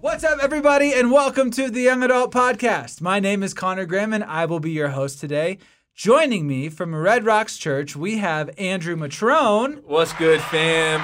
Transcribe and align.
What's 0.00 0.22
up, 0.22 0.38
everybody, 0.40 0.92
and 0.92 1.10
welcome 1.10 1.50
to 1.52 1.70
the 1.70 1.80
Young 1.80 2.02
Adult 2.04 2.32
Podcast. 2.32 3.00
My 3.00 3.18
name 3.18 3.42
is 3.42 3.52
Connor 3.52 3.84
Grimm, 3.84 4.12
and 4.12 4.22
I 4.22 4.44
will 4.44 4.60
be 4.60 4.70
your 4.70 4.88
host 4.90 5.18
today. 5.18 5.58
Joining 5.94 6.46
me 6.46 6.68
from 6.68 6.94
Red 6.94 7.24
Rocks 7.24 7.56
Church, 7.56 7.96
we 7.96 8.18
have 8.18 8.50
Andrew 8.58 8.94
Matrone. 8.96 9.82
What's 9.84 10.12
good, 10.12 10.40
fam? 10.40 11.00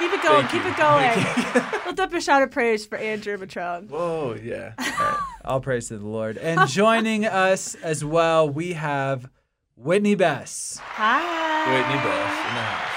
Keep 0.00 0.12
it 0.12 0.22
going, 0.22 0.46
Thank 0.46 0.50
keep 0.50 0.64
you. 0.64 0.70
it 0.70 0.76
going. 0.76 1.74
Lift 1.86 2.00
up 2.00 2.12
a 2.12 2.20
shout 2.20 2.42
of 2.42 2.50
praise 2.50 2.84
for 2.86 2.98
Andrew 2.98 3.36
Matrone. 3.36 3.88
Whoa, 3.88 4.36
yeah. 4.42 4.74
All 5.44 5.60
praise 5.60 5.88
to 5.88 5.98
the 5.98 6.06
Lord. 6.06 6.36
And 6.38 6.68
joining 6.68 7.26
us 7.26 7.74
as 7.76 8.04
well, 8.04 8.48
we 8.48 8.72
have 8.74 9.28
Whitney 9.76 10.14
Bess. 10.14 10.80
Hi. 10.82 11.72
Whitney 11.72 11.94
Best 11.94 12.48
in 12.48 12.54
the 12.54 12.62
house. 12.62 12.94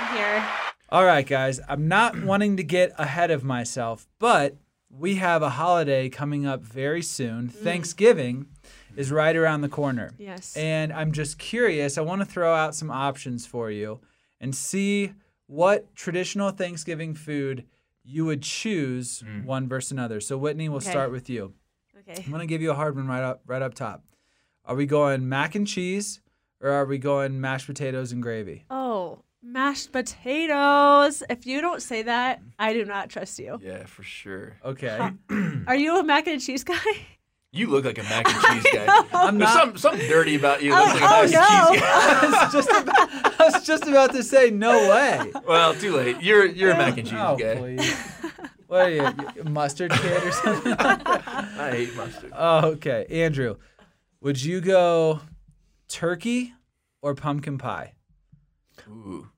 I'm 0.00 0.16
here. 0.16 0.63
All 0.94 1.04
right, 1.04 1.26
guys, 1.26 1.58
I'm 1.68 1.88
not 1.88 2.16
wanting 2.22 2.56
to 2.56 2.62
get 2.62 2.92
ahead 2.98 3.32
of 3.32 3.42
myself, 3.42 4.06
but 4.20 4.54
we 4.88 5.16
have 5.16 5.42
a 5.42 5.50
holiday 5.50 6.08
coming 6.08 6.46
up 6.46 6.62
very 6.62 7.02
soon. 7.02 7.48
Mm. 7.48 7.50
Thanksgiving 7.50 8.46
is 8.94 9.10
right 9.10 9.34
around 9.34 9.62
the 9.62 9.68
corner. 9.68 10.12
Yes. 10.18 10.56
And 10.56 10.92
I'm 10.92 11.10
just 11.10 11.36
curious. 11.36 11.98
I 11.98 12.02
want 12.02 12.20
to 12.20 12.24
throw 12.24 12.54
out 12.54 12.76
some 12.76 12.92
options 12.92 13.44
for 13.44 13.72
you 13.72 14.02
and 14.40 14.54
see 14.54 15.14
what 15.48 15.92
traditional 15.96 16.52
Thanksgiving 16.52 17.14
food 17.14 17.64
you 18.04 18.24
would 18.26 18.42
choose 18.42 19.24
mm. 19.26 19.44
one 19.44 19.68
versus 19.68 19.90
another. 19.90 20.20
So 20.20 20.38
Whitney, 20.38 20.68
we'll 20.68 20.76
Okay. 20.76 20.90
start 20.90 21.10
with 21.10 21.28
you. 21.28 21.54
Okay. 22.08 22.22
I'm 22.24 22.30
gonna 22.30 22.46
give 22.46 22.62
you 22.62 22.70
a 22.70 22.74
hard 22.74 22.94
one 22.94 23.08
right 23.08 23.24
up 23.24 23.42
right 23.46 23.62
up 23.62 23.74
top. 23.74 24.04
Are 24.64 24.76
we 24.76 24.86
going 24.86 25.28
mac 25.28 25.56
and 25.56 25.66
cheese 25.66 26.20
or 26.60 26.70
are 26.70 26.84
we 26.84 26.98
going 26.98 27.40
mashed 27.40 27.66
potatoes 27.66 28.12
and 28.12 28.22
gravy? 28.22 28.64
Oh, 28.70 29.24
mashed 29.44 29.92
potatoes. 29.92 31.22
If 31.28 31.46
you 31.46 31.60
don't 31.60 31.82
say 31.82 32.02
that, 32.02 32.40
I 32.58 32.72
do 32.72 32.84
not 32.84 33.10
trust 33.10 33.38
you. 33.38 33.58
Yeah, 33.62 33.84
for 33.84 34.02
sure. 34.02 34.56
Okay. 34.64 35.10
Are 35.66 35.76
you 35.76 35.98
a 35.98 36.02
mac 36.02 36.26
and 36.26 36.40
cheese 36.40 36.64
guy? 36.64 36.78
You 37.52 37.68
look 37.68 37.84
like 37.84 37.98
a 37.98 38.02
mac 38.02 38.26
and 38.28 38.62
cheese 38.64 38.72
guy. 38.74 38.86
I'm 39.12 39.38
There's 39.38 39.50
not. 39.50 39.60
something, 39.60 39.78
something 39.78 40.08
dirty 40.08 40.34
about 40.36 40.62
you. 40.62 40.72
Oh, 40.74 40.78
Looks 40.78 41.00
like 41.00 41.02
a 41.02 41.06
oh, 41.06 41.22
mac 41.22 41.30
no. 41.30 41.66
and 41.66 41.74
cheese 41.74 41.80
guy. 41.82 42.20
I 42.20 42.44
was 42.44 42.52
just 42.52 42.70
about, 42.70 43.40
I 43.40 43.44
was 43.44 43.66
just 43.66 43.86
about 43.86 44.12
to 44.12 44.22
say 44.22 44.50
no 44.50 44.72
way. 44.90 45.32
Well, 45.46 45.74
too 45.74 45.96
late. 45.96 46.20
You're 46.22 46.46
you're 46.46 46.72
a 46.72 46.76
mac 46.76 46.98
and 46.98 47.06
cheese 47.06 47.18
oh, 47.20 47.36
guy. 47.36 47.56
please. 47.56 47.96
What 48.66 48.86
are 48.86 48.90
you, 48.90 49.08
you- 49.36 49.44
mustard 49.44 49.92
kid 49.92 50.22
or 50.24 50.32
something? 50.32 50.72
I 50.78 51.70
hate 51.70 51.94
mustard. 51.94 52.32
Oh, 52.34 52.70
okay. 52.70 53.06
Andrew, 53.08 53.56
would 54.20 54.42
you 54.42 54.60
go 54.62 55.20
turkey 55.86 56.54
or 57.02 57.14
pumpkin 57.14 57.58
pie? 57.58 57.92
Ooh. 58.88 59.28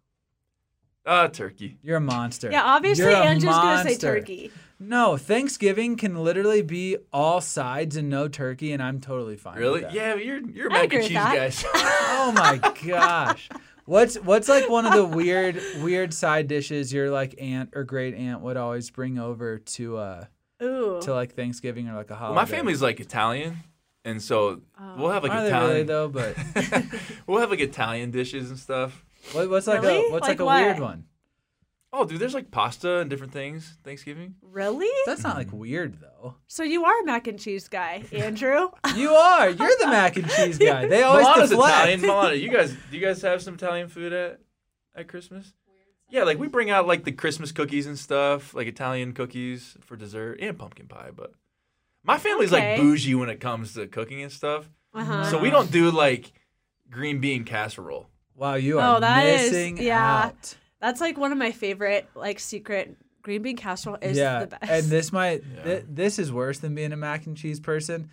Ah, 1.06 1.28
turkey. 1.28 1.78
You're 1.82 1.98
a 1.98 2.00
monster. 2.00 2.50
Yeah, 2.50 2.64
obviously 2.64 3.04
You're 3.04 3.12
a 3.14 3.18
Andrew's 3.24 3.54
gonna 3.54 3.88
say 3.88 3.96
turkey. 3.96 4.50
No, 4.78 5.16
Thanksgiving 5.16 5.96
can 5.96 6.16
literally 6.22 6.60
be 6.62 6.98
all 7.12 7.40
sides 7.40 7.96
and 7.96 8.10
no 8.10 8.28
turkey, 8.28 8.72
and 8.72 8.82
I'm 8.82 9.00
totally 9.00 9.36
fine. 9.36 9.54
with 9.54 9.62
Really? 9.62 9.80
that. 9.82 9.92
Yeah, 9.94 10.14
you're 10.16 10.40
you're 10.50 10.68
a 10.68 10.72
I 10.74 10.82
mac 10.82 10.92
and 10.92 11.02
cheese 11.02 11.12
that. 11.14 11.34
guy. 11.34 11.68
Oh 12.28 12.32
my 12.32 12.58
gosh. 12.86 13.48
What's 13.84 14.16
what's 14.16 14.48
like 14.48 14.68
one 14.68 14.84
of 14.84 14.92
the 14.94 15.04
weird 15.04 15.60
weird 15.80 16.12
side 16.12 16.48
dishes 16.48 16.92
your 16.92 17.08
like 17.10 17.36
aunt 17.40 17.70
or 17.74 17.84
great 17.84 18.14
aunt 18.14 18.40
would 18.40 18.56
always 18.56 18.90
bring 18.90 19.16
over 19.18 19.58
to 19.58 19.96
uh 19.98 20.24
Ooh. 20.60 20.98
to 21.02 21.14
like 21.14 21.34
Thanksgiving 21.36 21.88
or 21.88 21.94
like 21.94 22.10
a 22.10 22.14
Well, 22.14 22.18
holiday? 22.18 22.34
my 22.34 22.44
family's 22.46 22.82
like 22.82 22.98
Italian, 22.98 23.58
and 24.04 24.20
so 24.20 24.60
we'll 24.98 25.10
have 25.10 25.22
like 25.22 25.30
Are 25.32 25.40
they 25.42 25.48
Italian. 25.48 25.70
really 25.70 25.82
though? 25.84 26.08
But 26.08 26.36
we'll 27.28 27.38
have 27.40 27.50
like 27.50 27.60
Italian 27.60 28.10
dishes 28.10 28.50
and 28.50 28.58
stuff. 28.58 29.04
What, 29.32 29.50
what's 29.50 29.66
like 29.66 29.82
a 29.82 30.10
what's 30.10 30.28
like, 30.28 30.38
Like 30.38 30.40
a 30.40 30.44
weird 30.64 30.78
what? 30.80 30.88
one? 30.88 31.04
Oh, 31.92 32.04
dude, 32.04 32.18
there's 32.18 32.34
like 32.34 32.50
pasta 32.50 32.98
and 32.98 33.08
different 33.08 33.32
things 33.32 33.78
Thanksgiving. 33.82 34.34
really? 34.42 34.90
That's 35.06 35.22
not 35.22 35.36
like 35.36 35.52
weird 35.52 35.98
though. 36.00 36.34
So 36.46 36.62
you 36.62 36.84
are 36.84 37.00
a 37.00 37.04
mac 37.04 37.26
and 37.26 37.38
cheese 37.40 37.68
guy, 37.68 38.04
Andrew? 38.12 38.68
You 38.94 39.10
are. 39.10 39.48
You're 39.48 39.76
the 39.80 39.86
mac 39.86 40.16
and 40.16 40.28
cheese 40.30 40.58
guy. 40.58 40.86
They 40.86 41.02
always 41.02 41.26
Milana's 41.26 41.50
deflect. 41.50 41.88
Italian. 41.88 42.00
Milana, 42.00 42.40
you 42.40 42.50
guys, 42.50 42.72
do 42.90 42.96
you 42.98 43.04
guys 43.04 43.22
have 43.22 43.40
some 43.40 43.54
Italian 43.54 43.88
food 43.88 44.12
at 44.12 44.40
at 44.94 45.08
Christmas? 45.08 45.52
Yeah, 46.08 46.22
like 46.24 46.38
we 46.38 46.46
bring 46.48 46.70
out 46.70 46.86
like 46.86 47.04
the 47.04 47.12
Christmas 47.12 47.50
cookies 47.50 47.86
and 47.86 47.98
stuff, 47.98 48.54
like 48.54 48.66
Italian 48.66 49.12
cookies 49.12 49.76
for 49.80 49.96
dessert 49.96 50.38
and 50.40 50.56
pumpkin 50.58 50.86
pie. 50.88 51.10
But 51.14 51.32
my 52.04 52.18
family's 52.18 52.52
Okay. 52.52 52.72
like 52.74 52.80
bougie 52.80 53.14
when 53.14 53.28
it 53.28 53.40
comes 53.40 53.74
to 53.74 53.86
cooking 53.86 54.22
and 54.22 54.30
stuff, 54.30 54.68
Uh-huh. 54.94 55.24
so 55.30 55.38
we 55.38 55.50
don't 55.50 55.70
do 55.72 55.90
like 55.90 56.32
green 56.90 57.20
bean 57.20 57.44
casserole. 57.44 58.08
Wow, 58.36 58.54
you 58.54 58.78
are 58.78 58.96
Oh, 58.96 59.00
that 59.00 59.26
is- 59.26 59.50
missing 59.52 59.78
yeah. 59.78 60.24
out. 60.26 60.56
That's 60.80 61.00
like 61.00 61.16
one 61.18 61.32
of 61.32 61.38
my 61.38 61.52
favorite 61.52 62.06
like 62.14 62.38
secret 62.38 62.96
green 63.22 63.42
bean 63.42 63.56
casserole 63.56 63.98
is 64.00 64.16
yeah, 64.16 64.40
the 64.40 64.46
best. 64.46 64.70
and 64.70 64.84
this 64.86 65.12
might 65.12 65.42
Yeah. 65.56 65.62
th- 65.64 65.84
this 65.88 66.18
is 66.18 66.30
worse 66.32 66.58
than 66.58 66.74
being 66.74 66.92
a 66.92 66.96
mac 66.96 67.26
and 67.26 67.36
cheese 67.36 67.58
person. 67.60 68.10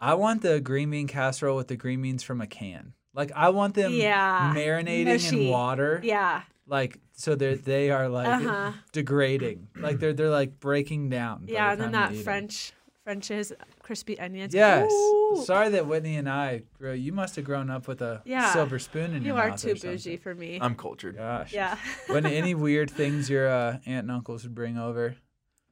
I 0.00 0.14
want 0.14 0.42
the 0.42 0.60
green 0.60 0.90
bean 0.90 1.06
casserole 1.08 1.56
with 1.56 1.68
the 1.68 1.76
green 1.76 2.00
beans 2.02 2.22
from 2.22 2.40
a 2.40 2.46
can. 2.46 2.92
Like 3.14 3.32
I 3.34 3.50
want 3.50 3.74
them 3.74 3.92
Yeah, 3.92 4.52
marinating 4.54 5.32
in 5.32 5.48
water. 5.50 6.00
yeah. 6.04 6.42
Like 6.66 6.98
so 7.12 7.34
they 7.34 7.54
they 7.56 7.90
are 7.90 8.08
like 8.08 8.26
Uh-huh. 8.28 8.72
degrading. 8.92 9.68
Like 9.76 9.98
they're 9.98 10.12
they're 10.14 10.30
like 10.30 10.60
breaking 10.60 11.10
down. 11.10 11.44
Yeah, 11.48 11.66
the 11.66 11.72
and 11.72 11.80
then 11.82 11.92
that 11.92 12.12
eat 12.12 12.18
'em. 12.18 12.24
French 12.24 12.72
French's 13.02 13.52
crispy 13.84 14.18
onions. 14.18 14.54
Yes. 14.54 14.90
Ooh. 14.90 15.42
Sorry 15.44 15.68
that 15.68 15.86
Whitney 15.86 16.16
and 16.16 16.28
I. 16.28 16.62
grew- 16.78 16.94
You 16.94 17.12
must 17.12 17.36
have 17.36 17.44
grown 17.44 17.68
up 17.70 17.86
with 17.86 18.00
a 18.00 18.22
Yeah. 18.24 18.50
silver 18.52 18.78
spoon 18.78 19.14
in 19.14 19.22
You 19.22 19.34
your 19.34 19.38
are 19.42 19.50
mouth. 19.50 19.60
too 19.60 19.72
or 19.72 19.76
something. 19.76 19.90
bougie 19.90 20.16
for 20.16 20.34
me. 20.34 20.58
I'm 20.60 20.74
cultured. 20.74 21.16
Gosh. 21.16 21.52
yeah. 21.52 21.76
when 22.08 22.24
any 22.24 22.54
weird 22.54 22.90
things 22.90 23.28
your 23.28 23.48
uh, 23.48 23.72
aunt 23.86 24.04
and 24.04 24.10
uncles 24.10 24.42
would 24.44 24.54
bring 24.54 24.78
over? 24.78 25.16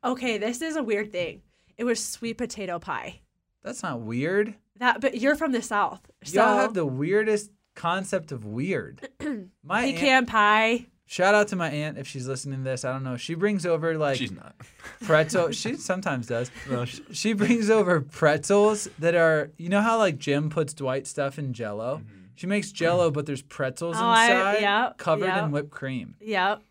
okay, 0.05 0.37
this 0.37 0.61
is 0.63 0.77
a 0.77 0.83
weird 0.83 1.11
thing. 1.11 1.41
It 1.79 1.85
was 1.85 2.05
sweet 2.05 2.37
potato 2.39 2.79
pie. 2.79 3.21
That's 3.63 3.83
not 3.83 4.01
weird. 4.01 4.55
That, 4.79 5.01
but 5.01 5.19
you're 5.19 5.37
from 5.37 5.53
the 5.53 5.63
south, 5.63 6.01
so 6.25 6.41
Y'all 6.43 6.57
have 6.59 6.75
the 6.75 6.85
weirdest 6.87 7.51
concept 7.75 8.31
of 8.33 8.45
weird. 8.45 9.09
My 9.65 9.85
aunt, 9.85 9.95
pecan 9.97 10.27
pie. 10.27 10.87
Shout 11.13 11.35
out 11.35 11.49
to 11.49 11.57
my 11.57 11.69
aunt 11.71 11.99
if 11.99 12.07
she's 12.09 12.27
listening 12.27 12.65
to 12.65 12.65
this. 12.65 12.85
I 12.87 12.93
don't 12.93 13.03
know. 13.05 13.19
She 13.19 13.35
brings 13.35 13.67
over 13.67 13.99
like 13.99 14.17
She's 14.17 14.33
not. 14.33 14.55
pretzel. 15.03 15.51
she 15.53 15.75
sometimes 15.77 16.27
does. 16.27 16.51
No, 16.71 16.87
she- 16.87 17.03
She 17.13 17.33
brings 17.35 17.69
over 17.69 18.01
pretzels 18.01 18.89
that 18.99 19.15
are. 19.15 19.51
You 19.59 19.69
know 19.69 19.83
how 19.83 19.99
like 19.99 20.17
Jim 20.19 20.49
puts 20.49 20.73
Dwight 20.73 21.07
stuff 21.07 21.39
in 21.39 21.53
Jello. 21.53 21.99
Mm-hmm. 21.99 22.19
She 22.35 22.47
makes 22.47 22.73
Jello, 22.73 23.11
but 23.11 23.27
there's 23.27 23.43
pretzels 23.43 23.97
Oh, 23.99 24.05
I- 24.05 24.25
inside, 24.25 24.61
yep, 24.63 24.97
covered 24.99 25.27
yep. 25.27 25.45
in 25.45 25.51
whipped 25.51 25.71
cream. 25.71 26.15
Yep, 26.21 26.63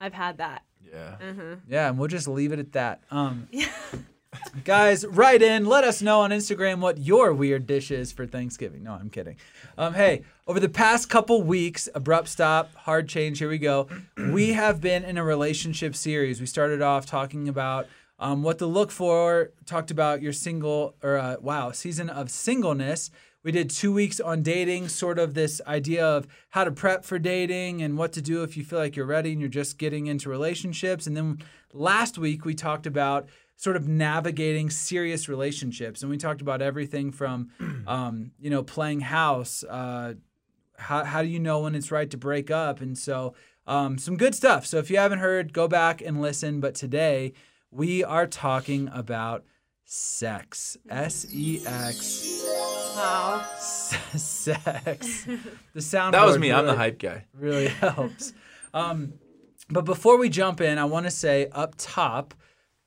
I've 0.00 0.14
had 0.14 0.38
that. 0.38 0.62
yeah. 0.90 1.16
Uh-huh. 1.20 1.56
Yeah, 1.68 1.88
and 1.88 1.98
we'll 1.98 2.08
just 2.08 2.28
leave 2.28 2.52
it 2.52 2.60
at 2.60 2.72
that. 2.72 3.02
Um, 3.10 3.48
guys, 4.64 5.06
write 5.06 5.42
in. 5.42 5.64
Let 5.64 5.84
us 5.84 6.02
know 6.02 6.20
on 6.20 6.30
Instagram 6.30 6.80
what 6.80 6.98
your 6.98 7.32
weird 7.32 7.66
dish 7.66 7.90
is 7.90 8.12
for 8.12 8.26
Thanksgiving. 8.26 8.82
No, 8.82 8.92
I'm 8.92 9.10
kidding. 9.10 9.36
Um, 9.76 9.94
hey, 9.94 10.22
over 10.46 10.60
the 10.60 10.68
past 10.68 11.08
couple 11.08 11.42
weeks, 11.42 11.88
abrupt 11.94 12.28
stop, 12.28 12.74
hard 12.74 13.08
change. 13.08 13.38
Here 13.38 13.48
we 13.48 13.58
go. 13.58 13.88
We 14.18 14.52
have 14.52 14.80
been 14.80 15.04
in 15.04 15.16
a 15.16 15.24
relationship 15.24 15.94
series. 15.94 16.40
We 16.40 16.46
started 16.46 16.82
off 16.82 17.06
talking 17.06 17.48
about 17.48 17.86
um, 18.18 18.42
what 18.42 18.58
to 18.58 18.66
look 18.66 18.90
for. 18.90 19.52
Talked 19.64 19.90
about 19.90 20.20
your 20.20 20.32
single 20.32 20.94
or 21.02 21.16
uh, 21.16 21.36
wow 21.40 21.70
season 21.70 22.10
of 22.10 22.30
singleness. 22.30 23.10
We 23.44 23.52
did 23.52 23.70
two 23.70 23.92
weeks 23.92 24.20
on 24.20 24.42
dating, 24.42 24.88
sort 24.88 25.18
of 25.18 25.34
this 25.34 25.60
idea 25.66 26.04
of 26.04 26.26
how 26.50 26.64
to 26.64 26.72
prep 26.72 27.04
for 27.04 27.18
dating 27.18 27.80
and 27.82 27.96
what 27.96 28.12
to 28.12 28.22
do 28.22 28.42
if 28.42 28.56
you 28.56 28.64
feel 28.64 28.80
like 28.80 28.96
you're 28.96 29.06
ready 29.06 29.32
and 29.32 29.40
you're 29.40 29.48
just 29.48 29.78
getting 29.78 30.06
into 30.06 30.28
relationships. 30.28 31.06
And 31.06 31.16
then 31.16 31.38
last 31.72 32.18
week 32.18 32.44
we 32.44 32.54
talked 32.54 32.86
about 32.86 33.28
sort 33.58 33.74
of 33.76 33.86
navigating 33.88 34.70
serious 34.70 35.28
relationships, 35.28 36.00
and 36.00 36.10
we 36.10 36.16
talked 36.16 36.40
about 36.40 36.62
everything 36.62 37.10
from, 37.12 37.50
um, 37.86 38.30
you 38.40 38.48
know, 38.48 38.62
playing 38.62 39.00
house. 39.00 39.64
Uh, 39.64 40.14
how 40.78 41.04
how 41.04 41.22
do 41.22 41.28
you 41.28 41.40
know 41.40 41.60
when 41.60 41.74
it's 41.74 41.90
right 41.90 42.08
to 42.10 42.16
break 42.16 42.50
up? 42.50 42.80
And 42.80 42.96
so 42.96 43.34
um, 43.66 43.98
some 43.98 44.16
good 44.16 44.34
stuff. 44.34 44.64
So 44.64 44.78
if 44.78 44.90
you 44.90 44.96
haven't 44.96 45.18
heard, 45.18 45.52
go 45.52 45.68
back 45.68 46.00
and 46.00 46.20
listen. 46.20 46.60
But 46.60 46.74
today 46.74 47.34
we 47.70 48.04
are 48.04 48.26
talking 48.26 48.88
about 48.92 49.44
sex. 49.84 50.76
S 50.88 51.26
E 51.32 51.60
X. 51.66 52.44
Wow. 52.94 53.44
Sex. 53.58 55.26
The 55.74 55.80
sound. 55.80 56.14
That 56.14 56.24
was 56.24 56.38
me. 56.38 56.50
I'm 56.52 56.66
the 56.66 56.74
hype 56.74 56.98
guy. 56.98 57.26
Really 57.34 57.68
helps. 57.80 58.32
Um, 58.74 59.14
but 59.68 59.84
before 59.84 60.16
we 60.16 60.28
jump 60.28 60.60
in, 60.60 60.78
I 60.78 60.84
want 60.84 61.06
to 61.06 61.10
say 61.10 61.48
up 61.52 61.74
top, 61.76 62.34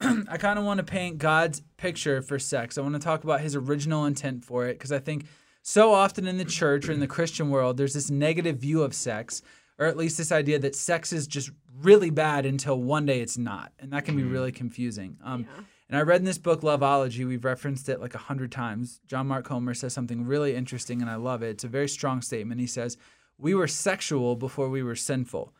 I 0.29 0.37
kind 0.37 0.57
of 0.57 0.65
want 0.65 0.79
to 0.79 0.83
paint 0.83 1.17
God's 1.19 1.61
picture 1.77 2.21
for 2.21 2.39
sex. 2.39 2.77
I 2.77 2.81
want 2.81 2.95
to 2.95 2.99
talk 2.99 3.23
about 3.23 3.41
his 3.41 3.55
original 3.55 4.05
intent 4.05 4.43
for 4.43 4.67
it 4.67 4.73
because 4.73 4.91
I 4.91 4.99
think 4.99 5.25
so 5.61 5.93
often 5.93 6.27
in 6.27 6.37
the 6.37 6.45
church 6.45 6.89
or 6.89 6.91
in 6.91 6.99
the 6.99 7.07
Christian 7.07 7.49
world, 7.49 7.77
there's 7.77 7.93
this 7.93 8.09
negative 8.09 8.57
view 8.57 8.81
of 8.81 8.95
sex, 8.95 9.41
or 9.77 9.85
at 9.85 9.97
least 9.97 10.17
this 10.17 10.31
idea 10.31 10.57
that 10.59 10.75
sex 10.75 11.13
is 11.13 11.27
just 11.27 11.51
really 11.81 12.09
bad 12.09 12.45
until 12.45 12.81
one 12.81 13.05
day 13.05 13.21
it's 13.21 13.37
not. 13.37 13.71
And 13.79 13.93
that 13.93 14.05
can 14.05 14.15
be 14.15 14.23
really 14.23 14.51
confusing. 14.51 15.17
Um, 15.23 15.45
And 15.89 15.97
I 15.97 16.03
read 16.03 16.21
in 16.21 16.25
this 16.25 16.37
book, 16.37 16.61
Loveology, 16.61 17.27
we've 17.27 17.43
referenced 17.43 17.89
it 17.89 17.99
like 17.99 18.15
a 18.15 18.19
hundred 18.19 18.49
times. 18.51 19.01
John 19.07 19.27
Mark 19.27 19.43
Comer 19.45 19.73
says 19.73 19.93
something 19.93 20.25
really 20.25 20.55
interesting, 20.55 21.01
and 21.01 21.11
I 21.11 21.15
love 21.15 21.43
it. 21.43 21.49
It's 21.49 21.63
a 21.65 21.67
very 21.67 21.89
strong 21.89 22.21
statement. 22.21 22.61
He 22.61 22.67
says, 22.67 22.95
We 23.37 23.53
were 23.53 23.67
sexual 23.67 24.37
before 24.37 24.69
we 24.69 24.83
were 24.83 24.95
sinful. 24.95 25.53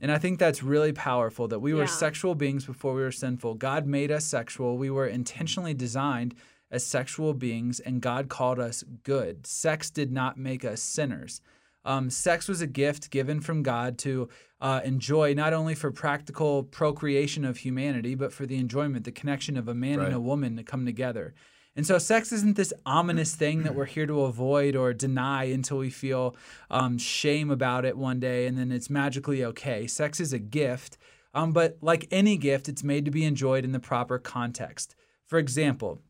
And 0.00 0.12
I 0.12 0.18
think 0.18 0.38
that's 0.38 0.62
really 0.62 0.92
powerful 0.92 1.48
that 1.48 1.60
we 1.60 1.72
were 1.74 1.86
sexual 1.86 2.34
beings 2.34 2.66
before 2.66 2.94
we 2.94 3.02
were 3.02 3.12
sinful. 3.12 3.54
God 3.54 3.86
made 3.86 4.10
us 4.10 4.24
sexual. 4.24 4.76
We 4.76 4.90
were 4.90 5.06
intentionally 5.06 5.74
designed 5.74 6.34
as 6.70 6.84
sexual 6.84 7.34
beings, 7.34 7.80
and 7.80 8.00
God 8.00 8.28
called 8.28 8.58
us 8.58 8.84
good. 9.02 9.46
Sex 9.46 9.90
did 9.90 10.10
not 10.12 10.36
make 10.36 10.64
us 10.64 10.80
sinners. 10.82 11.40
Um, 11.86 12.08
sex 12.10 12.48
was 12.48 12.60
a 12.62 12.66
gift 12.66 13.10
given 13.10 13.40
from 13.40 13.62
God 13.62 13.98
to 13.98 14.28
uh, 14.60 14.80
enjoy 14.84 15.34
not 15.34 15.52
only 15.52 15.74
for 15.74 15.90
practical 15.92 16.62
procreation 16.62 17.44
of 17.44 17.58
humanity, 17.58 18.14
but 18.14 18.32
for 18.32 18.46
the 18.46 18.56
enjoyment, 18.56 19.04
the 19.04 19.12
connection 19.12 19.56
of 19.56 19.68
a 19.68 19.74
man 19.74 19.98
Right. 19.98 20.06
and 20.06 20.14
a 20.14 20.20
woman 20.20 20.56
to 20.56 20.62
come 20.62 20.86
together. 20.86 21.34
And 21.76 21.84
so, 21.86 21.98
sex 21.98 22.30
isn't 22.32 22.56
this 22.56 22.72
ominous 22.86 23.34
thing 23.34 23.64
that 23.64 23.74
we're 23.74 23.84
here 23.84 24.06
to 24.06 24.22
avoid 24.22 24.76
or 24.76 24.92
deny 24.92 25.44
until 25.44 25.78
we 25.78 25.90
feel 25.90 26.36
um, 26.70 26.98
shame 26.98 27.50
about 27.50 27.84
it 27.84 27.96
one 27.96 28.20
day 28.20 28.46
and 28.46 28.56
then 28.56 28.70
it's 28.70 28.88
magically 28.88 29.44
okay. 29.44 29.86
Sex 29.86 30.20
is 30.20 30.32
a 30.32 30.38
gift, 30.38 30.96
um, 31.34 31.52
but 31.52 31.78
like 31.80 32.06
any 32.12 32.36
gift, 32.36 32.68
it's 32.68 32.84
made 32.84 33.04
to 33.04 33.10
be 33.10 33.24
enjoyed 33.24 33.64
in 33.64 33.72
the 33.72 33.80
proper 33.80 34.18
context. 34.20 34.94
For 35.26 35.38
example, 35.38 36.00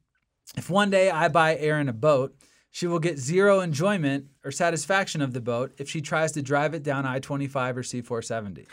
if 0.57 0.69
one 0.69 0.91
day 0.91 1.11
I 1.11 1.29
buy 1.29 1.57
Erin 1.57 1.89
a 1.89 1.95
boat, 1.95 2.37
she 2.75 2.89
will 2.89 2.99
get 2.99 3.21
zero 3.21 3.61
enjoyment 3.61 4.27
or 4.45 4.51
satisfaction 4.51 5.23
of 5.23 5.33
the 5.33 5.41
boat 5.41 5.73
if 5.79 5.89
she 5.89 6.01
tries 6.01 6.33
to 6.33 6.43
drive 6.43 6.75
it 6.75 6.83
down 6.83 7.07
I 7.07 7.21
25 7.21 7.77
or 7.77 7.83
C 7.85 8.03
470. 8.03 8.67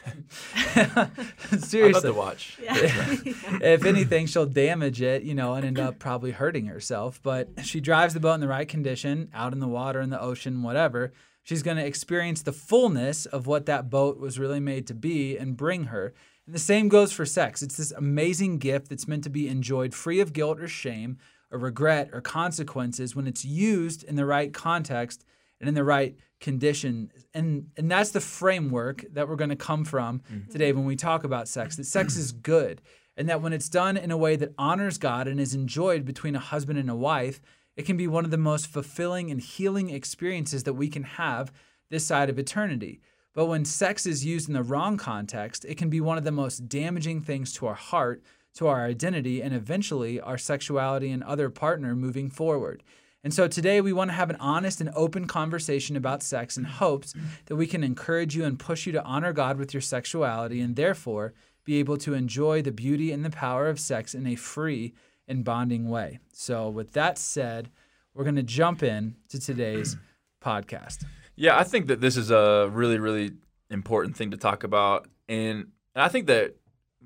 I'd 0.75 0.95
love 0.95 1.63
Seriously. 1.63 2.09
to 2.09 2.11
watch. 2.11 2.57
if 2.63 3.85
anything, 3.85 4.25
she'll 4.25 4.47
damage 4.47 5.03
it, 5.03 5.21
you 5.21 5.35
know, 5.35 5.53
and 5.53 5.63
end 5.63 5.77
up 5.79 5.99
probably 5.99 6.31
hurting 6.31 6.65
herself. 6.65 7.19
But 7.21 7.49
if 7.57 7.65
she 7.65 7.79
drives 7.79 8.15
the 8.15 8.19
boat 8.19 8.33
in 8.33 8.39
the 8.39 8.47
right 8.47 8.67
condition, 8.67 9.29
out 9.35 9.53
in 9.53 9.59
the 9.59 9.67
water, 9.67 10.01
in 10.01 10.09
the 10.09 10.19
ocean, 10.19 10.63
whatever, 10.63 11.13
she's 11.43 11.61
going 11.61 11.77
to 11.77 11.85
experience 11.85 12.41
the 12.41 12.51
fullness 12.51 13.27
of 13.27 13.45
what 13.45 13.67
that 13.67 13.91
boat 13.91 14.19
was 14.19 14.39
really 14.39 14.59
made 14.59 14.87
to 14.87 14.95
be 14.95 15.37
and 15.37 15.55
bring 15.55 15.83
her. 15.83 16.15
And 16.47 16.55
the 16.55 16.59
same 16.59 16.89
goes 16.89 17.13
for 17.13 17.23
sex. 17.23 17.61
It's 17.61 17.77
this 17.77 17.91
amazing 17.91 18.57
gift 18.57 18.89
that's 18.89 19.07
meant 19.07 19.25
to 19.25 19.29
be 19.29 19.47
enjoyed 19.47 19.93
free 19.93 20.19
of 20.19 20.33
guilt 20.33 20.59
or 20.59 20.67
shame 20.67 21.19
or 21.51 21.59
regret 21.59 22.09
or 22.13 22.21
consequences 22.21 23.15
when 23.15 23.27
it's 23.27 23.45
used 23.45 24.03
in 24.03 24.15
the 24.15 24.25
right 24.25 24.53
context 24.53 25.25
and 25.59 25.67
in 25.67 25.75
the 25.75 25.83
right 25.83 26.15
condition. 26.39 27.11
And 27.33 27.67
and 27.77 27.89
that's 27.89 28.11
the 28.11 28.21
framework 28.21 29.05
that 29.13 29.27
we're 29.27 29.35
going 29.35 29.49
to 29.49 29.55
come 29.55 29.85
from 29.85 30.19
mm-hmm. 30.19 30.51
today 30.51 30.71
when 30.71 30.85
we 30.85 30.95
talk 30.95 31.23
about 31.23 31.47
sex. 31.47 31.75
That 31.75 31.85
sex 31.85 32.15
is 32.15 32.31
good 32.31 32.81
and 33.17 33.29
that 33.29 33.41
when 33.41 33.53
it's 33.53 33.69
done 33.69 33.97
in 33.97 34.11
a 34.11 34.17
way 34.17 34.35
that 34.35 34.53
honors 34.57 34.97
God 34.97 35.27
and 35.27 35.39
is 35.39 35.53
enjoyed 35.53 36.05
between 36.05 36.35
a 36.35 36.39
husband 36.39 36.79
and 36.79 36.89
a 36.89 36.95
wife, 36.95 37.41
it 37.75 37.85
can 37.85 37.97
be 37.97 38.07
one 38.07 38.25
of 38.25 38.31
the 38.31 38.37
most 38.37 38.67
fulfilling 38.67 39.29
and 39.29 39.41
healing 39.41 39.89
experiences 39.89 40.63
that 40.63 40.73
we 40.73 40.87
can 40.87 41.03
have 41.03 41.51
this 41.89 42.05
side 42.05 42.29
of 42.29 42.39
eternity. 42.39 43.01
But 43.33 43.45
when 43.45 43.63
sex 43.63 44.05
is 44.05 44.25
used 44.25 44.47
in 44.47 44.53
the 44.53 44.63
wrong 44.63 44.97
context, 44.97 45.65
it 45.65 45.77
can 45.77 45.89
be 45.89 46.01
one 46.01 46.17
of 46.17 46.23
the 46.23 46.31
most 46.31 46.67
damaging 46.67 47.21
things 47.21 47.53
to 47.53 47.67
our 47.67 47.75
heart, 47.75 48.23
to 48.55 48.67
our 48.67 48.85
identity, 48.85 49.41
and 49.41 49.53
eventually 49.53 50.19
our 50.19 50.37
sexuality 50.37 51.11
and 51.11 51.23
other 51.23 51.49
partner 51.49 51.95
moving 51.95 52.29
forward. 52.29 52.83
And 53.23 53.33
so 53.33 53.47
today 53.47 53.81
we 53.81 53.93
want 53.93 54.09
to 54.09 54.15
have 54.15 54.29
an 54.29 54.37
honest 54.39 54.81
and 54.81 54.89
open 54.95 55.27
conversation 55.27 55.95
about 55.95 56.23
sex 56.23 56.57
in 56.57 56.63
hopes 56.63 57.13
that 57.45 57.55
we 57.55 57.67
can 57.67 57.83
encourage 57.83 58.35
you 58.35 58.43
and 58.43 58.57
push 58.57 58.87
you 58.87 58.91
to 58.93 59.03
honor 59.03 59.31
God 59.31 59.57
with 59.57 59.73
your 59.73 59.81
sexuality 59.81 60.59
and 60.59 60.75
therefore 60.75 61.33
be 61.63 61.77
able 61.77 61.97
to 61.97 62.15
enjoy 62.15 62.61
the 62.63 62.71
beauty 62.71 63.11
and 63.11 63.23
the 63.23 63.29
power 63.29 63.67
of 63.67 63.79
sex 63.79 64.15
in 64.15 64.25
a 64.25 64.35
free 64.35 64.93
and 65.27 65.43
bonding 65.43 65.87
way. 65.87 66.19
So, 66.33 66.69
with 66.69 66.93
that 66.93 67.19
said, 67.19 67.69
we're 68.13 68.23
going 68.23 68.35
to 68.35 68.43
jump 68.43 68.81
in 68.81 69.15
to 69.29 69.39
today's 69.39 69.95
podcast. 70.43 71.05
Yeah, 71.35 71.57
I 71.57 71.63
think 71.63 71.87
that 71.87 72.01
this 72.01 72.17
is 72.17 72.31
a 72.31 72.69
really, 72.71 72.97
really 72.97 73.31
important 73.69 74.17
thing 74.17 74.31
to 74.31 74.37
talk 74.37 74.63
about, 74.63 75.07
and, 75.29 75.67
and 75.95 76.03
I 76.03 76.07
think 76.07 76.27
that 76.27 76.55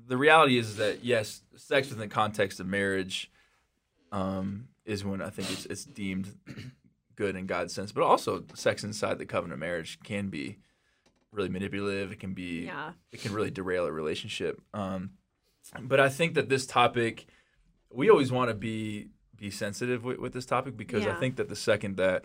the 0.06 0.16
reality 0.16 0.58
is 0.58 0.76
that 0.76 1.04
yes, 1.04 1.42
sex 1.56 1.88
within 1.88 2.08
the 2.08 2.14
context 2.14 2.60
of 2.60 2.66
marriage 2.66 3.30
um, 4.12 4.68
is 4.84 5.04
when 5.04 5.20
I 5.20 5.30
think 5.30 5.50
it's, 5.50 5.66
it's 5.66 5.84
deemed 5.84 6.34
good 7.16 7.36
in 7.36 7.46
God's 7.46 7.74
sense, 7.74 7.92
but 7.92 8.02
also 8.02 8.44
sex 8.54 8.84
inside 8.84 9.18
the 9.18 9.26
covenant 9.26 9.54
of 9.54 9.58
marriage 9.60 9.98
can 10.04 10.28
be 10.28 10.58
really 11.32 11.48
manipulative. 11.48 12.12
It 12.12 12.20
can 12.20 12.34
be, 12.34 12.66
Yeah. 12.66 12.92
it 13.10 13.20
can 13.20 13.32
really 13.32 13.50
derail 13.50 13.86
a 13.86 13.92
relationship. 13.92 14.60
Um, 14.72 15.10
but 15.80 15.98
I 15.98 16.08
think 16.08 16.34
that 16.34 16.48
this 16.48 16.66
topic, 16.66 17.26
we 17.90 18.08
always 18.10 18.30
want 18.30 18.50
to 18.50 18.54
be 18.54 19.08
be 19.36 19.50
sensitive 19.50 20.02
with, 20.02 20.18
with 20.18 20.32
this 20.32 20.46
topic 20.46 20.78
because 20.78 21.04
I 21.06 21.14
think 21.20 21.36
that 21.36 21.50
the 21.50 21.56
second 21.56 21.98
that 21.98 22.24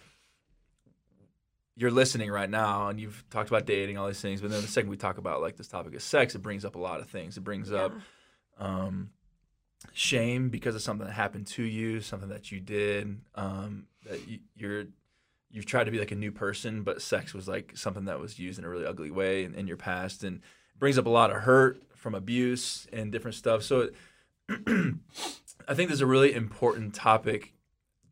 you're 1.76 1.92
listening 1.92 2.30
right 2.30 2.50
now 2.50 2.90
and 2.90 3.00
you've 3.00 3.24
talked 3.30 3.50
about 3.50 3.66
dating, 3.66 3.98
all 3.98 4.08
these 4.08 4.22
things, 4.22 4.42
but 4.42 4.52
then 4.52 4.62
the 4.62 4.68
second 4.68 4.90
we 4.90 4.98
talk 4.98 5.18
about 5.18 5.42
like 5.42 5.56
this 5.56 5.68
topic 5.68 5.96
of 5.96 6.02
sex, 6.02 6.36
it 6.36 6.42
brings 6.42 6.66
up 6.66 6.76
a 6.76 6.80
lot 6.80 7.00
of 7.00 7.10
things. 7.10 7.38
It 7.38 7.44
brings 7.44 7.72
up 7.72 7.94
um, 8.60 9.12
shame 9.94 10.50
because 10.50 10.76
of 10.76 10.82
something 10.82 11.08
that 11.08 11.14
happened 11.14 11.48
to 11.48 11.64
you, 11.64 12.02
something 12.02 12.30
that 12.30 12.52
you 12.52 12.60
did, 12.60 13.20
um, 13.36 13.86
that 14.06 14.28
you, 14.28 14.40
you're 14.56 14.86
you've 15.50 15.66
tried 15.66 15.86
to 15.86 15.92
be 15.92 16.00
like 16.00 16.12
a 16.12 16.16
new 16.16 16.32
person, 16.32 16.84
but 16.84 17.02
sex 17.02 17.34
was 17.34 17.48
like 17.48 17.74
something 17.76 18.06
that 18.06 18.20
was 18.20 18.40
used 18.40 18.58
in 18.58 18.66
a 18.66 18.70
really 18.70 18.86
ugly 18.86 19.12
way 19.12 19.44
in, 19.44 19.54
in 19.56 19.68
your 19.68 19.78
past, 19.78 20.24
and 20.24 20.42
brings 20.80 20.98
up 20.98 21.06
a 21.06 21.10
lot 21.10 21.30
of 21.30 21.38
hurt 21.38 21.82
from 21.96 22.16
abuse 22.16 22.88
and 22.94 23.12
different 23.12 23.36
stuff. 23.36 23.64
So, 23.64 23.82
it, 23.82 23.96
I 25.68 25.74
think 25.74 25.90
there's 25.90 26.02
a 26.02 26.06
really 26.06 26.34
important 26.34 26.94
topic 26.94 27.54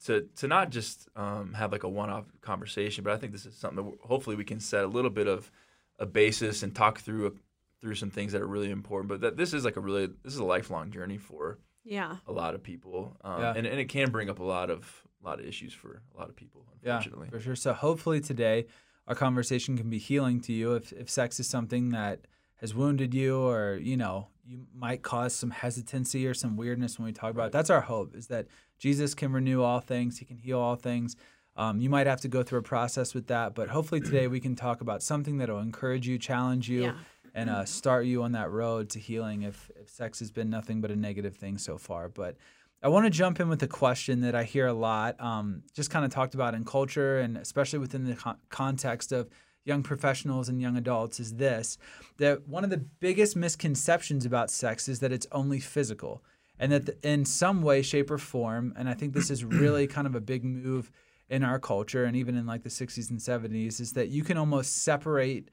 to 0.06 0.28
to 0.38 0.48
not 0.48 0.70
just 0.70 1.08
um, 1.16 1.54
have 1.54 1.72
like 1.72 1.84
a 1.84 1.90
one-off 1.90 2.26
conversation, 2.42 3.04
but 3.04 3.14
I 3.14 3.18
think 3.18 3.32
this 3.32 3.46
is 3.46 3.56
something 3.56 3.84
that 3.84 3.94
hopefully 4.02 4.36
we 4.36 4.44
can 4.46 4.60
set 4.60 4.84
a 4.84 4.88
little 4.88 5.10
bit 5.12 5.28
of 5.28 5.52
a 5.98 6.06
basis 6.06 6.64
and 6.64 6.74
talk 6.76 7.00
through 7.00 7.38
through 7.82 7.96
some 7.96 8.10
things 8.10 8.32
that 8.34 8.42
are 8.42 8.48
really 8.48 8.72
important. 8.72 9.10
But 9.10 9.22
that 9.22 9.38
this 9.38 9.54
is 9.54 9.64
like 9.66 9.78
a 9.78 9.82
really 9.82 10.08
this 10.24 10.34
is 10.34 10.40
a 10.40 10.46
lifelong 10.46 10.92
journey 10.92 11.18
for 11.18 11.60
Yeah. 11.84 12.18
a 12.28 12.32
lot 12.32 12.56
of 12.56 12.64
people, 12.64 13.16
um, 13.24 13.42
Yeah. 13.42 13.54
and 13.56 13.66
and 13.68 13.80
it 13.80 13.86
can 13.90 14.12
bring 14.12 14.30
up 14.30 14.40
a 14.40 14.44
lot 14.44 14.70
of 14.70 15.04
a 15.24 15.28
lot 15.28 15.40
of 15.40 15.46
issues 15.46 15.74
for 15.74 16.02
a 16.16 16.18
lot 16.18 16.30
of 16.30 16.36
people. 16.36 16.66
Unfortunately, 16.82 17.28
Yeah, 17.28 17.32
for 17.32 17.40
sure. 17.42 17.56
So 17.56 17.74
hopefully 17.74 18.22
today 18.22 18.68
our 19.08 19.16
conversation 19.16 19.76
can 19.78 19.90
be 19.90 19.98
healing 19.98 20.40
to 20.42 20.54
you. 20.54 20.76
If 20.76 20.94
if 20.94 21.10
sex 21.10 21.40
is 21.40 21.48
something 21.50 21.90
that 21.90 22.28
has 22.58 22.74
wounded 22.76 23.14
you, 23.14 23.38
or 23.40 23.76
you 23.82 23.96
know, 23.98 24.28
you 24.46 24.66
might 24.74 25.02
cause 25.02 25.34
some 25.34 25.52
hesitancy 25.52 26.26
or 26.28 26.34
some 26.34 26.58
weirdness 26.58 26.98
when 27.00 27.06
we 27.06 27.12
talk 27.14 27.32
about 27.32 27.48
it. 27.48 27.52
That's 27.54 27.70
our 27.70 27.82
hope 27.82 28.16
is 28.16 28.28
that 28.28 28.48
Jesus 28.80 29.14
can 29.14 29.32
renew 29.32 29.62
all 29.62 29.80
things. 29.80 30.18
He 30.18 30.26
can 30.26 30.38
heal 30.38 30.60
all 30.60 30.76
things. 30.76 31.16
Um, 31.56 31.82
you 31.82 31.90
might 31.90 32.08
have 32.08 32.22
to 32.22 32.28
go 32.30 32.42
through 32.42 32.60
a 32.60 32.64
process 32.64 33.14
with 33.14 33.28
that, 33.28 33.54
but 33.54 33.68
hopefully 33.70 34.00
today 34.00 34.28
we 34.28 34.40
can 34.40 34.56
talk 34.56 34.80
about 34.82 35.04
something 35.04 35.38
that 35.40 35.50
will 35.50 35.60
encourage 35.60 36.08
you, 36.08 36.18
challenge 36.18 36.70
you, 36.70 36.84
Yeah. 36.84 36.94
and 37.36 37.50
uh, 37.50 37.66
start 37.66 38.06
you 38.06 38.24
on 38.24 38.32
that 38.32 38.50
road 38.50 38.90
to 38.92 39.00
healing. 39.00 39.42
If 39.44 39.70
if 39.76 39.90
sex 39.90 40.20
has 40.20 40.32
been 40.32 40.50
nothing 40.50 40.80
but 40.80 40.90
a 40.90 40.96
negative 40.96 41.36
thing 41.36 41.58
so 41.58 41.78
far, 41.78 42.08
but 42.08 42.38
I 42.82 42.88
want 42.88 43.06
to 43.06 43.10
jump 43.10 43.42
in 43.42 43.50
with 43.50 43.62
a 43.62 43.68
question 43.68 44.22
that 44.22 44.36
I 44.36 44.44
hear 44.46 44.68
a 44.68 44.74
lot, 44.74 45.20
um, 45.20 45.64
just 45.76 45.90
kind 45.90 46.06
of 46.06 46.12
talked 46.12 46.34
about 46.34 46.54
in 46.56 46.64
culture 46.64 47.20
and 47.20 47.36
especially 47.38 47.80
within 47.80 48.06
the 48.06 48.16
con- 48.16 48.38
context 48.48 49.12
of 49.12 49.28
young 49.66 49.84
professionals 49.84 50.48
and 50.48 50.62
young 50.62 50.78
adults 50.78 51.20
is 51.20 51.36
this 51.36 51.78
that 52.18 52.48
one 52.48 52.64
of 52.64 52.70
the 52.70 52.78
biggest 52.78 53.36
misconceptions 53.36 54.26
about 54.26 54.50
sex 54.50 54.88
is 54.88 55.00
that 55.02 55.12
it's 55.12 55.28
only 55.34 55.60
physical 55.60 56.24
and 56.60 56.72
that 56.72 56.86
the, 56.86 56.98
in 57.10 57.26
some 57.26 57.62
way, 57.62 57.82
shape, 57.82 58.12
or 58.12 58.18
form, 58.18 58.74
and 58.78 58.90
I 58.90 58.94
think 58.94 59.14
this 59.14 59.30
is 59.32 59.44
really 59.46 59.88
kind 59.88 60.06
of 60.06 60.16
a 60.16 60.22
big 60.22 60.44
move 60.44 60.92
in 61.30 61.44
our 61.44 61.60
culture 61.60 62.06
and 62.06 62.16
even 62.16 62.36
in 62.36 62.46
like 62.46 62.64
the 62.64 62.70
60s 62.70 63.10
and 63.10 63.20
70s, 63.20 63.80
is 63.80 63.94
that 63.94 64.10
you 64.10 64.24
can 64.24 64.38
almost 64.38 64.84
separate 64.84 65.50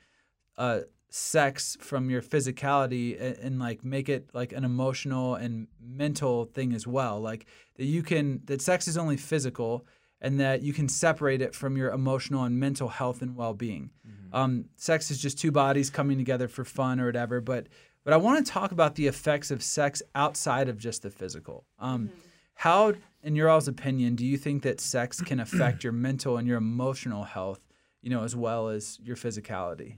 uh, 0.57 0.81
sex 1.09 1.77
from 1.81 2.11
your 2.11 2.23
physicality 2.23 3.21
and, 3.21 3.37
and 3.39 3.59
like 3.59 3.85
make 3.85 4.09
it 4.09 4.29
like 4.33 4.53
an 4.53 4.65
emotional 4.65 5.35
and 5.35 5.69
mental 5.81 6.47
thing 6.47 6.73
as 6.73 6.87
well. 6.87 7.21
Like 7.21 7.47
that 7.77 7.85
you 7.85 8.03
can 8.03 8.41
that 8.47 8.61
sex 8.61 8.89
is 8.89 8.99
only 8.99 9.17
physical 9.17 9.87
and 10.21 10.41
that 10.41 10.63
you 10.63 10.73
can 10.73 10.89
separate 10.89 11.43
it 11.43 11.55
from 11.55 11.77
your 11.77 11.91
emotional 11.91 12.45
and 12.45 12.59
mental 12.59 12.89
health 12.89 13.23
and 13.23 13.37
well-being. 13.37 13.91
Um, 14.33 14.65
sex 14.77 15.11
is 15.11 15.19
just 15.19 15.39
two 15.39 15.53
bodies 15.53 15.91
coming 15.91 16.17
together 16.19 16.49
for 16.49 16.65
fun 16.65 17.01
or 17.01 17.07
whatever 17.07 17.41
but 17.41 17.69
but 18.07 18.15
i 18.15 18.17
want 18.17 18.47
to 18.47 18.51
talk 18.51 18.71
about 18.71 18.95
the 18.95 19.09
effects 19.09 19.51
of 19.51 19.63
sex 19.63 20.01
outside 20.15 20.69
of 20.69 20.79
just 20.79 21.03
the 21.03 21.11
physical. 21.11 21.67
Um, 21.81 22.11
how 22.55 22.95
in 23.23 23.35
your 23.35 23.51
all's 23.51 23.69
opinion 23.69 24.15
do 24.15 24.25
you 24.25 24.39
think 24.39 24.63
that 24.63 24.81
sex 24.81 25.21
can 25.21 25.41
affect 25.41 25.83
your 25.83 25.93
mental 25.93 26.39
and 26.39 26.47
your 26.47 26.57
emotional 26.57 27.25
health 27.25 27.61
you 28.01 28.09
know 28.09 28.23
as 28.23 28.37
well 28.37 28.69
as 28.69 28.99
your 29.03 29.17
physicality? 29.17 29.97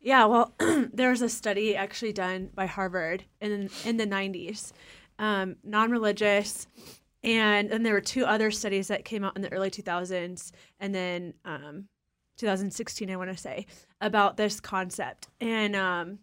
Yeah, 0.00 0.24
well, 0.24 0.52
there 0.92 1.10
was 1.10 1.22
a 1.22 1.28
study 1.28 1.76
actually 1.76 2.12
done 2.12 2.50
by 2.52 2.66
Harvard 2.66 3.24
in 3.40 3.70
in 3.84 3.96
the 3.96 4.06
90s, 4.06 4.72
um, 5.20 5.54
non-religious, 5.62 6.66
and 7.22 7.70
then 7.70 7.84
there 7.84 7.94
were 7.94 8.00
two 8.00 8.24
other 8.24 8.50
studies 8.50 8.88
that 8.88 9.04
came 9.04 9.22
out 9.22 9.36
in 9.36 9.42
the 9.42 9.52
early 9.52 9.70
2000s, 9.70 10.50
and 10.80 10.92
then 10.92 11.34
um, 11.44 11.84
2016, 12.38 13.08
I 13.08 13.16
want 13.16 13.30
to 13.30 13.36
say, 13.36 13.66
about 14.00 14.36
this 14.36 14.58
concept. 14.58 15.28
And 15.40 15.76
um, 15.76 16.18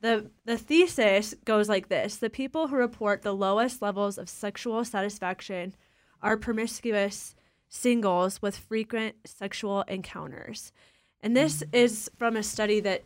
the 0.00 0.30
the 0.44 0.56
thesis 0.58 1.34
goes 1.44 1.68
like 1.68 1.88
this: 1.88 2.16
the 2.16 2.30
people 2.30 2.68
who 2.68 2.76
report 2.76 3.22
the 3.22 3.34
lowest 3.34 3.82
levels 3.82 4.18
of 4.18 4.28
sexual 4.28 4.84
satisfaction 4.84 5.74
are 6.22 6.36
promiscuous 6.36 7.34
singles 7.68 8.40
with 8.40 8.56
frequent 8.56 9.16
sexual 9.24 9.82
encounters. 9.82 10.72
And 11.20 11.36
this 11.36 11.62
is 11.72 12.10
from 12.16 12.36
a 12.36 12.42
study 12.42 12.80
that 12.80 13.04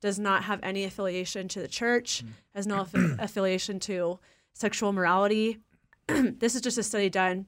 does 0.00 0.18
not 0.18 0.44
have 0.44 0.60
any 0.62 0.84
affiliation 0.84 1.48
to 1.48 1.60
the 1.60 1.68
church, 1.68 2.20
hmm. 2.20 2.28
has 2.54 2.66
no 2.66 2.84
affi- 2.84 3.18
affiliation 3.18 3.80
to 3.80 4.18
sexual 4.52 4.92
morality. 4.92 5.58
this 6.06 6.54
is 6.54 6.60
just 6.60 6.78
a 6.78 6.82
study 6.82 7.10
done 7.10 7.46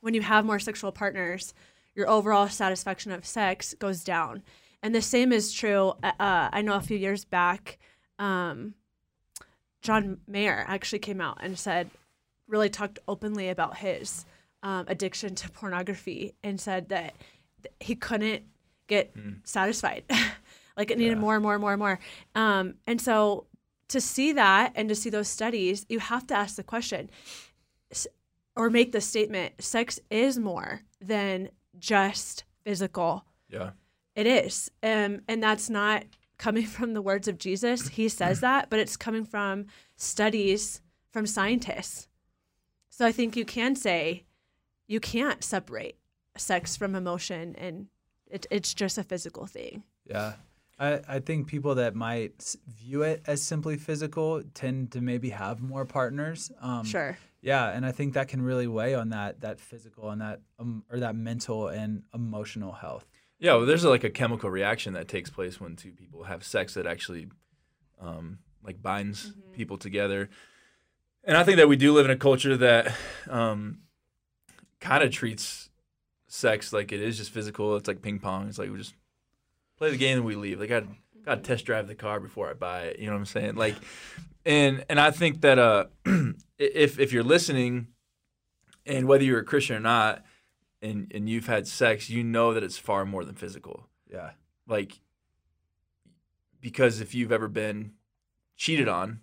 when 0.00 0.14
you 0.14 0.22
have 0.22 0.44
more 0.44 0.58
sexual 0.58 0.92
partners, 0.92 1.54
your 1.94 2.08
overall 2.08 2.48
satisfaction 2.48 3.12
of 3.12 3.26
sex 3.26 3.74
goes 3.78 4.02
down. 4.02 4.42
And 4.82 4.94
the 4.94 5.02
same 5.02 5.32
is 5.32 5.52
true. 5.52 5.92
Uh, 6.02 6.12
I 6.52 6.62
know 6.62 6.74
a 6.74 6.80
few 6.80 6.96
years 6.96 7.24
back, 7.24 7.78
um, 8.18 8.74
John 9.82 10.18
Mayer 10.26 10.64
actually 10.68 10.98
came 11.00 11.20
out 11.20 11.38
and 11.40 11.58
said, 11.58 11.90
really 12.46 12.68
talked 12.68 12.98
openly 13.06 13.48
about 13.48 13.78
his 13.78 14.24
um, 14.62 14.84
addiction 14.88 15.34
to 15.36 15.50
pornography 15.50 16.34
and 16.42 16.60
said 16.60 16.88
that 16.88 17.14
th- 17.62 17.74
he 17.80 17.94
couldn't 17.94 18.42
get 18.88 19.14
satisfied. 19.44 20.04
like 20.76 20.90
it 20.90 20.98
needed 20.98 21.18
more 21.18 21.34
and 21.34 21.42
more 21.42 21.54
and 21.54 21.60
more 21.60 21.72
and 21.72 21.78
more. 21.78 21.98
Um, 22.34 22.74
and 22.86 23.00
so 23.00 23.46
to 23.88 24.00
see 24.00 24.32
that 24.32 24.72
and 24.74 24.88
to 24.88 24.94
see 24.94 25.10
those 25.10 25.28
studies, 25.28 25.86
you 25.88 25.98
have 25.98 26.26
to 26.28 26.34
ask 26.34 26.56
the 26.56 26.62
question 26.62 27.10
s- 27.90 28.06
or 28.56 28.68
make 28.70 28.92
the 28.92 29.00
statement 29.00 29.62
sex 29.62 29.98
is 30.10 30.38
more 30.38 30.82
than 31.00 31.50
just 31.78 32.44
physical. 32.64 33.24
Yeah. 33.48 33.70
It 34.14 34.26
is. 34.26 34.70
Um, 34.82 35.20
and 35.28 35.42
that's 35.42 35.70
not 35.70 36.04
coming 36.38 36.66
from 36.76 36.94
the 36.94 37.02
words 37.02 37.28
of 37.28 37.38
Jesus. 37.38 37.88
He 37.88 38.08
says 38.08 38.40
that, 38.40 38.70
but 38.70 38.78
it's 38.78 38.96
coming 38.96 39.24
from 39.24 39.66
studies 39.96 40.80
from 41.10 41.26
scientists. 41.26 42.08
So 42.88 43.06
I 43.06 43.12
think 43.12 43.36
you 43.36 43.44
can 43.44 43.74
say 43.76 44.24
you 44.86 45.00
can't 45.00 45.42
separate 45.42 45.96
sex 46.36 46.76
from 46.76 46.94
emotion 46.94 47.54
and 47.56 47.86
it, 48.30 48.46
it's 48.50 48.74
just 48.74 48.98
a 48.98 49.02
physical 49.02 49.46
thing. 49.46 49.82
Yeah. 50.06 50.34
I, 50.78 51.00
I 51.08 51.18
think 51.18 51.46
people 51.46 51.74
that 51.76 51.94
might 51.94 52.56
view 52.66 53.02
it 53.02 53.22
as 53.26 53.42
simply 53.42 53.76
physical 53.76 54.42
tend 54.54 54.92
to 54.92 55.00
maybe 55.00 55.30
have 55.30 55.60
more 55.60 55.84
partners. 55.84 56.50
Um, 56.60 56.84
Sure. 56.84 57.18
Yeah, 57.42 57.70
and 57.70 57.86
I 57.86 57.92
think 57.92 58.14
that 58.14 58.28
can 58.28 58.42
really 58.42 58.66
weigh 58.66 58.94
on 58.94 59.10
that 59.10 59.40
that 59.40 59.60
physical 59.60 60.10
and 60.10 60.20
that 60.20 60.40
um, 60.58 60.84
or 60.90 61.00
that 61.00 61.16
mental 61.16 61.68
and 61.68 62.02
emotional 62.14 62.72
health. 62.72 63.08
Yeah, 63.40 63.54
well, 63.54 63.66
there's 63.66 63.84
like 63.84 64.04
a 64.04 64.10
chemical 64.10 64.50
reaction 64.50 64.92
that 64.92 65.08
takes 65.08 65.30
place 65.30 65.60
when 65.60 65.74
two 65.74 65.92
people 65.92 66.24
have 66.24 66.44
sex 66.44 66.74
that 66.74 66.86
actually, 66.86 67.28
um, 68.00 68.38
like 68.62 68.80
binds 68.80 69.32
people 69.52 69.78
together. 69.78 70.28
And 71.24 71.36
I 71.36 71.42
think 71.42 71.56
that 71.56 71.68
we 71.68 71.76
do 71.76 71.92
live 71.92 72.04
in 72.04 72.10
a 72.10 72.16
culture 72.16 72.56
that, 72.56 72.94
um, 73.28 73.80
kind 74.80 75.02
of 75.02 75.10
treats 75.10 75.70
sex 76.28 76.72
like 76.72 76.92
it 76.92 77.00
is 77.00 77.16
just 77.16 77.30
physical. 77.30 77.76
It's 77.76 77.88
like 77.88 78.02
ping 78.02 78.18
pong. 78.18 78.48
It's 78.48 78.58
like 78.58 78.70
we 78.70 78.78
just 78.78 78.94
play 79.76 79.90
the 79.90 79.96
game 79.96 80.18
and 80.18 80.26
we 80.26 80.34
leave. 80.34 80.60
Like 80.60 80.70
I 80.70 80.82
got 81.24 81.36
to 81.36 81.40
test 81.42 81.64
drive 81.64 81.88
the 81.88 81.94
car 81.94 82.20
before 82.20 82.48
I 82.48 82.54
buy 82.54 82.82
it. 82.82 82.98
You 82.98 83.06
know 83.06 83.12
what 83.12 83.18
I'm 83.18 83.26
saying? 83.26 83.54
Like, 83.56 83.76
and 84.44 84.84
and 84.88 84.98
I 84.98 85.10
think 85.10 85.42
that 85.42 85.58
uh, 85.58 85.86
if 86.58 86.98
if 86.98 87.12
you're 87.12 87.22
listening, 87.22 87.88
and 88.86 89.06
whether 89.06 89.24
you're 89.24 89.40
a 89.40 89.44
Christian 89.44 89.76
or 89.76 89.80
not, 89.80 90.24
and 90.82 91.10
and 91.14 91.28
you've 91.28 91.46
had 91.46 91.66
sex, 91.66 92.08
you 92.10 92.22
know 92.22 92.54
that 92.54 92.62
it's 92.62 92.78
far 92.78 93.04
more 93.04 93.24
than 93.24 93.34
physical. 93.34 93.88
Yeah. 94.10 94.30
Like 94.66 95.00
because 96.60 97.00
if 97.00 97.14
you've 97.14 97.32
ever 97.32 97.48
been 97.48 97.92
cheated 98.56 98.88
on, 98.88 99.20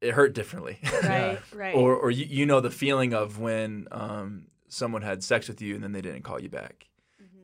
it 0.00 0.14
hurt 0.14 0.34
differently. 0.34 0.78
Right. 1.02 1.38
Right. 1.54 1.74
or 1.74 1.96
or 1.96 2.10
you, 2.10 2.24
you 2.24 2.46
know 2.46 2.60
the 2.60 2.70
feeling 2.70 3.14
of 3.14 3.38
when 3.38 3.88
um, 3.90 4.46
someone 4.68 5.02
had 5.02 5.24
sex 5.24 5.48
with 5.48 5.60
you 5.60 5.74
and 5.74 5.82
then 5.82 5.92
they 5.92 6.00
didn't 6.00 6.22
call 6.22 6.40
you 6.40 6.48
back. 6.48 6.88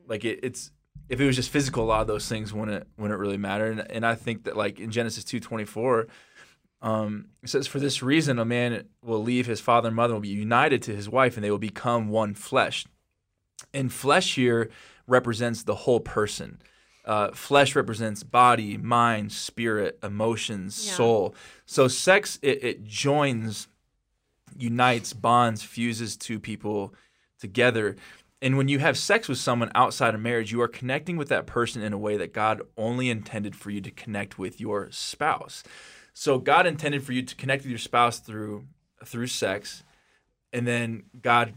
Like 0.06 0.24
it, 0.24 0.40
it's 0.42 0.70
if 1.08 1.20
it 1.20 1.26
was 1.26 1.36
just 1.36 1.50
physical, 1.50 1.84
a 1.84 1.86
lot 1.86 2.00
of 2.00 2.06
those 2.06 2.28
things 2.28 2.52
wouldn't 2.52 2.86
wouldn't 2.96 3.18
really 3.18 3.36
matter. 3.38 3.66
And, 3.66 3.90
and 3.90 4.06
I 4.06 4.14
think 4.14 4.44
that 4.44 4.56
like 4.56 4.78
in 4.78 4.90
Genesis 4.90 5.24
two 5.24 5.40
twenty 5.40 5.64
four. 5.64 6.06
Um, 6.84 7.28
it 7.42 7.48
says, 7.48 7.66
For 7.66 7.80
this 7.80 8.02
reason, 8.02 8.38
a 8.38 8.44
man 8.44 8.84
will 9.02 9.22
leave 9.22 9.46
his 9.46 9.60
father 9.60 9.88
and 9.88 9.96
mother, 9.96 10.12
and 10.12 10.16
will 10.18 10.28
be 10.28 10.28
united 10.28 10.82
to 10.82 10.94
his 10.94 11.08
wife, 11.08 11.36
and 11.36 11.42
they 11.42 11.50
will 11.50 11.58
become 11.58 12.08
one 12.08 12.34
flesh. 12.34 12.84
And 13.72 13.90
flesh 13.90 14.34
here 14.34 14.70
represents 15.06 15.62
the 15.62 15.74
whole 15.74 16.00
person. 16.00 16.60
Uh, 17.06 17.30
flesh 17.32 17.74
represents 17.74 18.22
body, 18.22 18.76
mind, 18.76 19.32
spirit, 19.32 19.98
emotions, 20.02 20.86
Yeah. 20.86 20.92
soul. 20.92 21.34
So 21.64 21.88
sex, 21.88 22.38
it, 22.42 22.62
it 22.62 22.84
joins, 22.84 23.66
unites, 24.56 25.14
bonds, 25.14 25.62
fuses 25.62 26.16
two 26.16 26.38
people 26.38 26.94
together. 27.38 27.96
And 28.42 28.58
when 28.58 28.68
you 28.68 28.78
have 28.78 28.98
sex 28.98 29.26
with 29.26 29.38
someone 29.38 29.70
outside 29.74 30.14
of 30.14 30.20
marriage, 30.20 30.52
you 30.52 30.60
are 30.60 30.68
connecting 30.68 31.16
with 31.16 31.28
that 31.28 31.46
person 31.46 31.82
in 31.82 31.94
a 31.94 31.98
way 31.98 32.18
that 32.18 32.34
God 32.34 32.60
only 32.76 33.08
intended 33.08 33.56
for 33.56 33.70
you 33.70 33.80
to 33.80 33.90
connect 33.90 34.38
with 34.38 34.60
your 34.60 34.90
spouse. 34.90 35.62
So 36.14 36.38
God 36.38 36.66
intended 36.66 37.02
for 37.04 37.12
you 37.12 37.22
to 37.22 37.34
connect 37.34 37.64
with 37.64 37.70
your 37.70 37.78
spouse 37.78 38.20
through 38.20 38.64
through 39.04 39.26
sex, 39.26 39.82
and 40.52 40.66
then 40.66 41.02
God 41.20 41.54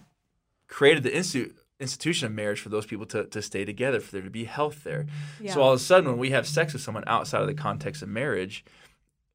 created 0.67 1.03
the 1.03 1.11
institu- 1.11 1.53
institution 1.79 2.25
of 2.25 2.33
marriage 2.33 2.59
for 2.59 2.67
those 2.69 2.85
people 2.85 3.05
to, 3.05 3.23
to 3.25 3.41
stay 3.41 3.63
together, 3.63 3.99
for 4.01 4.11
there 4.11 4.21
to 4.23 4.29
be 4.29 4.43
health 4.43 4.83
there. 4.83 5.05
Yeah. 5.39 5.53
So 5.53 5.61
all 5.61 5.71
of 5.71 5.79
a 5.79 5.83
sudden, 5.83 6.09
when 6.09 6.17
we 6.17 6.31
have 6.31 6.45
sex 6.45 6.73
with 6.73 6.81
someone 6.81 7.05
outside 7.07 7.39
of 7.41 7.47
the 7.47 7.53
context 7.53 8.01
of 8.01 8.09
marriage, 8.09 8.65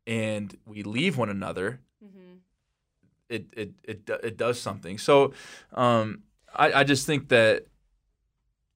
and 0.07 0.55
we 0.67 0.83
leave 0.83 1.17
one 1.17 1.31
another, 1.31 1.81
Mhm. 2.05 2.41
it 3.29 3.47
it 3.57 3.71
it 3.85 4.11
it 4.23 4.37
does 4.37 4.61
something. 4.61 4.99
So, 4.99 5.33
um, 5.73 6.25
I 6.55 6.73
I 6.81 6.85
just 6.85 7.07
think 7.07 7.29
that 7.29 7.67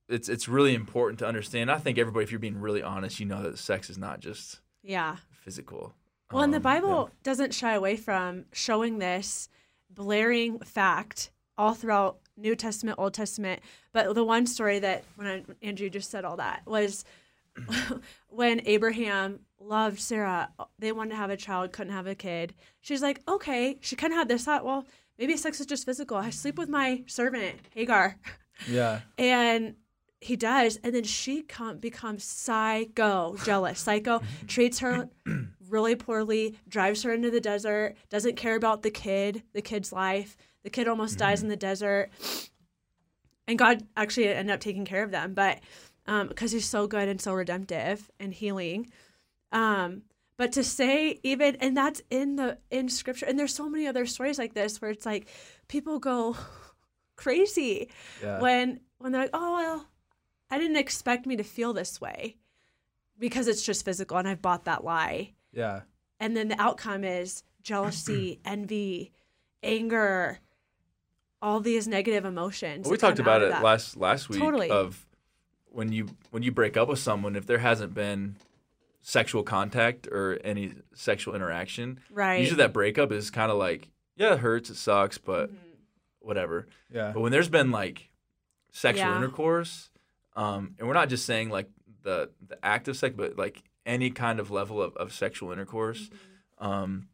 it's 0.09 0.29
it's 0.29 0.47
really 0.49 0.75
important 0.75 1.19
to 1.19 1.27
understand. 1.27 1.71
I 1.71 1.79
think 1.79 1.99
everybody, 1.99 2.23
if 2.23 2.31
you're 2.31 2.39
being 2.39 2.61
really 2.61 2.83
honest, 2.83 3.19
you 3.19 3.27
know 3.27 3.43
that 3.43 3.59
sex 3.59 3.91
is 3.91 3.99
not 3.99 4.21
just 4.21 4.61
Yeah. 4.83 5.17
physical. 5.33 5.93
Well, 6.33 6.43
and 6.43 6.53
the 6.53 6.59
Um, 6.59 6.63
Bible 6.63 7.11
doesn't 7.23 7.55
shy 7.55 7.75
away 7.75 7.97
from 7.97 8.47
showing 8.53 8.99
this 8.99 9.49
blaring 9.91 10.59
fact 10.61 11.31
all 11.57 11.75
throughout 11.75 12.19
New 12.37 12.55
Testament, 12.57 12.99
Old 12.99 13.15
Testament. 13.15 13.61
But 13.93 14.15
the 14.15 14.25
one 14.25 14.47
story 14.47 14.79
that 14.81 15.05
when 15.15 15.27
I, 15.27 15.45
Andrew 15.67 15.89
just 15.89 16.11
said 16.11 16.25
all 16.25 16.37
that 16.37 16.63
was 16.67 17.05
when 18.29 18.61
Abraham 18.67 19.41
loved 19.61 20.01
Sarah. 20.01 20.51
They 20.79 20.93
wanted 20.93 21.11
to 21.11 21.17
have 21.17 21.31
a 21.31 21.37
child, 21.37 21.73
couldn't 21.73 21.93
have 21.93 22.07
a 22.07 22.15
kid. 22.15 22.55
She's 22.81 23.03
like, 23.03 23.21
okay. 23.27 23.79
She 23.81 23.97
kind 23.97 24.13
of 24.13 24.19
had 24.19 24.29
this 24.29 24.45
thought. 24.45 24.65
Well, 24.65 24.85
maybe 25.19 25.37
sex 25.37 25.61
is 25.61 25.67
just 25.67 25.87
physical. 25.87 26.17
I 26.17 26.31
sleep 26.31 26.59
with 26.59 26.69
my 26.69 27.03
servant 27.07 27.57
Hagar. 27.75 28.17
Yeah. 28.71 29.01
And 29.19 29.77
he 30.21 30.35
does, 30.35 30.79
and 30.83 30.95
then 30.95 31.05
she 31.05 31.43
come, 31.43 31.77
becomes 31.79 32.25
psycho 32.25 33.37
jealous. 33.45 33.81
Psycho 33.81 34.23
treats 34.47 34.79
her 34.81 35.09
really 35.69 35.95
poorly, 35.97 36.57
drives 36.69 37.03
her 37.03 37.13
into 37.13 37.31
the 37.31 37.41
desert, 37.41 37.97
doesn't 38.11 38.37
care 38.37 38.57
about 38.57 38.83
the 38.83 38.91
kid, 38.91 39.43
the 39.53 39.63
kid's 39.63 39.93
life. 39.93 40.37
The 40.63 40.71
kid 40.71 40.89
almost 40.89 41.19
dies 41.19 41.43
in 41.43 41.49
the 41.49 41.57
desert, 41.57 42.11
and 43.47 43.59
God 43.59 43.87
actually 43.97 44.29
ended 44.29 44.53
up 44.53 44.61
taking 44.61 44.85
care 44.85 45.05
of 45.05 45.11
them, 45.13 45.33
but 45.35 45.61
because 46.29 46.53
he's 46.53 46.67
so 46.69 46.87
good 46.87 47.09
and 47.09 47.21
so 47.21 47.33
redemptive 47.33 48.11
and 48.19 48.33
healing. 48.35 48.91
Um, 49.53 50.03
but 50.37 50.53
to 50.53 50.65
say 50.65 51.21
even, 51.23 51.57
and 51.57 51.77
that's 51.77 52.03
in 52.11 52.37
the 52.37 52.59
in 52.71 52.89
scripture, 52.89 53.27
and 53.27 53.39
there's 53.39 53.55
so 53.55 53.69
many 53.69 53.87
other 53.87 54.07
stories 54.07 54.39
like 54.39 54.55
this 54.55 54.81
where 54.83 54.91
it's 54.91 55.07
like 55.07 55.29
people 55.69 55.99
go 55.99 56.37
crazy 57.17 57.89
Yeah. 58.23 58.41
when 58.41 58.81
when 58.99 59.13
they're 59.13 59.23
like, 59.23 59.31
oh 59.33 59.55
well, 59.55 59.87
I 60.51 60.59
didn't 60.59 60.77
expect 60.77 61.27
me 61.27 61.37
to 61.37 61.45
feel 61.45 61.73
this 61.73 62.01
way 62.01 62.37
because 63.19 63.47
it's 63.49 63.63
just 63.63 63.85
physical, 63.85 64.17
and 64.19 64.27
I've 64.29 64.43
bought 64.43 64.65
that 64.65 64.85
lie. 64.85 65.33
Yeah. 65.57 65.81
And 66.21 66.37
then 66.37 66.49
the 66.49 66.61
outcome 66.61 67.03
is 67.03 67.43
jealousy, 67.63 68.39
envy, 68.45 69.11
anger, 69.63 70.39
all 71.43 71.61
these 71.61 71.89
negative 71.89 72.25
emotions. 72.25 72.85
Well, 72.85 72.93
we 72.93 72.99
talked 72.99 73.19
about 73.19 73.43
it 73.43 73.51
that. 73.51 73.63
last 73.63 73.97
last 73.97 74.29
week 74.29 74.41
Totally. 74.41 74.71
of 74.71 75.05
when 75.67 75.93
you 75.93 76.09
when 76.31 76.43
you 76.43 76.53
break 76.53 76.77
up 76.77 76.89
with 76.89 76.99
someone 76.99 77.37
if 77.37 77.47
there 77.47 77.59
hasn't 77.59 77.93
been 77.95 78.37
sexual 79.03 79.43
contact 79.43 80.07
or 80.09 80.39
any 80.43 80.73
sexual 80.95 81.35
interaction 81.35 82.01
right. 82.11 82.41
usually 82.41 82.57
that 82.57 82.73
breakup 82.73 83.13
is 83.13 83.31
kind 83.31 83.53
of 83.53 83.57
like 83.59 83.89
yeah 84.17 84.33
it 84.33 84.41
hurts 84.41 84.69
it 84.71 84.75
sucks 84.75 85.17
but 85.19 85.51
Mhm. 85.51 85.57
whatever 86.21 86.67
Yeah. 86.91 87.13
but 87.13 87.21
when 87.21 87.31
there's 87.31 87.49
been 87.51 87.71
like 87.71 88.11
sexual 88.73 89.07
Yeah. 89.07 89.17
intercourse 89.19 89.91
um, 90.35 90.75
and 90.79 90.89
we're 90.89 90.95
not 90.95 91.09
just 91.09 91.25
saying 91.25 91.51
like 91.51 91.71
the 92.03 92.31
the 92.49 92.59
act 92.65 92.89
of 92.89 92.97
sex 92.97 93.15
but 93.17 93.37
like 93.37 93.63
any 93.87 94.11
kind 94.11 94.39
of 94.41 94.51
level 94.51 94.83
of, 94.83 94.95
of 94.97 95.13
sexual 95.13 95.51
intercourse 95.53 96.11
Mm-hmm. 96.61 96.67
um, 96.67 97.09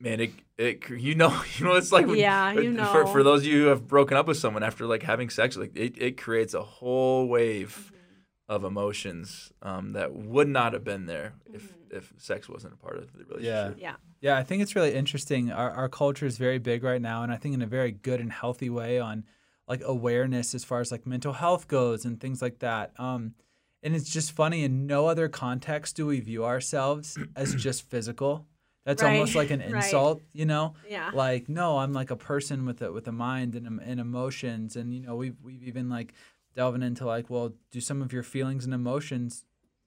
man, 0.00 0.20
it 0.20 0.32
it 0.58 0.88
you 0.90 1.14
know 1.14 1.42
you 1.58 1.64
know 1.64 1.74
it's 1.74 1.92
like 1.92 2.06
when- 2.06 2.18
Yeah, 2.18 2.52
you 2.52 2.72
for 2.72 2.76
know. 2.78 2.92
for 2.92 3.06
for 3.06 3.22
those 3.22 3.40
of 3.42 3.46
you 3.46 3.62
who 3.62 3.66
have 3.68 3.86
broken 3.88 4.16
up 4.16 4.26
with 4.26 4.36
someone 4.36 4.62
after 4.62 4.86
like 4.86 5.02
having 5.02 5.30
sex, 5.30 5.56
like 5.56 5.72
it, 5.76 5.94
it 5.98 6.16
creates 6.16 6.54
a 6.54 6.62
whole 6.62 7.26
wave 7.28 7.90
Mm-hmm. 7.92 8.54
of 8.54 8.64
emotions 8.64 9.52
um, 9.62 9.92
that 9.92 10.12
would 10.14 10.48
not 10.48 10.72
have 10.74 10.84
been 10.84 11.06
there 11.06 11.34
if 11.52 11.62
Mm-hmm. 11.62 11.96
if 11.96 12.12
sex 12.18 12.48
wasn't 12.48 12.74
a 12.74 12.76
part 12.76 12.96
of 12.98 13.12
the 13.12 13.24
relationship. 13.24 13.78
Yeah. 13.80 13.94
Yeah, 14.20 14.36
I 14.38 14.44
think 14.44 14.62
it's 14.62 14.76
really 14.76 14.94
interesting. 14.94 15.50
Our, 15.50 15.70
our 15.72 15.88
culture 15.88 16.26
is 16.26 16.38
very 16.38 16.58
big 16.58 16.84
right 16.84 17.02
now, 17.02 17.22
and 17.24 17.32
I 17.32 17.36
think 17.36 17.54
in 17.54 17.62
a 17.62 17.66
very 17.66 17.90
good 17.90 18.20
and 18.20 18.30
healthy 18.32 18.70
way 18.70 19.00
on 19.00 19.24
like 19.66 19.82
awareness 19.84 20.54
as 20.54 20.62
far 20.64 20.80
as 20.80 20.92
like 20.92 21.06
mental 21.06 21.32
health 21.32 21.66
goes 21.66 22.04
and 22.04 22.20
things 22.20 22.40
like 22.40 22.58
that. 22.60 22.92
Um, 23.00 23.34
and 23.82 23.94
it's 23.94 24.10
just 24.10 24.32
funny. 24.32 24.64
In 24.64 24.86
no 24.86 25.06
other 25.06 25.28
context 25.28 25.96
do 25.96 26.06
we 26.06 26.20
view 26.20 26.44
ourselves 26.44 27.18
as 27.36 27.54
just 27.54 27.88
physical. 27.88 28.46
That's 28.84 29.02
Right, 29.02 29.14
almost 29.14 29.34
like 29.36 29.50
an 29.50 29.60
right. 29.72 29.76
insult, 29.76 30.22
you 30.32 30.44
know. 30.44 30.74
Yeah. 30.88 31.10
Like, 31.14 31.48
no, 31.48 31.78
I'm 31.78 31.92
like 31.92 32.10
a 32.10 32.16
person 32.16 32.66
with 32.66 32.82
a 32.82 32.92
with 32.92 33.06
a 33.06 33.12
mind 33.12 33.54
and, 33.54 33.66
um, 33.66 33.80
and 33.84 34.00
emotions, 34.00 34.76
and 34.76 34.92
you 34.92 35.00
know, 35.00 35.14
we've 35.14 35.36
we've 35.42 35.62
even 35.62 35.88
like 35.88 36.14
delving 36.54 36.82
into 36.82 37.06
like, 37.06 37.30
well, 37.30 37.52
do 37.70 37.80
some 37.80 38.02
of 38.02 38.12
your 38.12 38.22
feelings 38.22 38.64
and 38.64 38.74
emotions 38.74 39.44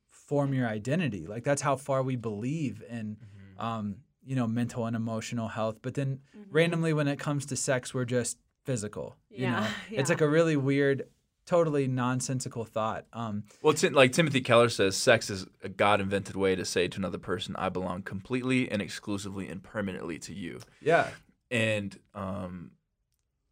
form 0.10 0.54
your 0.54 0.68
identity? 0.68 1.28
Like 1.28 1.44
that's 1.44 1.62
how 1.62 1.76
far 1.76 2.04
we 2.04 2.16
believe 2.16 2.84
in, 2.90 3.18
mm-hmm. 3.18 3.66
um, 3.66 3.96
you 4.26 4.36
know, 4.36 4.48
mental 4.48 4.86
and 4.86 4.96
emotional 4.96 5.50
health. 5.50 5.80
But 5.82 5.94
then 5.94 6.20
mm-hmm. 6.36 6.52
randomly, 6.52 6.94
when 6.94 7.08
it 7.08 7.20
comes 7.20 7.46
to 7.48 7.56
sex, 7.56 7.94
we're 7.94 8.06
just 8.06 8.38
physical. 8.64 9.16
You 9.30 9.44
Yeah, 9.44 9.60
know, 9.60 9.68
it's 9.92 10.10
like 10.10 10.22
a 10.22 10.28
really 10.28 10.56
weird, 10.56 11.08
totally 11.46 11.88
nonsensical 11.88 12.66
thought. 12.66 13.06
Um, 13.14 13.44
Well, 13.62 13.74
it's 13.74 13.84
like 13.84 14.12
Timothy 14.12 14.42
Keller 14.42 14.70
says, 14.70 14.98
sex 14.98 15.30
is 15.30 15.46
a 15.64 15.70
God 15.70 16.02
invented 16.02 16.36
way 16.36 16.56
to 16.56 16.66
say 16.66 16.88
to 16.88 16.98
another 16.98 17.18
person, 17.18 17.56
"I 17.58 17.70
belong 17.70 18.02
completely 18.02 18.70
and 18.70 18.82
exclusively 18.82 19.48
and 19.48 19.64
permanently 19.64 20.20
to 20.20 20.34
you." 20.34 20.60
yeah, 20.82 21.10
and 21.52 21.98
um 22.14 22.72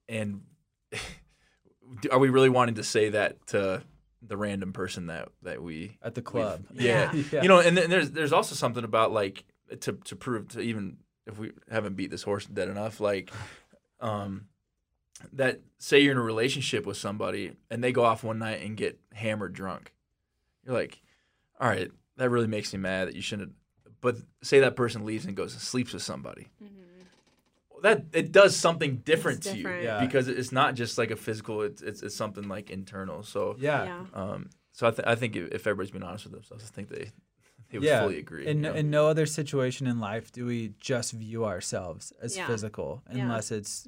and 0.10 0.42
are 2.12 2.20
we 2.20 2.30
really 2.30 2.50
wanting 2.50 2.76
to 2.76 2.84
say 2.84 3.10
that 3.10 3.46
to 3.48 3.84
the 4.26 4.38
random 4.38 4.74
person 4.74 5.08
that 5.08 5.30
that 5.42 5.62
we 5.62 5.98
at 6.02 6.16
the 6.16 6.22
club. 6.22 6.64
yeah. 6.74 7.14
Yeah. 7.14 7.42
you 7.42 7.48
know 7.48 7.60
and 7.60 7.78
then 7.78 7.90
there's 7.90 8.12
there's 8.12 8.34
also 8.34 8.56
something 8.56 8.84
about 8.84 9.12
like 9.12 9.44
to 9.82 9.94
to 9.94 10.16
prove 10.16 10.50
to 10.50 10.62
even 10.62 10.98
if 11.28 11.38
we 11.38 11.52
haven't 11.70 11.96
beat 11.96 12.12
this 12.12 12.24
horse 12.24 12.46
dead 12.46 12.70
enough 12.70 13.00
like 13.00 13.32
um 14.00 14.48
that 15.32 15.62
say 15.78 16.00
you're 16.00 16.12
in 16.12 16.18
a 16.18 16.22
relationship 16.22 16.86
with 16.86 16.98
somebody 16.98 17.54
and 17.70 17.84
they 17.84 17.92
go 17.92 18.04
off 18.04 18.24
one 18.24 18.40
night 18.40 18.62
and 18.64 18.76
get 18.78 19.00
hammered 19.14 19.54
drunk 19.54 19.94
you're 20.66 20.76
like 20.76 21.02
all 21.60 21.68
right 21.70 21.92
that 22.18 22.30
really 22.30 22.48
makes 22.48 22.74
me 22.74 22.80
mad 22.80 23.08
that 23.08 23.16
you 23.16 23.22
shouldn't 23.22 23.54
but 24.02 24.18
say 24.42 24.60
that 24.60 24.76
person 24.76 25.06
leaves 25.06 25.26
and 25.26 25.36
goes 25.36 25.54
and 25.54 25.62
sleeps 25.62 25.94
with 25.94 26.02
somebody 26.04 26.48
that 27.82 28.06
it 28.14 28.32
does 28.32 28.56
something 28.56 28.98
different 28.98 29.40
It's 29.40 29.52
to 29.52 29.58
you. 29.58 29.68
Yeah. 29.70 30.00
because 30.06 30.28
it's 30.30 30.52
not 30.54 30.76
just 30.76 30.98
like 30.98 31.12
a 31.12 31.16
physical 31.16 31.62
it's 31.62 31.82
it's, 31.82 32.02
it's 32.02 32.16
something 32.16 32.48
like 32.48 32.70
internal 32.70 33.24
so 33.24 33.56
yeah. 33.60 33.86
Yeah. 33.86 34.06
um 34.14 34.50
so 34.72 34.88
i, 34.88 34.92
th- 34.92 35.08
I 35.08 35.16
think 35.16 35.36
if, 35.36 35.52
if 35.52 35.68
everybody's 35.68 35.92
being 35.92 36.04
honest 36.04 36.26
with 36.26 36.34
themselves 36.34 36.64
i 36.66 36.74
think 36.74 36.90
they 36.90 37.12
they 37.70 37.80
would 37.80 37.88
yeah. 37.88 38.02
fully 38.02 38.20
agree 38.20 38.46
In, 38.48 38.58
you 38.58 38.64
know? 38.64 38.74
in 38.74 38.90
no 38.90 39.08
other 39.08 39.26
situation 39.26 39.88
in 39.88 40.00
life 40.00 40.32
do 40.32 40.46
we 40.46 40.74
just 40.80 41.12
view 41.14 41.46
ourselves 41.46 42.14
as 42.22 42.38
Yeah. 42.38 42.48
physical 42.48 43.04
Yeah. 43.12 43.24
unless 43.24 43.52
it's 43.52 43.88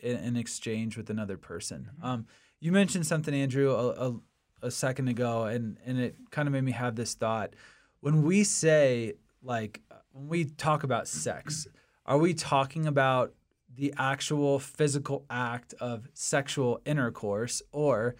in 0.00 0.36
exchange 0.36 0.96
with 0.96 1.10
another 1.10 1.36
person. 1.36 1.90
Um, 2.02 2.26
you 2.60 2.72
mentioned 2.72 3.06
something, 3.06 3.34
Andrew, 3.34 3.72
a, 3.72 3.88
a, 3.88 4.20
a 4.62 4.70
second 4.70 5.08
ago, 5.08 5.44
and, 5.44 5.78
and 5.84 5.98
it 5.98 6.16
kind 6.30 6.46
of 6.46 6.52
made 6.52 6.64
me 6.64 6.72
have 6.72 6.96
this 6.96 7.14
thought. 7.14 7.54
When 8.00 8.22
we 8.22 8.44
say, 8.44 9.14
like, 9.42 9.80
when 10.12 10.28
we 10.28 10.44
talk 10.44 10.84
about 10.84 11.08
sex, 11.08 11.66
are 12.06 12.18
we 12.18 12.34
talking 12.34 12.86
about 12.86 13.32
the 13.74 13.94
actual 13.96 14.58
physical 14.58 15.24
act 15.30 15.74
of 15.80 16.08
sexual 16.14 16.80
intercourse, 16.84 17.62
or 17.72 18.16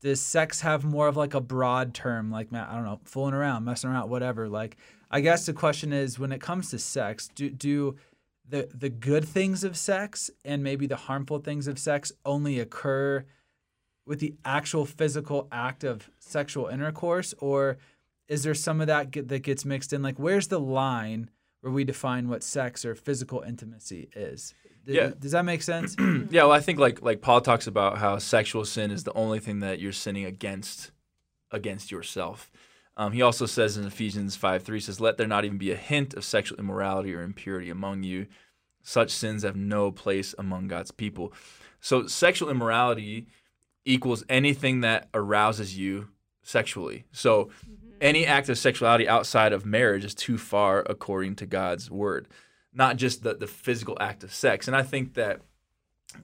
does 0.00 0.20
sex 0.20 0.60
have 0.62 0.84
more 0.84 1.08
of 1.08 1.16
like 1.16 1.34
a 1.34 1.40
broad 1.40 1.94
term, 1.94 2.30
like 2.30 2.52
I 2.52 2.74
don't 2.74 2.84
know, 2.84 3.00
fooling 3.04 3.34
around, 3.34 3.64
messing 3.64 3.90
around, 3.90 4.08
whatever? 4.08 4.48
Like, 4.48 4.76
I 5.10 5.20
guess 5.20 5.46
the 5.46 5.52
question 5.52 5.92
is, 5.92 6.18
when 6.18 6.32
it 6.32 6.40
comes 6.40 6.70
to 6.70 6.78
sex, 6.78 7.28
do 7.34 7.50
do 7.50 7.96
the 8.48 8.68
the 8.74 8.90
good 8.90 9.26
things 9.26 9.64
of 9.64 9.76
sex 9.76 10.30
and 10.44 10.62
maybe 10.62 10.86
the 10.86 10.96
harmful 10.96 11.38
things 11.38 11.66
of 11.66 11.78
sex 11.78 12.12
only 12.24 12.60
occur 12.60 13.24
with 14.06 14.20
the 14.20 14.34
actual 14.44 14.84
physical 14.84 15.48
act 15.50 15.82
of 15.82 16.10
sexual 16.18 16.66
intercourse, 16.66 17.34
or 17.38 17.78
is 18.28 18.42
there 18.42 18.54
some 18.54 18.80
of 18.80 18.86
that 18.86 19.10
get, 19.10 19.28
that 19.28 19.40
gets 19.40 19.64
mixed 19.64 19.92
in? 19.92 20.02
Like, 20.02 20.18
where's 20.18 20.48
the 20.48 20.60
line 20.60 21.30
where 21.60 21.72
we 21.72 21.84
define 21.84 22.28
what 22.28 22.42
sex 22.42 22.84
or 22.84 22.94
physical 22.94 23.40
intimacy 23.40 24.10
is? 24.14 24.52
Yeah. 24.86 25.12
Does 25.18 25.32
that 25.32 25.46
make 25.46 25.62
sense? 25.62 25.96
yeah 26.30 26.42
well 26.42 26.52
i 26.52 26.60
think 26.60 26.78
like 26.78 27.00
like 27.00 27.22
paul 27.22 27.40
talks 27.40 27.66
about 27.66 27.96
how 27.96 28.18
sexual 28.18 28.66
sin 28.66 28.90
is 28.90 29.04
the 29.04 29.14
only 29.14 29.38
thing 29.38 29.60
that 29.60 29.80
you're 29.80 29.92
sinning 29.92 30.26
against 30.26 30.90
against 31.50 31.90
yourself 31.90 32.50
um, 32.96 33.12
he 33.12 33.22
also 33.22 33.46
says 33.46 33.76
in 33.76 33.84
ephesians 33.84 34.36
5 34.36 34.62
3 34.62 34.80
says 34.80 35.00
let 35.00 35.16
there 35.16 35.26
not 35.26 35.44
even 35.44 35.58
be 35.58 35.72
a 35.72 35.76
hint 35.76 36.14
of 36.14 36.24
sexual 36.24 36.58
immorality 36.58 37.14
or 37.14 37.22
impurity 37.22 37.70
among 37.70 38.02
you 38.02 38.26
such 38.82 39.10
sins 39.10 39.42
have 39.42 39.56
no 39.56 39.90
place 39.90 40.34
among 40.38 40.68
god's 40.68 40.90
people 40.90 41.32
so 41.80 42.06
sexual 42.06 42.50
immorality 42.50 43.26
equals 43.84 44.24
anything 44.28 44.80
that 44.80 45.08
arouses 45.14 45.76
you 45.76 46.08
sexually 46.42 47.04
so 47.12 47.50
any 48.00 48.26
act 48.26 48.48
of 48.48 48.58
sexuality 48.58 49.08
outside 49.08 49.52
of 49.52 49.64
marriage 49.64 50.04
is 50.04 50.14
too 50.14 50.38
far 50.38 50.84
according 50.88 51.34
to 51.34 51.46
god's 51.46 51.90
word 51.90 52.28
not 52.72 52.96
just 52.96 53.22
the, 53.22 53.34
the 53.34 53.46
physical 53.46 53.96
act 54.00 54.24
of 54.24 54.32
sex 54.32 54.66
and 54.66 54.76
i 54.76 54.82
think 54.82 55.14
that 55.14 55.40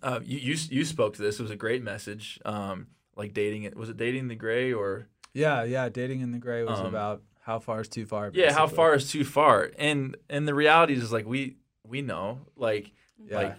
uh, 0.03 0.21
you, 0.25 0.39
you 0.39 0.57
you 0.71 0.85
spoke 0.85 1.15
to 1.15 1.23
this. 1.23 1.39
It 1.39 1.43
was 1.43 1.51
a 1.51 1.57
great 1.57 1.83
message. 1.83 2.41
Um, 2.45 2.89
like 3.17 3.35
dating 3.35 3.65
it 3.65 3.77
was 3.77 3.89
it 3.89 3.97
dating 3.97 4.29
the 4.29 4.35
gray 4.35 4.73
or 4.73 5.07
yeah, 5.33 5.62
yeah. 5.64 5.88
Dating 5.88 6.21
in 6.21 6.33
the 6.33 6.38
gray 6.38 6.64
was 6.64 6.81
Um, 6.81 6.87
about 6.87 7.23
how 7.40 7.59
far 7.59 7.81
is 7.81 7.88
too 7.88 8.07
far. 8.07 8.31
yeah 8.35 8.53
how 8.53 8.66
far 8.66 8.95
is 8.95 9.11
too 9.11 9.25
far 9.25 9.71
and 9.79 10.16
and 10.29 10.47
the 10.47 10.55
reality 10.55 10.93
is 10.95 11.11
like 11.11 11.27
we 11.27 11.57
we 11.87 12.03
know 12.03 12.40
like 12.57 12.93
Yeah. 13.19 13.37
like 13.37 13.57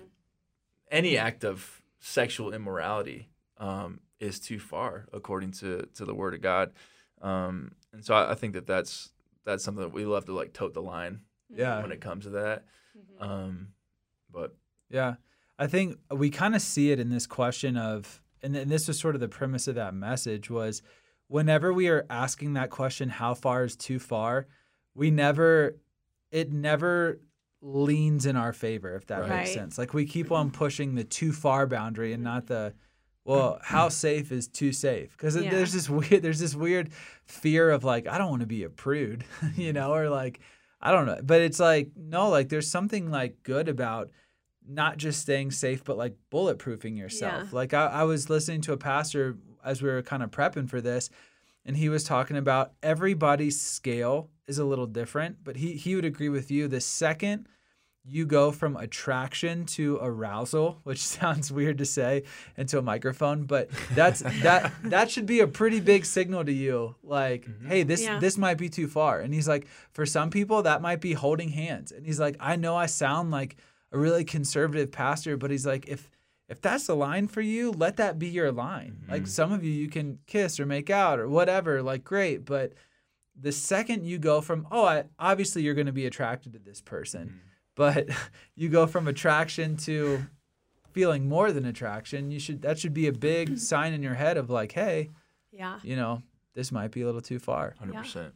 any 0.89 1.17
act 1.17 1.43
of 1.43 1.81
sexual 1.99 2.53
immorality 2.53 3.29
um, 3.57 3.99
is 4.19 4.39
too 4.39 4.59
far 4.59 5.05
according 5.13 5.51
to 5.53 5.87
to 5.95 6.05
the 6.05 6.13
word 6.13 6.33
of 6.33 6.41
God 6.41 6.71
um, 7.21 7.71
and 7.93 8.03
so 8.05 8.13
I, 8.13 8.31
I 8.31 8.35
think 8.35 8.53
that 8.53 8.65
that's 8.67 9.11
that's 9.45 9.63
something 9.63 9.83
that 9.83 9.93
we 9.93 10.05
love 10.05 10.25
to 10.25 10.33
like 10.33 10.53
tote 10.53 10.73
the 10.73 10.81
line 10.81 11.21
Yeah. 11.49 11.81
when 11.81 11.91
it 11.91 12.01
comes 12.01 12.25
to 12.25 12.29
that 12.31 12.65
um, 13.19 13.69
but 14.31 14.55
Yeah. 14.89 15.15
I 15.59 15.67
think 15.67 15.97
we 16.09 16.29
kind 16.29 16.55
of 16.55 16.61
see 16.61 16.91
it 16.91 16.99
in 16.99 17.09
this 17.09 17.27
question 17.27 17.77
of, 17.77 18.19
and, 18.41 18.55
and 18.55 18.69
this 18.71 18.87
was 18.87 18.99
sort 18.99 19.13
of 19.15 19.21
the 19.21 19.27
premise 19.27 19.67
of 19.67 19.75
that 19.75 19.93
message 19.93 20.49
was 20.49 20.81
whenever 21.31 21.71
we 21.71 21.87
are 21.87 22.05
asking 22.09 22.53
that 22.53 22.69
question, 22.69 23.07
how 23.07 23.33
far 23.33 23.63
is 23.63 23.77
too 23.77 23.99
far, 23.99 24.47
we 24.93 25.09
never, 25.09 25.77
it 26.29 26.51
never 26.51 27.21
leans 27.61 28.25
in 28.25 28.35
our 28.35 28.51
favor, 28.51 28.95
if 28.95 29.07
that 29.07 29.21
Right. 29.21 29.37
makes 29.37 29.53
sense. 29.53 29.77
Like 29.77 29.93
we 29.93 30.05
keep 30.05 30.29
on 30.31 30.51
pushing 30.51 30.95
the 30.95 31.05
too 31.05 31.31
far 31.31 31.67
boundary 31.67 32.11
and 32.11 32.21
not 32.21 32.47
the, 32.47 32.73
well, 33.23 33.59
how 33.63 33.87
safe 34.05 34.29
is 34.33 34.49
too 34.49 34.73
safe? 34.73 35.11
Because 35.15 35.37
Yeah. 35.37 35.49
there's 35.51 35.71
this 35.71 35.89
weird, 35.89 36.21
there's 36.21 36.39
this 36.39 36.53
weird 36.53 36.89
fear 37.23 37.69
of 37.69 37.85
like, 37.85 38.07
I 38.07 38.17
don't 38.17 38.29
want 38.29 38.41
to 38.41 38.47
be 38.47 38.63
a 38.63 38.69
prude, 38.69 39.23
you 39.55 39.71
know, 39.71 39.93
or 39.93 40.09
like, 40.09 40.41
I 40.81 40.91
don't 40.91 41.05
know. 41.05 41.19
But 41.23 41.41
it's 41.41 41.61
like, 41.61 41.91
no, 41.95 42.29
like 42.29 42.49
there's 42.49 42.69
something 42.69 43.09
like 43.09 43.41
good 43.43 43.69
about 43.69 44.09
not 44.67 44.97
just 44.97 45.21
staying 45.21 45.51
safe, 45.51 45.83
but 45.85 45.97
like 45.97 46.15
bulletproofing 46.29 46.97
yourself. 46.97 47.43
Yeah. 47.51 47.55
Like 47.55 47.73
I, 47.73 47.85
I 47.85 48.03
was 48.03 48.29
listening 48.29 48.61
to 48.61 48.73
a 48.73 48.77
pastor 48.77 49.37
as 49.63 49.81
we 49.81 49.89
were 49.89 50.01
kind 50.01 50.23
of 50.23 50.31
prepping 50.31 50.69
for 50.69 50.81
this, 50.81 51.09
and 51.65 51.77
he 51.77 51.89
was 51.89 52.03
talking 52.03 52.37
about 52.37 52.73
everybody's 52.81 53.61
scale 53.61 54.29
is 54.47 54.57
a 54.57 54.65
little 54.65 54.87
different, 54.87 55.43
but 55.43 55.57
he 55.57 55.73
he 55.73 55.95
would 55.95 56.05
agree 56.05 56.29
with 56.29 56.51
you. 56.51 56.67
The 56.67 56.81
second 56.81 57.47
you 58.03 58.25
go 58.25 58.51
from 58.51 58.75
attraction 58.77 59.65
to 59.65 59.99
arousal, 60.01 60.79
which 60.83 60.99
sounds 60.99 61.51
weird 61.51 61.77
to 61.77 61.85
say 61.85 62.23
into 62.57 62.77
a 62.77 62.81
microphone, 62.81 63.43
but 63.43 63.69
that's 63.93 64.21
that 64.41 64.71
that 64.85 65.11
should 65.11 65.25
be 65.25 65.39
a 65.39 65.47
pretty 65.47 65.79
big 65.79 66.05
signal 66.05 66.43
to 66.43 66.51
you. 66.51 66.95
Like, 67.03 67.45
mm-hmm. 67.45 67.67
hey, 67.67 67.83
this 67.83 68.01
Yeah. 68.03 68.19
this 68.19 68.37
might 68.37 68.57
be 68.57 68.69
too 68.69 68.87
far. 68.87 69.19
And 69.19 69.33
he's 69.33 69.47
like, 69.47 69.67
for 69.91 70.05
some 70.05 70.29
people 70.29 70.63
that 70.63 70.81
might 70.81 71.01
be 71.01 71.13
holding 71.13 71.49
hands. 71.49 71.91
And 71.91 72.05
he's 72.05 72.19
like, 72.19 72.35
I 72.39 72.55
know 72.55 72.75
I 72.75 72.87
sound 72.87 73.31
like 73.31 73.57
a 73.91 73.99
really 73.99 74.23
conservative 74.23 74.91
pastor, 74.91 75.37
but 75.37 75.51
he's 75.51 75.65
like, 75.65 75.87
if 75.87 76.09
if 76.51 76.61
that's 76.61 76.85
the 76.87 76.95
line 76.95 77.27
for 77.27 77.41
you, 77.41 77.71
let 77.71 77.97
that 77.97 78.19
be 78.19 78.27
your 78.27 78.51
line. 78.51 78.97
Like 79.09 79.25
some 79.25 79.51
of 79.51 79.63
you 79.63 79.71
you 79.71 79.87
can 79.87 80.19
kiss 80.27 80.59
or 80.59 80.65
make 80.65 80.89
out 80.89 81.17
or 81.19 81.27
whatever, 81.29 81.81
like 81.81 82.03
great, 82.03 82.45
but 82.45 82.73
the 83.39 83.51
second 83.53 84.05
you 84.05 84.17
go 84.19 84.41
from 84.41 84.67
oh, 84.69 84.85
I, 84.85 85.05
obviously 85.17 85.61
you're 85.63 85.73
going 85.73 85.87
to 85.87 85.93
be 85.93 86.05
attracted 86.05 86.53
to 86.53 86.59
this 86.59 86.81
person, 86.81 87.39
but 87.75 88.09
you 88.55 88.69
go 88.69 88.85
from 88.85 89.07
attraction 89.07 89.77
to 89.77 90.23
feeling 90.91 91.29
more 91.29 91.53
than 91.53 91.65
attraction, 91.65 92.29
you 92.31 92.39
should 92.39 92.61
that 92.63 92.77
should 92.77 92.93
be 92.93 93.07
a 93.07 93.13
big 93.13 93.57
sign 93.71 93.93
in 93.93 94.03
your 94.03 94.15
head 94.15 94.35
of 94.37 94.49
like, 94.49 94.73
hey, 94.73 95.09
Yeah. 95.51 95.79
you 95.83 95.95
know, 95.95 96.21
this 96.53 96.71
might 96.71 96.91
be 96.91 97.01
a 97.01 97.05
little 97.05 97.21
too 97.21 97.39
far. 97.39 97.75
100%. 97.81 98.33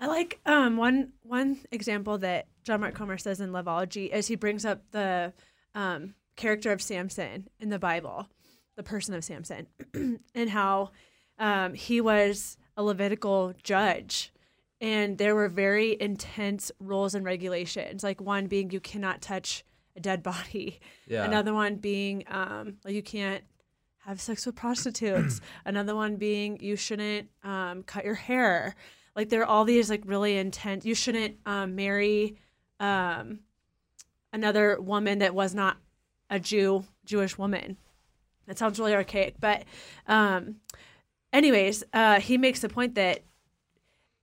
I 0.00 0.06
like 0.06 0.40
um 0.46 0.78
one 0.78 1.12
one 1.24 1.58
example 1.70 2.16
that 2.18 2.46
John 2.64 2.80
Mark 2.80 2.94
Comer 2.94 3.18
says 3.18 3.38
in 3.38 3.50
Loveology 3.52 4.10
is 4.10 4.26
he 4.28 4.34
brings 4.34 4.64
up 4.64 4.80
the 4.92 5.34
um, 5.74 6.14
character 6.40 6.72
of 6.72 6.80
Samson 6.82 7.48
in 7.58 7.68
the 7.68 7.78
Bible, 7.78 8.28
the 8.76 8.82
person 8.82 9.14
of 9.14 9.22
Samson, 9.24 9.66
and 10.34 10.50
how 10.50 10.90
um, 11.38 11.74
he 11.74 12.00
was 12.00 12.56
a 12.76 12.82
Levitical 12.82 13.52
judge. 13.62 14.32
And 14.80 15.18
there 15.18 15.34
were 15.34 15.48
very 15.50 15.96
intense 16.00 16.72
rules 16.80 17.14
and 17.14 17.24
regulations, 17.24 18.02
like 18.02 18.20
one 18.20 18.46
being 18.46 18.70
you 18.70 18.80
cannot 18.80 19.20
touch 19.20 19.62
a 19.96 20.00
dead 20.00 20.22
body, 20.32 20.80
Yeah. 21.06 21.24
another 21.24 21.52
one 21.52 21.76
being 21.76 22.24
um, 22.28 22.76
like 22.84 22.94
you 22.94 23.02
can't 23.02 23.44
have 24.06 24.20
sex 24.20 24.46
with 24.46 24.56
prostitutes, 24.56 25.40
another 25.66 25.94
one 25.94 26.16
being 26.16 26.58
you 26.60 26.76
shouldn't 26.76 27.28
um, 27.44 27.82
cut 27.82 28.04
your 28.06 28.14
hair. 28.14 28.74
Like 29.14 29.28
there 29.28 29.42
are 29.42 29.46
all 29.46 29.64
these 29.66 29.90
like 29.90 30.02
really 30.06 30.38
intense. 30.38 30.86
You 30.86 30.94
shouldn't 30.94 31.36
um, 31.44 31.74
marry 31.76 32.36
um, 32.78 33.40
another 34.32 34.80
woman 34.80 35.18
that 35.18 35.34
was 35.34 35.54
not 35.54 35.76
a 36.30 36.40
Jew, 36.40 36.84
Jewish 37.04 37.36
woman. 37.36 37.76
That 38.46 38.56
sounds 38.58 38.78
really 38.78 38.94
archaic, 38.94 39.34
but 39.38 39.64
um, 40.06 40.56
anyways, 41.32 41.84
uh, 41.92 42.20
he 42.20 42.38
makes 42.38 42.60
the 42.60 42.68
point 42.68 42.94
that 42.94 43.22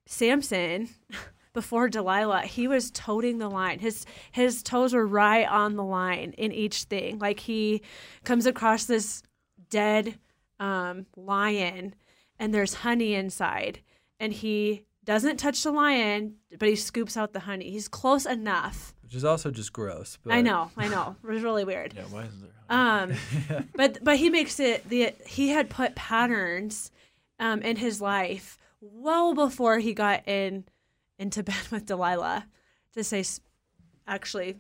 Samson, 0.06 0.90
before 1.54 1.90
Delilah, 1.90 2.42
he 2.42 2.68
was 2.68 2.92
toting 2.92 3.38
the 3.38 3.50
line. 3.50 3.80
His 3.80 4.06
his 4.32 4.64
toes 4.64 4.94
were 4.94 5.06
right 5.06 5.48
on 5.48 5.76
the 5.76 5.84
line 5.84 6.34
in 6.38 6.52
each 6.52 6.84
thing. 6.84 7.20
Like 7.20 7.42
he 7.42 7.82
comes 8.24 8.46
across 8.46 8.86
this 8.86 9.24
dead 9.70 10.18
um, 10.60 11.06
lion, 11.16 11.96
and 12.40 12.54
there's 12.54 12.76
honey 12.76 13.14
inside, 13.14 13.82
and 14.20 14.34
he 14.34 14.84
doesn't 15.04 15.38
touch 15.38 15.64
the 15.64 15.72
lion, 15.72 16.36
but 16.60 16.68
he 16.68 16.76
scoops 16.76 17.16
out 17.16 17.32
the 17.32 17.42
honey. 17.42 17.72
He's 17.72 17.88
close 17.88 18.26
enough. 18.26 18.94
Which 19.08 19.16
is 19.16 19.24
also 19.24 19.52
just 19.52 19.72
gross. 19.72 20.18
But 20.22 20.34
I 20.34 20.42
know, 20.42 20.70
I 20.76 20.90
know. 20.90 21.16
It 21.24 21.30
was 21.30 21.42
really 21.42 21.64
weird. 21.64 21.94
Yeah, 21.96 22.04
why 22.10 22.26
isn't 22.26 22.42
there? 22.42 22.52
Um, 22.70 23.14
but 23.76 24.04
but 24.04 24.18
he 24.18 24.30
makes 24.30 24.60
it 24.60 24.90
the 24.90 25.14
he 25.26 25.48
had 25.48 25.70
put 25.70 25.96
patterns 25.96 26.92
um, 27.40 27.62
in 27.62 27.78
his 27.78 28.02
life 28.02 28.58
well 28.82 29.34
before 29.34 29.80
he 29.80 29.94
got 29.94 30.28
in 30.28 30.66
into 31.18 31.42
bed 31.52 31.56
with 31.72 31.86
Delilah. 31.86 32.48
To 32.96 33.04
say, 33.04 33.24
actually, 34.06 34.58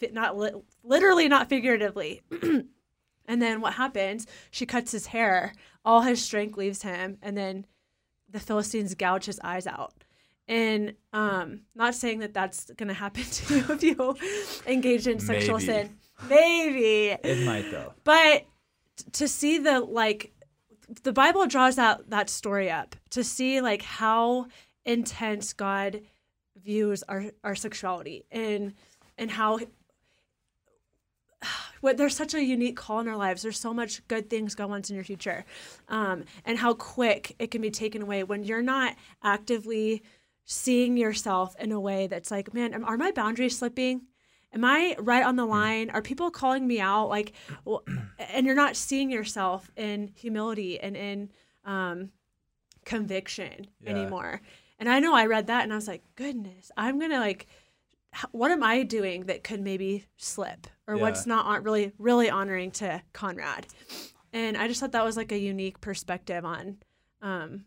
fi- 0.00 0.10
not 0.10 0.36
li- 0.36 0.60
literally, 0.82 1.28
not 1.28 1.48
figuratively. 1.48 2.20
and 2.42 2.66
then 3.40 3.60
what 3.60 3.74
happens? 3.74 4.26
She 4.50 4.66
cuts 4.66 4.90
his 4.90 5.06
hair. 5.06 5.52
All 5.84 6.00
his 6.00 6.20
strength 6.20 6.56
leaves 6.56 6.82
him, 6.82 7.18
and 7.22 7.38
then 7.38 7.64
the 8.28 8.40
Philistines 8.40 8.96
gouge 8.96 9.26
his 9.26 9.38
eyes 9.44 9.68
out. 9.68 10.03
And 10.46 10.94
um, 11.12 11.60
not 11.74 11.94
saying 11.94 12.18
that 12.18 12.34
that's 12.34 12.70
going 12.72 12.88
to 12.88 12.94
happen 12.94 13.24
to 13.30 13.54
you 13.54 13.64
if 13.68 13.82
you 13.82 14.16
engage 14.66 15.06
in 15.06 15.18
sexual 15.18 15.58
Maybe. 15.58 15.66
sin. 15.66 15.98
Maybe. 16.28 17.06
it 17.22 17.44
might 17.44 17.70
though. 17.70 17.94
But 18.04 18.44
to 19.12 19.28
see 19.28 19.58
the 19.58 19.80
like 19.80 20.32
the 21.02 21.12
Bible 21.12 21.46
draws 21.46 21.76
that 21.76 22.10
that 22.10 22.30
story 22.30 22.70
up 22.70 22.94
to 23.10 23.24
see 23.24 23.60
like 23.60 23.82
how 23.82 24.46
intense 24.84 25.52
God 25.52 26.02
views 26.62 27.02
our 27.04 27.26
our 27.42 27.54
sexuality 27.54 28.24
and 28.30 28.74
and 29.18 29.30
how 29.30 29.58
what 31.80 31.96
there's 31.96 32.16
such 32.16 32.34
a 32.34 32.42
unique 32.42 32.76
call 32.76 33.00
in 33.00 33.08
our 33.08 33.16
lives. 33.16 33.42
There's 33.42 33.58
so 33.58 33.74
much 33.74 34.06
good 34.08 34.30
things 34.30 34.54
God 34.54 34.70
wants 34.70 34.90
in 34.90 34.96
your 34.96 35.04
future, 35.04 35.44
um, 35.88 36.24
and 36.44 36.58
how 36.58 36.74
quick 36.74 37.34
it 37.38 37.50
can 37.50 37.60
be 37.60 37.70
taken 37.70 38.02
away 38.02 38.24
when 38.24 38.44
you're 38.44 38.62
not 38.62 38.94
actively 39.22 40.02
seeing 40.44 40.96
yourself 40.96 41.54
in 41.58 41.72
a 41.72 41.80
way 41.80 42.06
that's 42.06 42.30
like, 42.30 42.52
man, 42.54 42.74
am- 42.74 42.84
are 42.84 42.96
my 42.96 43.10
boundaries 43.12 43.58
slipping? 43.58 44.02
Am 44.52 44.64
I 44.64 44.94
right 45.00 45.24
on 45.24 45.36
the 45.36 45.44
line? 45.46 45.90
Are 45.90 46.02
people 46.02 46.30
calling 46.30 46.66
me 46.66 46.78
out? 46.80 47.08
Like, 47.08 47.32
and 48.18 48.46
you're 48.46 48.54
not 48.54 48.76
seeing 48.76 49.10
yourself 49.10 49.70
in 49.76 50.12
humility 50.14 50.78
and 50.78 50.96
in 50.96 51.30
um, 51.64 52.10
conviction 52.84 53.66
Yeah. 53.80 53.90
anymore. 53.90 54.40
And 54.78 54.88
I 54.88 55.00
know 55.00 55.14
I 55.14 55.26
read 55.26 55.46
that 55.46 55.64
and 55.64 55.72
I 55.72 55.76
was 55.76 55.88
like, 55.88 56.02
goodness, 56.16 56.70
I'm 56.76 56.98
gonna 56.98 57.18
like, 57.20 57.46
what 58.30 58.50
am 58.50 58.62
I 58.62 58.82
doing 58.84 59.24
that 59.26 59.42
could 59.42 59.60
maybe 59.60 60.04
slip 60.16 60.66
or 60.86 60.94
Yeah. 60.96 61.00
what's 61.02 61.26
not 61.26 61.64
really 61.64 61.92
really 61.98 62.30
honoring 62.30 62.70
to 62.72 63.02
Conrad? 63.12 63.66
And 64.32 64.56
I 64.56 64.68
just 64.68 64.80
thought 64.80 64.92
that 64.92 65.04
was 65.04 65.16
like 65.16 65.32
a 65.32 65.38
unique 65.38 65.80
perspective 65.80 66.44
on 66.44 66.78
um, 67.22 67.64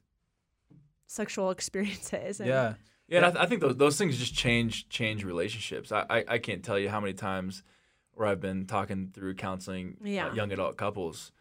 sexual 1.08 1.50
experiences. 1.58 2.40
And, 2.40 2.48
Yeah. 2.50 2.74
Yeah, 3.10 3.18
and 3.20 3.26
I, 3.26 3.32
th- 3.32 3.44
I 3.44 3.46
think 3.48 3.62
those, 3.62 3.78
those 3.78 3.98
things 3.98 4.18
just 4.18 4.36
change 4.36 4.90
change 4.90 5.24
relationships. 5.24 5.94
I, 5.94 6.06
I, 6.10 6.26
I 6.28 6.38
can't 6.40 6.62
tell 6.62 6.78
you 6.78 6.90
how 6.90 7.00
many 7.00 7.14
times 7.14 7.64
where 8.12 8.28
I've 8.28 8.42
been 8.42 8.66
talking 8.66 9.12
through 9.14 9.36
counseling 9.36 9.96
uh, 10.04 10.34
young 10.34 10.52
adult 10.52 10.76
couples, 10.76 11.32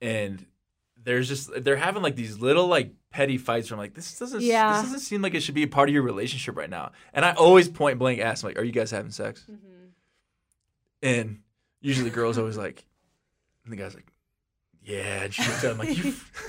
and 0.00 0.46
there's 1.02 1.26
just 1.26 1.50
they're 1.64 1.74
having 1.74 2.02
like 2.04 2.14
these 2.14 2.38
little 2.38 2.68
like 2.68 2.92
petty 3.10 3.36
fights. 3.36 3.68
Where 3.68 3.74
I'm 3.74 3.80
like, 3.80 3.94
this 3.94 4.16
doesn't 4.16 4.42
Yeah. 4.42 4.74
this 4.74 4.82
doesn't 4.82 5.00
seem 5.00 5.22
like 5.22 5.34
it 5.34 5.42
should 5.42 5.56
be 5.56 5.64
a 5.64 5.68
part 5.68 5.88
of 5.88 5.92
your 5.92 6.04
relationship 6.04 6.56
right 6.56 6.70
now. 6.70 6.92
And 7.12 7.24
I 7.24 7.32
always 7.32 7.68
point 7.68 7.98
blank 7.98 8.20
ask 8.20 8.42
them 8.42 8.50
like, 8.50 8.58
are 8.58 8.62
you 8.64 8.70
guys 8.70 8.92
having 8.92 9.10
sex? 9.10 9.44
Mm-hmm. 9.50 9.66
And 11.02 11.40
usually 11.80 12.08
the 12.08 12.14
girl's 12.14 12.38
always 12.38 12.56
like, 12.56 12.84
and 13.64 13.72
the 13.72 13.76
guy's 13.76 13.94
like, 13.96 14.11
yeah, 14.84 15.22
and 15.24 15.34
she 15.34 15.42
looks 15.42 15.64
at 15.64 15.70
him 15.72 15.78
like, 15.78 15.96
you. 16.04 16.14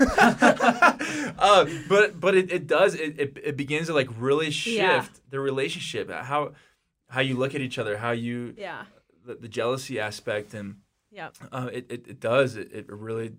uh, 1.38 1.66
but 1.88 2.18
but 2.20 2.34
it, 2.34 2.50
it 2.52 2.66
does 2.66 2.94
it, 2.94 3.18
it 3.18 3.38
it 3.42 3.56
begins 3.56 3.86
to 3.88 3.94
like 3.94 4.08
really 4.18 4.50
shift 4.50 4.76
Yeah. 4.76 5.04
the 5.30 5.40
relationship 5.40 6.10
how 6.10 6.52
how 7.08 7.20
you 7.20 7.36
look 7.36 7.54
at 7.54 7.60
each 7.60 7.78
other 7.78 7.96
how 7.96 8.10
you 8.12 8.54
Yeah. 8.56 8.84
the, 9.24 9.34
the 9.34 9.48
jealousy 9.48 10.00
aspect 10.00 10.54
and 10.54 10.76
yeah 11.10 11.30
uh, 11.52 11.68
it, 11.72 11.86
it 11.90 12.08
it 12.08 12.20
does 12.20 12.56
it, 12.56 12.72
it 12.72 12.86
really 12.88 13.32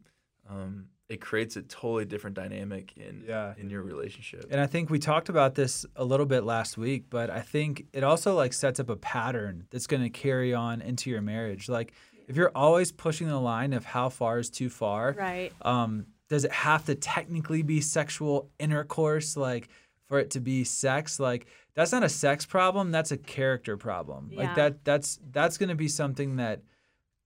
um 0.50 0.86
it 1.08 1.22
creates 1.22 1.56
a 1.56 1.62
totally 1.62 2.06
different 2.06 2.36
dynamic 2.36 2.94
in 2.98 3.24
Yeah. 3.28 3.54
in 3.58 3.70
your 3.70 3.84
relationship 3.84 4.46
And 4.50 4.60
I 4.60 4.66
think 4.68 4.90
we 4.90 4.98
talked 5.00 5.30
about 5.30 5.56
this 5.56 5.86
a 5.96 6.04
little 6.04 6.26
bit 6.26 6.44
last 6.44 6.78
week, 6.80 7.06
but 7.12 7.30
I 7.30 7.42
think 7.42 7.86
it 7.94 8.04
also 8.04 8.34
like 8.36 8.54
sets 8.54 8.80
up 8.80 8.90
a 8.90 8.96
pattern 8.96 9.68
that's 9.70 9.88
going 9.88 10.02
to 10.04 10.10
carry 10.10 10.54
on 10.54 10.82
into 10.82 11.10
your 11.12 11.22
marriage. 11.22 11.70
Like 11.70 11.94
if 12.28 12.36
you're 12.36 12.52
always 12.56 12.92
pushing 12.92 13.28
the 13.28 13.40
line 13.40 13.74
of 13.74 13.86
how 13.86 14.10
far 14.10 14.40
is 14.40 14.50
too 14.50 14.70
far, 14.70 15.14
Right. 15.18 15.52
um, 15.62 16.08
does 16.28 16.44
it 16.44 16.52
have 16.52 16.86
to 16.86 16.96
technically 16.96 17.62
be 17.62 17.82
sexual 17.82 18.50
intercourse 18.60 19.38
like 19.38 19.70
for 20.08 20.20
it 20.20 20.32
to 20.32 20.40
be 20.40 20.64
sex? 20.64 21.20
Like 21.20 21.46
that's 21.76 21.92
not 21.92 22.04
a 22.04 22.10
sex 22.10 22.46
problem 22.46 22.92
that's 22.92 23.12
a 23.12 23.18
character 23.18 23.78
problem. 23.78 24.32
Like 24.34 24.56
that 24.56 24.84
that's 24.84 25.20
that's 25.32 25.58
going 25.58 25.70
to 25.70 25.76
be 25.76 25.88
something 25.88 26.38
that 26.38 26.62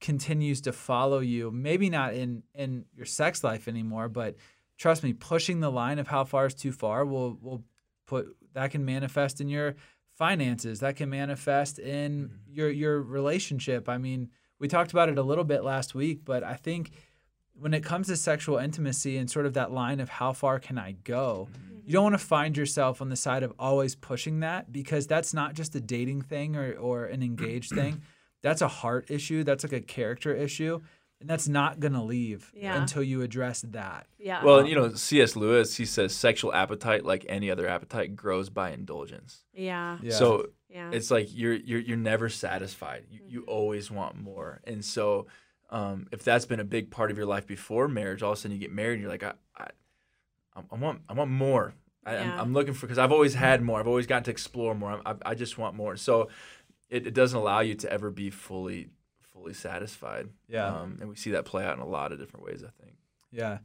continues 0.02 0.62
to 0.62 0.72
follow 0.72 1.20
you 1.20 1.52
maybe 1.52 1.90
not 1.90 2.14
in 2.14 2.42
in 2.56 2.86
your 2.96 3.06
sex 3.06 3.44
life 3.44 3.68
anymore 3.68 4.08
but 4.08 4.38
trust 4.78 5.04
me 5.04 5.12
pushing 5.12 5.60
the 5.60 5.70
line 5.70 6.00
of 6.00 6.08
how 6.08 6.24
far 6.24 6.46
is 6.46 6.54
too 6.54 6.72
far 6.72 7.04
will 7.06 7.38
will 7.42 7.62
put 8.08 8.26
that 8.54 8.72
can 8.72 8.86
manifest 8.86 9.42
in 9.42 9.50
your 9.50 9.76
finances 10.14 10.80
that 10.80 10.96
can 10.96 11.10
manifest 11.10 11.80
in 11.80 12.32
your 12.50 12.70
your 12.70 13.02
relationship. 13.02 13.90
I 13.90 13.98
mean 13.98 14.30
we 14.60 14.68
talked 14.68 14.92
about 14.92 15.10
it 15.10 15.18
a 15.18 15.24
little 15.24 15.44
bit 15.44 15.64
last 15.64 15.96
week 15.96 16.20
but 16.24 16.44
i 16.44 16.54
think 16.54 16.92
when 17.60 17.74
it 17.74 17.84
comes 17.84 18.08
to 18.08 18.16
sexual 18.16 18.58
intimacy 18.58 19.18
and 19.18 19.30
sort 19.30 19.46
of 19.46 19.54
that 19.54 19.72
line 19.72 20.00
of 20.00 20.10
how 20.10 20.34
far 20.34 20.60
can 20.60 20.78
I 20.78 20.94
go, 21.04 21.50
mm-hmm. 21.52 21.80
you 21.86 21.94
don't 21.94 22.04
want 22.04 22.14
to 22.16 22.26
find 22.26 22.56
yourself 22.56 23.02
on 23.02 23.10
the 23.10 23.16
side 23.16 23.44
of 23.44 23.54
always 23.60 23.96
pushing 23.96 24.40
that 24.40 24.72
because 24.72 25.08
that's 25.08 25.34
not 25.34 25.54
just 25.54 25.76
a 25.76 25.82
dating 25.82 26.22
thing 26.22 26.56
or, 26.56 26.74
or 26.74 27.06
an 27.06 27.22
engaged 27.22 27.72
thing. 27.72 28.02
That's 28.42 28.62
a 28.62 28.70
heart 28.70 29.12
issue. 29.12 29.44
That's 29.44 29.66
like 29.66 29.74
a 29.74 29.82
character 29.82 30.34
issue. 30.34 30.80
And 31.20 31.30
that's 31.30 31.50
not 31.50 31.82
going 31.82 31.92
to 31.92 32.02
leave 32.02 32.54
Yeah. 32.56 32.80
until 32.80 33.04
you 33.04 33.22
address 33.22 33.66
that. 33.68 34.08
Yeah. 34.18 34.42
well 34.46 34.66
you 34.66 34.76
know 34.76 34.94
cs 34.94 35.36
lewis 35.36 35.76
he 35.76 35.86
says 35.86 36.16
sexual 36.16 36.54
appetite 36.54 37.04
like 37.04 37.26
any 37.28 37.52
other 37.52 37.68
appetite 37.68 38.16
grows 38.16 38.50
by 38.50 38.72
indulgence 38.72 39.44
yeah. 39.54 39.98
Yeah. 40.02 40.14
so 40.14 40.48
Yeah. 40.70 40.92
it's 40.94 41.10
like 41.10 41.28
you're 41.36 41.54
you're 41.56 41.80
you're 41.80 41.98
never 41.98 42.30
satisfied. 42.30 43.06
You 43.10 43.20
you 43.28 43.42
Mm-hmm. 43.42 43.50
always 43.50 43.90
want 43.92 44.16
more. 44.22 44.62
And 44.66 44.84
so 44.86 45.28
um, 45.72 46.08
if 46.12 46.24
that's 46.24 46.46
been 46.46 46.60
a 46.60 46.64
big 46.64 46.90
part 46.92 47.12
of 47.12 47.18
your 47.18 47.26
life 47.26 47.46
before 47.48 47.88
marriage, 47.88 48.22
all 48.24 48.32
of 48.34 48.38
a 48.38 48.42
sudden 48.42 48.52
you 48.56 48.60
get 48.60 48.72
married 48.72 48.94
and 48.94 49.02
you're 49.02 49.12
like, 49.12 49.24
I 49.24 49.34
I, 49.58 49.64
I- 50.56 50.64
I 50.72 50.76
want 50.76 51.02
I 51.10 51.14
want 51.14 51.32
more. 51.32 51.74
I, 52.06 52.18
I'm, 52.18 52.28
Yeah. 52.28 52.42
I'm 52.42 52.54
looking 52.54 52.74
for 52.74 52.86
because 52.88 52.98
I've 52.98 53.12
always 53.12 53.34
had 53.34 53.62
more. 53.62 53.80
I've 53.80 53.88
always 53.88 54.08
gotten 54.08 54.24
to 54.26 54.32
explore 54.32 54.76
more. 54.76 55.02
I, 55.06 55.16
I 55.26 55.36
just 55.36 55.58
want 55.58 55.76
more. 55.76 55.96
So 55.96 56.30
it, 56.90 57.08
it 57.08 57.14
doesn't 57.14 57.38
allow 57.38 57.60
you 57.62 57.76
to 57.76 57.92
ever 57.92 58.10
be 58.12 58.30
fully 58.30 58.90
fully 59.34 59.54
satisfied. 59.54 60.28
Yeah. 60.48 60.68
Um, 60.68 60.98
and 61.00 61.10
we 61.10 61.16
see 61.16 61.32
that 61.32 61.46
play 61.46 61.64
out 61.66 61.76
in 61.78 61.82
a 61.82 61.88
lot 61.88 62.12
of 62.12 62.20
different 62.20 62.46
ways. 62.46 62.64
I 62.64 62.72
think. 62.84 62.98
Yeah. 63.32 63.60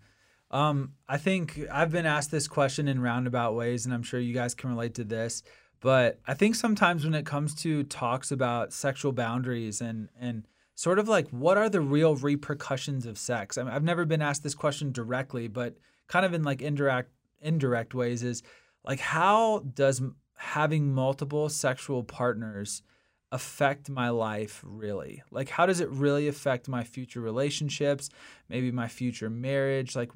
Um, 0.50 0.92
I 1.08 1.16
think 1.18 1.58
I've 1.72 1.90
been 1.90 2.06
asked 2.06 2.30
this 2.30 2.46
question 2.46 2.86
in 2.86 3.00
roundabout 3.00 3.54
ways, 3.54 3.86
and 3.86 3.94
I'm 3.94 4.02
sure 4.04 4.20
you 4.20 4.34
guys 4.34 4.54
can 4.54 4.70
relate 4.70 4.94
to 4.94 5.04
this. 5.04 5.42
But 5.84 6.18
I 6.26 6.32
think 6.32 6.54
sometimes 6.54 7.04
when 7.04 7.12
it 7.12 7.26
comes 7.26 7.54
to 7.56 7.82
talks 7.82 8.32
about 8.32 8.72
sexual 8.72 9.12
boundaries 9.12 9.82
and 9.82 10.08
and 10.18 10.48
sort 10.74 10.98
of 10.98 11.08
like 11.10 11.28
what 11.28 11.58
are 11.58 11.68
the 11.68 11.82
real 11.82 12.16
repercussions 12.16 13.04
of 13.04 13.18
sex? 13.18 13.58
I 13.58 13.64
mean, 13.64 13.74
I've 13.74 13.84
never 13.84 14.06
been 14.06 14.22
asked 14.22 14.42
this 14.42 14.54
question 14.54 14.92
directly, 14.92 15.46
but 15.46 15.76
kind 16.08 16.24
of 16.24 16.32
in 16.32 16.42
like 16.42 16.62
indirect 16.62 17.10
indirect 17.42 17.92
ways 17.92 18.22
is 18.22 18.42
like 18.82 18.98
how 18.98 19.58
does 19.58 20.00
having 20.36 20.94
multiple 20.94 21.50
sexual 21.50 22.02
partners 22.02 22.82
affect 23.30 23.90
my 23.90 24.08
life 24.08 24.62
really? 24.64 25.22
Like, 25.30 25.50
how 25.50 25.66
does 25.66 25.80
it 25.80 25.90
really 25.90 26.28
affect 26.28 26.66
my 26.66 26.82
future 26.82 27.20
relationships, 27.20 28.08
maybe 28.48 28.70
my 28.70 28.88
future 28.88 29.28
marriage? 29.28 29.94
Like, 29.94 30.12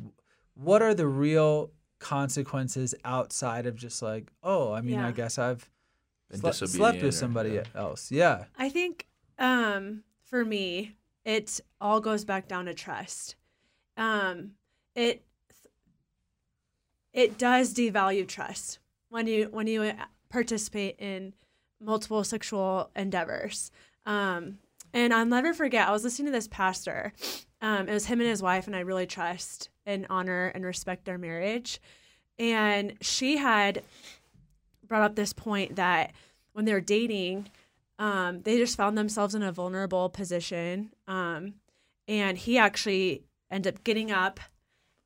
what 0.55 0.81
are 0.81 0.95
the 0.95 1.07
real 1.07 1.73
consequences 1.99 2.95
outside 3.05 3.67
of 3.67 3.77
just 3.77 4.03
like, 4.03 4.31
oh, 4.43 4.73
I 4.73 4.81
mean, 4.81 4.99
I 4.99 5.13
guess 5.13 5.39
I've 5.39 5.69
sle- 6.33 6.55
slept 6.55 6.61
disobedient 6.61 7.03
with 7.03 7.15
or- 7.15 7.17
somebody 7.17 7.51
yeah. 7.51 7.65
else. 7.75 8.11
Yeah. 8.11 8.45
I 8.59 8.69
think 8.69 9.07
um, 9.39 10.03
for 10.25 10.45
me, 10.45 10.97
it 11.25 11.61
all 11.81 12.01
goes 12.01 12.25
back 12.25 12.49
down 12.49 12.67
to 12.67 12.75
trust. 12.75 13.37
Um, 13.97 14.53
it 14.95 15.25
it 17.13 17.39
does 17.39 17.75
devalue 17.75 18.27
trust 18.27 18.79
when 19.09 19.27
you 19.27 19.49
when 19.51 19.67
you 19.67 19.93
participate 20.29 20.97
in 20.99 21.35
multiple 21.81 22.25
sexual 22.25 22.91
endeavors. 22.95 23.71
Um, 24.07 24.59
and 24.93 25.13
I'll 25.13 25.27
never 25.27 25.53
forget. 25.53 25.89
I 25.89 25.93
was 25.93 26.05
listening 26.05 26.27
to 26.27 26.33
this 26.33 26.49
pastor. 26.49 27.13
Um, 27.61 27.89
it 27.89 27.93
was 27.93 28.07
him 28.07 28.21
and 28.21 28.29
his 28.29 28.43
wife, 28.43 28.67
and 28.67 28.75
I 28.75 28.81
really 28.81 29.07
trust 29.07 29.69
and 29.89 30.07
honor 30.11 30.53
and 30.55 30.65
respect 30.65 31.07
their 31.07 31.19
marriage. 31.19 31.81
And 32.39 32.95
she 33.01 33.39
had 33.39 33.83
brought 34.87 35.03
up 35.03 35.17
this 35.17 35.33
point 35.33 35.77
that 35.77 36.13
when 36.53 36.67
they're 36.67 36.81
dating, 36.81 37.49
um, 37.99 38.43
they 38.43 38.59
just 38.59 38.77
found 38.77 38.97
themselves 38.97 39.35
in 39.35 39.43
a 39.43 39.51
vulnerable 39.51 40.09
position. 40.09 40.91
Um, 41.09 41.55
and 42.07 42.37
he 42.39 42.59
actually 42.59 43.25
ended 43.51 43.75
up 43.75 43.85
getting 43.85 44.13
up 44.13 44.39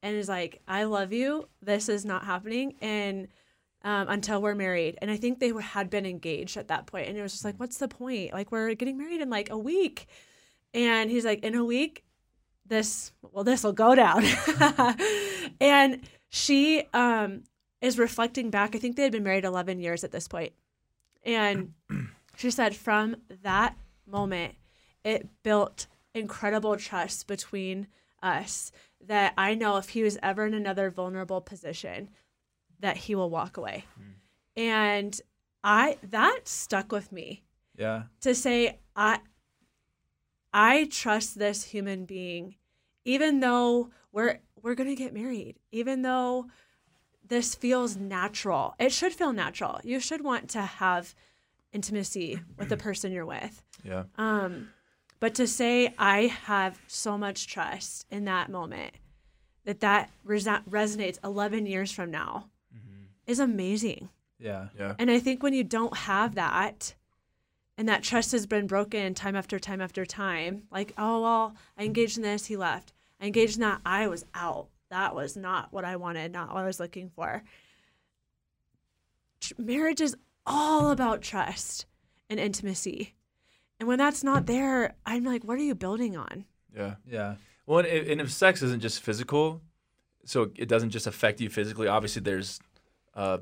and 0.03 0.17
is 0.17 0.29
like, 0.29 0.61
I 0.67 0.85
love 0.85 1.13
you. 1.13 1.49
This 1.63 1.89
is 1.89 2.05
not 2.05 2.25
happening. 2.25 2.75
And 2.81 3.29
um, 3.85 4.09
until 4.09 4.43
we're 4.43 4.55
married. 4.55 4.99
And 5.01 5.11
I 5.11 5.17
think 5.17 5.39
they 5.39 5.53
had 5.61 5.91
been 5.91 6.07
engaged 6.07 6.57
at 6.57 6.69
that 6.69 6.87
point. 6.87 7.09
And 7.09 7.17
it 7.17 7.23
was 7.23 7.33
just 7.33 7.45
like, 7.45 7.59
what's 7.59 7.79
the 7.79 7.89
point? 7.89 8.33
Like, 8.33 8.53
we're 8.53 8.75
getting 8.75 8.99
married 8.99 9.21
in 9.21 9.31
like 9.31 9.51
a 9.51 9.59
week. 9.59 10.07
And 10.75 11.11
he's 11.11 11.25
like, 11.25 11.45
in 11.45 11.55
a 11.55 11.65
week, 11.65 12.05
this, 12.67 13.13
well, 13.23 13.45
this 13.45 13.65
will 13.65 13.73
go 13.73 13.95
down. 13.95 14.25
and 15.61 16.01
she 16.29 16.85
um, 16.95 17.43
is 17.81 17.99
reflecting 17.99 18.51
back. 18.51 18.75
I 18.75 18.79
think 18.79 18.97
they 18.97 19.03
had 19.03 19.13
been 19.13 19.25
married 19.25 19.45
11 19.45 19.81
years 19.81 20.05
at 20.05 20.13
this 20.13 20.29
point. 20.29 20.53
And 21.25 21.75
she 22.37 22.51
said, 22.51 22.75
from 22.75 23.17
that 23.43 23.77
moment, 24.07 24.55
it 25.05 25.29
built 25.43 25.87
incredible 26.15 26.77
trust 26.77 27.27
between 27.27 27.89
us 28.23 28.71
that 29.07 29.35
I 29.37 29.55
know 29.55 29.77
if 29.79 29.91
he 29.91 30.03
was 30.03 30.19
ever 30.23 30.47
in 30.47 30.55
another 30.55 30.91
vulnerable 30.91 31.41
position, 31.41 32.11
that 32.81 32.97
he 32.97 33.15
will 33.15 33.31
walk 33.31 33.57
away. 33.57 33.85
And 34.57 35.19
I 35.65 35.99
that 36.11 36.41
stuck 36.47 36.93
with 36.93 37.11
me 37.13 37.43
Yeah. 37.77 38.05
to 38.21 38.35
say 38.35 38.79
I 38.95 39.21
I 40.53 40.89
trust 40.91 41.39
this 41.39 41.65
human 41.65 42.05
being 42.05 42.57
even 43.05 43.41
though 43.41 43.91
we're 44.13 44.39
we're 44.63 44.75
going 44.75 44.89
to 44.89 44.95
get 44.97 45.13
married, 45.13 45.57
even 45.73 46.03
though 46.03 46.47
this 47.27 47.55
feels 47.55 47.97
natural. 47.97 48.75
It 48.79 48.93
should 48.93 49.13
feel 49.13 49.33
natural. 49.33 49.81
You 49.83 49.99
should 49.99 50.23
want 50.23 50.51
to 50.51 50.61
have 50.61 51.15
intimacy 51.73 52.41
with 52.57 52.69
the 52.69 52.77
person 52.77 53.11
you're 53.11 53.27
with. 53.27 53.63
Yeah. 53.83 54.05
Um, 54.17 54.69
but 55.19 55.35
to 55.37 55.47
say 55.47 55.95
I 55.99 56.23
have 56.45 56.81
so 56.87 57.17
much 57.17 57.47
trust 57.47 58.07
in 58.11 58.25
that 58.27 58.51
moment 58.51 58.93
that 59.65 59.81
that 59.81 60.11
resa- 60.25 60.63
resonates 60.69 61.19
11 61.25 61.67
years 61.67 61.91
from 61.91 62.11
now 62.11 62.51
is 63.27 63.41
amazing. 63.41 64.11
Yeah. 64.39 64.69
Yeah. 64.79 64.95
And 64.99 65.11
I 65.11 65.19
think 65.19 65.43
when 65.43 65.55
you 65.55 65.65
don't 65.65 65.97
have 65.97 66.35
that, 66.35 66.95
and 67.79 67.89
that 67.89 68.03
trust 68.03 68.33
has 68.33 68.47
been 68.47 68.67
broken 68.67 69.15
time 69.15 69.37
after 69.37 69.59
time 69.59 69.81
after 69.81 70.05
time, 70.05 70.65
like, 70.71 70.93
oh, 70.99 71.23
well, 71.23 71.57
I 71.79 71.85
engaged 71.85 72.17
in 72.17 72.23
this, 72.23 72.47
he 72.47 72.57
left. 72.57 72.93
I 73.21 73.27
engaged 73.27 73.57
in 73.57 73.63
that, 73.63 73.81
I 73.85 74.09
was 74.09 74.25
out. 74.35 74.69
That 74.91 75.15
was 75.15 75.37
not 75.37 75.73
what 75.73 75.85
I 75.85 75.97
wanted, 75.97 76.33
not 76.33 76.53
what 76.53 76.63
I 76.63 76.67
was 76.67 76.81
looking 76.81 77.11
for. 77.15 77.43
Tr- 79.41 79.55
Marriage 79.59 80.01
is 80.01 80.17
all 80.45 80.91
about 80.91 81.23
trust 81.23 81.87
and 82.29 82.39
intimacy. 82.39 83.15
And 83.81 83.89
when 83.89 83.99
that's 83.99 84.23
not 84.23 84.47
there, 84.47 84.95
I'm 85.07 85.25
like, 85.25 85.45
what 85.45 85.59
are 85.59 85.63
you 85.63 85.75
building 85.75 86.17
on? 86.17 86.45
Yeah. 86.77 86.97
Yeah. 87.07 87.37
Well, 87.67 87.79
and 87.81 87.89
if, 87.89 88.09
and 88.09 88.21
if 88.21 88.31
sex 88.31 88.63
isn't 88.63 88.81
just 88.81 89.01
physical, 89.03 89.63
so 90.25 90.51
it 90.57 90.69
doesn't 90.69 90.91
just 90.91 91.07
affect 91.07 91.41
you 91.41 91.49
physically. 91.49 91.89
Obviously, 91.89 92.23
there's 92.23 92.61
uh, 93.15 93.39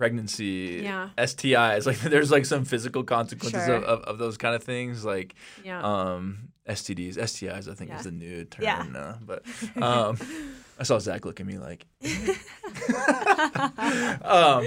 pregnancy, 0.00 0.80
Yeah. 0.82 1.10
STIs. 1.18 1.84
Like 1.90 2.00
there's 2.00 2.30
like 2.30 2.46
some 2.46 2.64
physical 2.64 3.04
consequences 3.04 3.66
Sure. 3.66 3.76
of, 3.76 3.84
of, 3.84 4.00
of 4.10 4.18
those 4.18 4.36
kind 4.38 4.54
of 4.54 4.62
things. 4.64 5.04
Like 5.04 5.34
Yeah. 5.62 5.80
um, 5.82 6.48
STDs, 6.66 7.16
STIs. 7.18 7.68
I 7.70 7.74
think 7.74 7.90
Yeah. 7.90 7.98
is 7.98 8.04
the 8.04 8.10
new 8.12 8.44
term 8.44 8.64
Yeah. 8.64 8.84
now. 8.90 9.18
But 9.30 9.42
um, 9.90 10.16
I 10.78 10.84
saw 10.84 10.98
Zach 10.98 11.24
look 11.26 11.38
at 11.40 11.46
me 11.46 11.58
like, 11.58 11.84
um, 14.24 14.66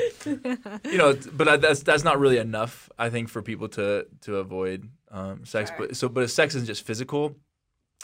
you 0.86 0.98
know, 0.98 1.18
but 1.34 1.62
that's 1.62 1.82
that's 1.84 2.04
not 2.04 2.20
really 2.20 2.38
enough. 2.38 2.90
I 3.00 3.10
think 3.10 3.30
for 3.30 3.42
people 3.42 3.68
to 3.70 4.06
to 4.22 4.38
avoid 4.38 4.90
um, 5.12 5.46
sex. 5.46 5.70
Sure. 5.72 5.80
But 5.88 5.96
so, 5.96 6.10
but 6.10 6.24
if 6.24 6.32
sex 6.32 6.54
isn't 6.56 6.68
just 6.68 6.86
physical, 6.86 7.36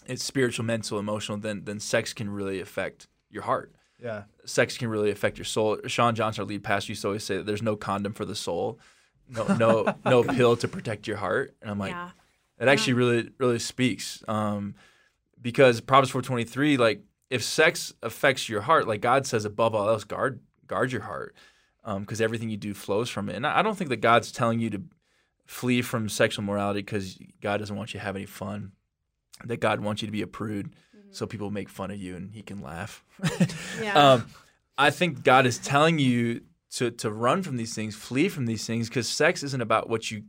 it's 0.08 0.24
spiritual, 0.24 0.66
mental, 0.66 0.98
emotional. 1.00 1.38
Then 1.38 1.64
then 1.66 1.80
sex 1.80 2.14
can 2.14 2.30
really 2.30 2.60
affect 2.60 3.08
your 3.30 3.44
heart. 3.44 3.72
Yeah. 4.02 4.24
Sex 4.46 4.78
can 4.78 4.88
really 4.88 5.12
affect 5.12 5.38
your 5.38 5.46
soul. 5.46 5.80
Shawn 5.88 6.16
Johnson, 6.16 6.44
our 6.44 6.48
lead 6.48 6.64
pastor, 6.64 6.92
used 6.92 7.02
to 7.02 7.10
always 7.10 7.24
say 7.24 7.38
that 7.38 7.46
there's 7.46 7.62
no 7.62 7.76
condom 7.76 8.14
for 8.14 8.26
the 8.26 8.36
soul, 8.36 8.80
no 9.30 9.46
no 9.56 9.96
no 10.06 10.24
pill 10.24 10.56
to 10.58 10.68
protect 10.68 11.08
your 11.08 11.18
heart. 11.18 11.56
And 11.62 11.70
I'm 11.70 11.80
like, 11.80 11.92
yeah. 11.92 12.12
it 12.60 12.68
actually 12.68 12.94
really 12.94 13.30
really 13.38 13.60
speaks 13.60 14.24
um, 14.28 14.76
because 15.42 15.82
Proverbs 15.82 16.12
4:23 16.12 16.78
like 16.78 17.02
if 17.30 17.44
sex 17.44 17.94
affects 18.02 18.50
your 18.50 18.62
heart 18.62 18.88
like 18.88 19.02
God 19.02 19.26
says 19.26 19.46
above 19.46 19.76
all 19.76 19.90
else 19.90 20.04
guard 20.04 20.40
guard 20.68 20.92
your 20.92 21.02
heart 21.02 21.36
because 22.00 22.22
everything 22.22 22.50
you 22.50 22.58
do 22.58 22.74
flows 22.74 23.10
from 23.10 23.30
it 23.30 23.36
and 23.36 23.48
I 23.48 23.60
I 23.60 23.62
don't 23.62 23.78
think 23.78 23.90
that 23.90 23.98
God's 23.98 24.32
telling 24.32 24.60
you 24.60 24.70
to 24.72 24.82
flee 25.46 25.82
from 25.82 26.10
sexual 26.10 26.46
morality 26.46 26.82
because 26.82 27.18
God 27.42 27.58
doesn't 27.58 27.76
want 27.76 27.94
you 27.94 28.00
to 28.00 28.06
have 28.06 28.16
any 28.16 28.26
fun 28.26 28.74
that 29.46 29.60
God 29.60 29.80
wants 29.80 30.02
you 30.02 30.08
to 30.08 30.12
be 30.12 30.22
a 30.22 30.28
prude 30.28 30.74
so 31.12 31.26
people 31.26 31.50
make 31.52 31.70
fun 31.70 31.92
of 31.92 31.98
you 31.98 32.16
and 32.16 32.34
he 32.34 32.42
can 32.42 32.62
laugh 32.62 33.04
Yeah. 33.82 33.94
um, 34.14 34.28
I 34.78 34.92
think 34.92 35.24
God 35.24 35.46
is 35.46 35.58
telling 35.58 36.00
you 36.00 36.42
to 36.72 36.92
to 36.92 37.10
run 37.12 37.44
from 37.44 37.58
these 37.58 37.74
things, 37.74 37.96
flee 37.96 38.30
from 38.30 38.46
these 38.46 38.66
things, 38.66 38.88
because 38.90 39.10
sex 39.10 39.44
isn't 39.44 39.62
about 39.62 39.90
what 39.90 40.12
you 40.12 40.24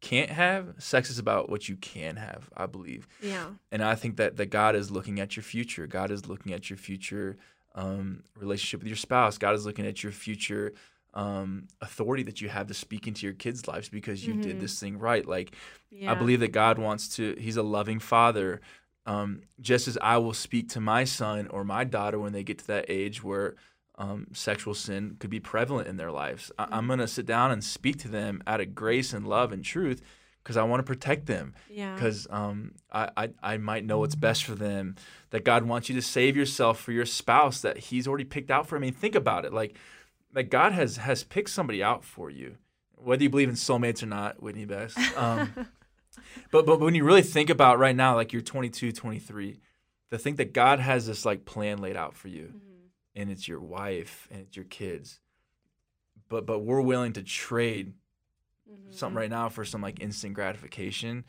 can't 0.00 0.30
have. 0.30 0.74
Sex 0.78 1.10
is 1.10 1.18
about 1.18 1.48
what 1.50 1.68
you 1.68 1.76
can 1.76 2.16
have. 2.16 2.48
I 2.56 2.66
believe, 2.66 3.06
yeah. 3.22 3.46
and 3.72 3.82
I 3.82 3.94
think 3.94 4.16
that 4.16 4.36
that 4.38 4.50
God 4.50 4.74
is 4.74 4.90
looking 4.90 5.20
at 5.20 5.36
your 5.36 5.42
future. 5.42 5.86
God 5.86 6.10
is 6.10 6.26
looking 6.26 6.52
at 6.52 6.68
your 6.70 6.76
future 6.76 7.36
um, 7.74 8.22
relationship 8.38 8.80
with 8.80 8.88
your 8.88 8.96
spouse. 8.96 9.38
God 9.38 9.54
is 9.54 9.66
looking 9.66 9.86
at 9.86 10.02
your 10.02 10.12
future 10.12 10.72
um, 11.14 11.66
authority 11.80 12.22
that 12.24 12.40
you 12.40 12.48
have 12.48 12.66
to 12.68 12.74
speak 12.74 13.06
into 13.06 13.24
your 13.26 13.34
kids' 13.34 13.66
lives 13.68 13.88
because 13.88 14.26
you 14.26 14.34
did 14.34 14.56
Mhm. 14.56 14.60
this 14.60 14.78
thing 14.80 14.98
right. 14.98 15.26
Like 15.26 15.54
Yeah. 15.90 16.12
I 16.12 16.14
believe 16.14 16.40
that 16.40 16.52
God 16.52 16.78
wants 16.78 17.16
to, 17.16 17.34
He's 17.38 17.56
a 17.56 17.62
loving 17.62 18.00
father. 18.00 18.60
Um, 19.06 19.42
just 19.60 19.86
as 19.88 19.96
I 20.02 20.18
will 20.18 20.34
speak 20.34 20.68
to 20.70 20.80
my 20.80 21.04
son 21.04 21.46
or 21.48 21.64
my 21.64 21.84
daughter 21.84 22.18
when 22.18 22.32
they 22.32 22.42
get 22.42 22.58
to 22.58 22.66
that 22.68 22.86
age 22.88 23.22
where 23.22 23.54
um, 23.98 24.26
sexual 24.34 24.74
sin 24.74 25.16
could 25.20 25.30
be 25.30 25.40
prevalent 25.40 25.88
in 25.88 25.96
their 25.96 26.10
lives, 26.10 26.50
I- 26.58 26.66
I'm 26.72 26.86
going 26.88 26.98
to 26.98 27.08
sit 27.08 27.24
down 27.24 27.50
and 27.52 27.62
speak 27.64 27.98
to 28.00 28.08
them 28.08 28.42
out 28.46 28.60
of 28.60 28.74
grace 28.74 29.12
and 29.12 29.26
love 29.26 29.52
and 29.52 29.64
truth 29.64 30.02
because 30.42 30.56
I 30.56 30.64
want 30.64 30.80
to 30.80 30.84
protect 30.84 31.26
them 31.26 31.54
Yeah. 31.70 31.94
because 31.94 32.26
um, 32.30 32.72
I, 32.92 33.10
I, 33.16 33.28
I 33.42 33.56
might 33.56 33.84
know 33.84 33.98
what's 33.98 34.14
best 34.14 34.44
for 34.44 34.54
them. 34.54 34.96
That 35.30 35.44
God 35.44 35.64
wants 35.64 35.88
you 35.88 35.94
to 35.96 36.02
save 36.02 36.36
yourself 36.36 36.78
for 36.80 36.92
your 36.92 37.06
spouse 37.06 37.60
that 37.62 37.78
He's 37.78 38.06
already 38.06 38.24
picked 38.24 38.50
out 38.50 38.66
for. 38.68 38.76
I 38.76 38.78
mean, 38.80 38.92
think 38.92 39.14
about 39.14 39.44
it. 39.44 39.52
Like, 39.52 39.76
like 40.34 40.50
God 40.50 40.72
has 40.72 40.98
has 40.98 41.24
picked 41.24 41.50
somebody 41.50 41.82
out 41.82 42.04
for 42.04 42.28
you, 42.30 42.56
whether 42.96 43.22
you 43.22 43.30
believe 43.30 43.48
in 43.48 43.54
soulmates 43.54 44.02
or 44.02 44.06
not, 44.06 44.40
Whitney 44.42 44.66
Best. 44.66 44.98
Um, 45.16 45.52
but 46.50 46.66
but 46.66 46.80
when 46.80 46.94
you 46.94 47.04
really 47.04 47.22
think 47.22 47.50
about 47.50 47.78
right 47.78 47.96
now, 47.96 48.14
like 48.14 48.32
you're 48.32 48.42
22, 48.42 48.92
23, 48.92 49.60
to 50.10 50.18
think 50.18 50.36
that 50.36 50.52
God 50.52 50.80
has 50.80 51.06
this 51.06 51.24
like 51.24 51.44
plan 51.44 51.78
laid 51.78 51.96
out 51.96 52.14
for 52.14 52.28
you, 52.28 52.52
and 53.14 53.30
it's 53.30 53.48
your 53.48 53.60
wife 53.60 54.28
and 54.30 54.40
it's 54.40 54.56
your 54.56 54.64
kids. 54.64 55.20
But 56.28 56.46
but 56.46 56.60
we're 56.60 56.80
willing 56.80 57.12
to 57.14 57.22
trade 57.22 57.94
something 58.90 59.16
right 59.16 59.30
now 59.30 59.48
for 59.48 59.64
some 59.64 59.82
like 59.82 60.00
instant 60.00 60.34
gratification. 60.34 61.24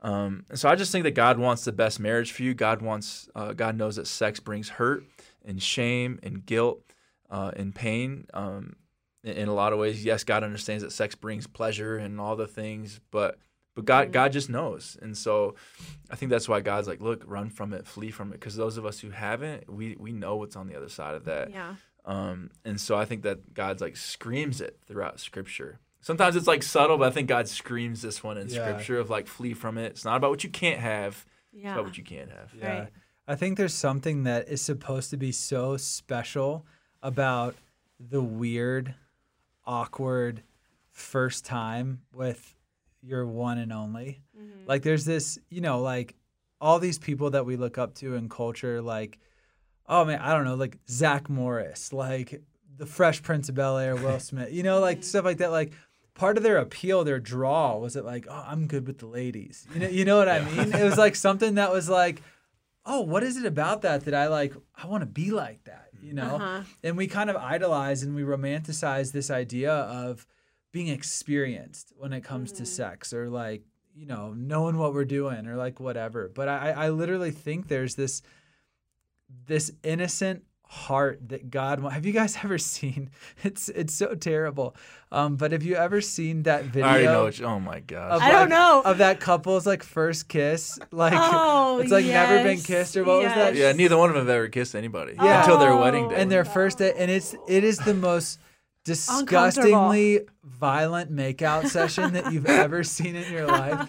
Um, 0.00 0.44
and 0.48 0.58
so 0.58 0.68
I 0.68 0.76
just 0.76 0.92
think 0.92 1.04
that 1.04 1.12
God 1.12 1.38
wants 1.38 1.64
the 1.64 1.72
best 1.72 1.98
marriage 1.98 2.30
for 2.32 2.42
you. 2.42 2.54
God 2.54 2.82
wants, 2.82 3.28
uh, 3.34 3.52
God 3.52 3.76
knows 3.76 3.96
that 3.96 4.06
sex 4.06 4.38
brings 4.38 4.68
hurt 4.68 5.04
and 5.44 5.60
shame 5.60 6.20
and 6.22 6.44
guilt 6.44 6.82
uh, 7.30 7.50
and 7.56 7.74
pain. 7.74 8.26
Um, 8.32 8.76
in, 9.24 9.32
in 9.32 9.48
a 9.48 9.54
lot 9.54 9.72
of 9.72 9.78
ways, 9.78 10.04
yes, 10.04 10.22
God 10.22 10.44
understands 10.44 10.84
that 10.84 10.92
sex 10.92 11.14
brings 11.14 11.46
pleasure 11.46 11.96
and 11.96 12.20
all 12.20 12.36
the 12.36 12.46
things, 12.46 13.00
but 13.10 13.38
but 13.78 13.84
God. 13.84 14.10
God 14.12 14.32
just 14.32 14.50
knows, 14.50 14.98
and 15.00 15.16
so 15.16 15.54
I 16.10 16.16
think 16.16 16.30
that's 16.30 16.48
why 16.48 16.60
God's 16.60 16.88
like, 16.88 17.00
look, 17.00 17.22
run 17.26 17.48
from 17.48 17.72
it, 17.72 17.86
flee 17.86 18.10
from 18.10 18.30
it, 18.30 18.40
because 18.40 18.56
those 18.56 18.76
of 18.76 18.84
us 18.84 18.98
who 18.98 19.10
haven't, 19.10 19.72
we 19.72 19.94
we 19.96 20.10
know 20.10 20.34
what's 20.34 20.56
on 20.56 20.66
the 20.66 20.74
other 20.76 20.88
side 20.88 21.14
of 21.14 21.24
that. 21.26 21.50
Yeah. 21.52 21.76
Um, 22.04 22.50
and 22.64 22.80
so 22.80 22.96
I 22.96 23.04
think 23.04 23.22
that 23.22 23.54
God's 23.54 23.80
like 23.80 23.96
screams 23.96 24.60
it 24.60 24.80
throughout 24.88 25.20
Scripture. 25.20 25.78
Sometimes 26.00 26.34
it's 26.34 26.46
like 26.48 26.62
subtle, 26.64 26.98
but 26.98 27.06
I 27.06 27.10
think 27.10 27.28
God 27.28 27.46
screams 27.48 28.02
this 28.02 28.22
one 28.24 28.36
in 28.38 28.48
Yeah. 28.48 28.64
Scripture 28.68 28.98
of 28.98 29.10
like 29.10 29.28
flee 29.28 29.54
from 29.54 29.78
it. 29.78 29.92
It's 29.92 30.04
not 30.04 30.16
about 30.16 30.30
what 30.30 30.42
you 30.42 30.50
can't 30.50 30.80
have; 30.80 31.24
it's 31.52 31.62
Yeah. 31.62 31.74
about 31.74 31.84
what 31.84 31.98
you 31.98 32.04
can't 32.04 32.30
have. 32.30 32.52
Yeah. 32.58 32.78
Right. 32.80 32.88
I 33.28 33.36
think 33.36 33.58
there's 33.58 33.74
something 33.74 34.24
that 34.24 34.48
is 34.48 34.60
supposed 34.60 35.10
to 35.10 35.16
be 35.16 35.30
so 35.32 35.76
special 35.76 36.66
about 37.00 37.54
the 38.00 38.22
weird, 38.22 38.94
awkward 39.64 40.42
first 40.90 41.44
time 41.44 42.00
with 42.12 42.54
your 43.02 43.26
one 43.26 43.58
and 43.58 43.72
only. 43.72 44.22
Like 44.66 44.82
there's 44.82 45.04
this, 45.04 45.38
you 45.48 45.60
know, 45.60 45.80
like 45.80 46.14
all 46.60 46.78
these 46.78 46.98
people 46.98 47.30
that 47.30 47.46
we 47.46 47.56
look 47.56 47.78
up 47.78 47.94
to 47.96 48.14
in 48.14 48.28
culture, 48.28 48.82
like, 48.82 49.18
oh 49.86 50.04
man, 50.04 50.20
I 50.20 50.34
don't 50.34 50.44
know, 50.44 50.56
like 50.56 50.78
Zach 50.88 51.28
Morris, 51.28 51.92
like 51.92 52.42
the 52.76 52.86
Fresh 52.86 53.22
Prince 53.22 53.48
of 53.48 53.54
Bel 53.54 53.78
Air, 53.78 53.96
Will 53.96 54.20
Smith, 54.20 54.52
you 54.52 54.62
know, 54.62 54.80
like 54.80 55.02
stuff 55.02 55.24
like 55.24 55.38
that. 55.38 55.50
Like 55.50 55.72
part 56.14 56.36
of 56.36 56.42
their 56.42 56.58
appeal, 56.58 57.04
their 57.04 57.20
draw 57.20 57.78
was 57.78 57.96
it 57.96 58.04
like, 58.04 58.26
oh, 58.28 58.44
I'm 58.46 58.66
good 58.66 58.86
with 58.86 58.98
the 58.98 59.06
ladies. 59.06 59.66
You 59.72 59.80
know, 59.80 59.88
you 59.88 60.04
know 60.04 60.18
what 60.18 60.28
I 60.28 60.40
mean? 60.40 60.72
It 60.74 60.84
was 60.84 60.98
like 60.98 61.14
something 61.16 61.54
that 61.54 61.72
was 61.72 61.88
like, 61.88 62.22
oh, 62.84 63.00
what 63.00 63.22
is 63.22 63.36
it 63.36 63.46
about 63.46 63.82
that 63.82 64.04
that 64.04 64.14
I 64.14 64.26
like? 64.26 64.54
I 64.76 64.86
want 64.86 65.02
to 65.02 65.06
be 65.06 65.30
like 65.30 65.64
that, 65.64 65.88
you 66.02 66.12
know? 66.12 66.36
Uh-huh. 66.36 66.62
And 66.82 66.96
we 66.96 67.06
kind 67.06 67.30
of 67.30 67.36
idolize 67.36 68.02
and 68.02 68.14
we 68.14 68.22
romanticize 68.22 69.12
this 69.12 69.30
idea 69.30 69.72
of 69.72 70.26
being 70.72 70.88
experienced 70.88 71.92
when 71.96 72.12
it 72.12 72.22
comes 72.22 72.52
to 72.52 72.66
sex 72.66 73.12
or 73.12 73.28
like, 73.28 73.62
you 73.94 74.06
know, 74.06 74.32
knowing 74.36 74.76
what 74.76 74.92
we're 74.94 75.04
doing 75.04 75.46
or 75.46 75.56
like 75.56 75.80
whatever. 75.80 76.30
But 76.32 76.48
I, 76.48 76.70
I 76.70 76.88
literally 76.90 77.30
think 77.30 77.68
there's 77.68 77.94
this 77.94 78.22
this 79.46 79.70
innocent 79.82 80.42
heart 80.70 81.18
that 81.30 81.50
God 81.50 81.80
have 81.92 82.04
you 82.04 82.12
guys 82.12 82.36
ever 82.44 82.58
seen 82.58 83.08
it's 83.42 83.70
it's 83.70 83.94
so 83.94 84.14
terrible 84.14 84.76
um 85.10 85.36
but 85.36 85.52
have 85.52 85.62
you 85.62 85.74
ever 85.74 86.02
seen 86.02 86.42
that 86.42 86.64
video 86.64 86.84
I 86.86 86.90
already 86.90 87.04
know. 87.06 87.24
What 87.24 87.38
you, 87.38 87.46
oh 87.46 87.58
my 87.58 87.80
gosh! 87.80 88.16
of 88.16 88.20
I 88.22 88.30
don't 88.32 88.50
know. 88.50 88.82
of 88.84 88.98
that 88.98 89.18
couple's 89.18 89.66
like 89.66 89.82
first 89.82 90.28
kiss 90.28 90.78
like 90.90 91.14
Oh, 91.16 91.78
it's 91.78 91.90
like 91.90 92.04
never 92.04 92.42
been 92.44 92.60
kissed 92.60 92.98
or 92.98 93.04
what 93.04 93.22
was 93.22 93.32
that 93.32 93.54
yeah, 93.54 93.72
neither 93.72 93.96
one 93.96 94.10
of 94.10 94.14
them 94.16 94.26
have 94.26 94.34
ever 94.36 94.48
kissed 94.48 94.74
anybody 94.74 95.14
Yeah. 95.14 95.40
until 95.40 95.58
their 95.58 95.74
wedding 95.74 96.04
Oh. 96.06 96.10
day. 96.10 96.16
and 96.16 96.30
their 96.30 96.44
first 96.44 96.76
day 96.78 96.92
and 96.98 97.10
it's 97.10 97.34
it 97.48 97.64
is 97.64 97.78
the 97.78 97.94
most 97.94 98.38
disgustingly 98.88 100.20
violent 100.42 101.14
makeout 101.14 101.68
session 101.68 102.14
that 102.14 102.32
you've 102.32 102.46
ever 102.46 102.82
seen 102.82 103.16
in 103.16 103.30
your 103.32 103.46
life. 103.46 103.88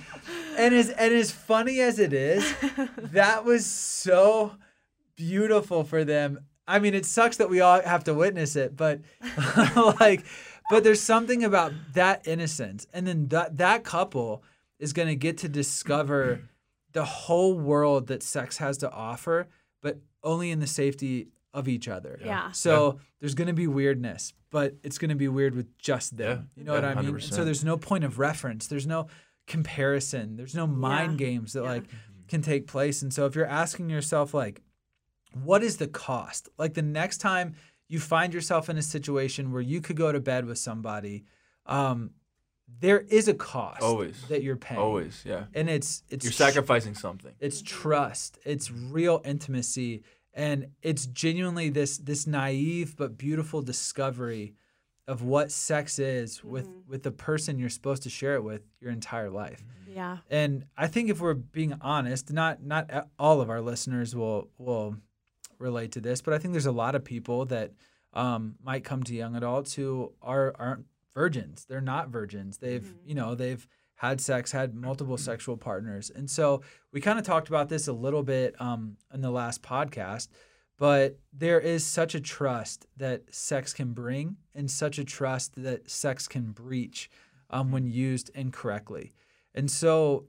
And 0.58 0.76
as 0.76 0.90
and 0.90 1.14
as 1.14 1.32
funny 1.32 1.80
as 1.80 2.00
it 2.00 2.14
is 2.14 2.54
that 2.98 3.46
was 3.46 3.66
so 3.66 4.56
beautiful 5.16 5.84
for 5.84 6.04
them. 6.04 6.40
I 6.68 6.80
mean 6.80 6.94
it 6.94 7.06
sucks 7.06 7.38
that 7.38 7.50
we 7.50 7.62
all 7.62 7.82
have 7.82 8.04
to 8.06 8.14
witness 8.14 8.56
it 8.56 8.76
but 8.76 9.00
like 10.00 10.26
but 10.70 10.84
there's 10.84 11.02
something 11.02 11.44
about 11.44 11.72
that 11.94 12.28
innocence. 12.28 12.86
And 12.94 13.08
then 13.08 13.28
that 13.30 13.58
that 13.58 13.84
couple 13.84 14.44
is 14.80 14.94
going 14.94 15.08
to 15.08 15.16
get 15.16 15.38
to 15.40 15.50
discover 15.50 16.42
the 16.92 17.06
whole 17.06 17.58
world 17.58 18.08
that 18.08 18.22
sex 18.22 18.58
has 18.58 18.78
to 18.80 18.92
offer 18.92 19.48
but 19.82 19.98
only 20.24 20.52
in 20.52 20.60
the 20.60 20.68
safety 20.68 21.30
of 21.60 21.68
each 21.68 21.88
other 21.88 22.20
Yeah. 22.24 22.52
so 22.52 23.00
there's 23.20 23.36
going 23.36 23.48
to 23.48 23.54
be 23.54 23.68
weirdness 23.68 24.34
but 24.52 24.76
it's 24.84 24.98
going 24.98 25.10
to 25.10 25.16
be 25.16 25.28
weird 25.28 25.54
with 25.56 25.70
just 25.78 26.18
them 26.18 26.36
Yeah. 26.56 26.60
you 26.60 26.64
know 26.66 26.74
what 26.74 26.84
Yeah, 26.84 26.90
i 26.98 27.02
mean 27.02 27.14
And 27.14 27.24
so 27.24 27.46
there's 27.46 27.64
no 27.64 27.78
point 27.78 28.04
of 28.04 28.18
reference 28.18 28.68
there's 28.68 28.88
no 28.88 29.08
comparison 29.48 30.36
there's 30.38 30.56
no 30.56 30.66
mind 30.68 31.20
Yeah. 31.20 31.26
games 31.28 31.54
that 31.54 31.64
Yeah. 31.64 31.70
like 31.70 31.84
can 32.28 32.42
take 32.42 32.68
place 32.68 33.02
and 33.02 33.14
so 33.14 33.26
if 33.26 33.36
you're 33.36 33.46
asking 33.64 33.90
yourself 33.90 34.34
like 34.34 34.62
what 35.44 35.64
is 35.64 35.78
the 35.78 35.88
cost 35.88 36.48
like 36.58 36.74
the 36.76 36.82
next 36.82 37.18
time 37.18 37.56
you 37.88 38.00
find 38.00 38.34
yourself 38.34 38.70
in 38.70 38.78
a 38.78 38.82
situation 38.82 39.52
where 39.52 39.62
you 39.62 39.82
could 39.82 39.96
go 39.98 40.12
to 40.12 40.20
bed 40.20 40.46
with 40.46 40.58
somebody 40.58 41.24
um 41.66 42.12
there 42.82 43.00
is 43.00 43.28
a 43.28 43.34
cost 43.34 43.82
Always. 43.82 44.16
that 44.30 44.44
you're 44.44 44.56
paying 44.56 44.80
always, 44.80 45.24
yeah. 45.26 45.46
and 45.56 45.68
it's 45.68 46.04
it's 46.10 46.24
You're 46.24 46.32
tr- 46.32 46.44
sacrificing 46.44 46.94
something. 46.94 47.34
it's 47.40 47.62
trust 47.64 48.38
it's 48.46 48.72
real 48.72 49.22
intimacy 49.26 50.04
and 50.34 50.68
it's 50.82 51.06
genuinely 51.08 51.70
this 51.70 51.98
this 51.98 52.28
naive 52.28 52.96
but 52.96 53.18
beautiful 53.18 53.62
discovery 53.62 54.54
of 55.08 55.24
what 55.24 55.52
sex 55.52 55.98
is 56.00 56.44
with 56.44 56.68
with 56.88 57.04
the 57.04 57.12
person 57.12 57.58
you're 57.60 57.70
supposed 57.70 58.04
to 58.04 58.10
share 58.10 58.36
it 58.36 58.44
with 58.44 58.62
your 58.80 58.92
entire 58.92 59.30
life 59.30 59.64
Yeah. 59.88 60.18
and 60.30 60.66
I 60.78 60.88
think 60.88 61.10
if 61.10 61.20
we're 61.20 61.34
being 61.34 61.74
honest, 61.82 62.32
not 62.32 62.62
not 62.64 62.90
all 63.18 63.42
of 63.42 63.50
our 63.50 63.62
listeners 63.62 64.16
will 64.16 64.50
will 64.58 64.98
relate 65.58 65.92
to 65.94 66.00
this, 66.02 66.22
but 66.22 66.34
I 66.34 66.38
think 66.38 66.54
there's 66.54 66.66
a 66.68 66.72
lot 66.72 66.96
of 66.96 67.04
people 67.04 67.46
that 67.46 67.72
um, 68.14 68.56
might 68.64 68.84
come 68.84 69.04
to 69.04 69.14
young 69.14 69.36
adults 69.36 69.74
who 69.74 70.14
are 70.22 70.54
aren't 70.58 70.86
virgins. 71.14 71.66
They're 71.66 71.82
not 71.82 72.10
virgins. 72.10 72.58
They've 72.60 72.94
you 73.06 73.16
know 73.16 73.36
they've 73.36 73.68
had 74.00 74.22
sex, 74.22 74.52
had 74.52 74.74
multiple 74.74 75.18
sexual 75.18 75.58
partners, 75.58 76.10
and 76.10 76.30
so 76.30 76.62
we 76.92 77.02
kind 77.02 77.20
of 77.20 77.26
talked 77.26 77.50
about 77.50 77.70
this 77.70 77.88
a 77.88 77.94
little 77.94 78.24
bit 78.24 78.56
um, 78.60 78.98
in 79.14 79.22
the 79.22 79.32
last 79.32 79.62
podcast. 79.62 80.30
But 80.78 81.20
there 81.34 81.60
is 81.60 81.86
such 81.86 82.16
a 82.16 82.22
trust 82.22 82.86
that 82.96 83.24
sex 83.36 83.74
can 83.74 83.92
bring, 83.92 84.38
and 84.56 84.72
such 84.72 84.98
a 84.98 85.04
trust 85.04 85.62
that 85.62 85.92
sex 85.92 86.28
can 86.30 86.52
breach 86.54 87.10
um, 87.50 87.72
when 87.72 87.86
used 87.86 88.32
incorrectly. 88.34 89.12
And 89.54 89.70
so 89.70 90.28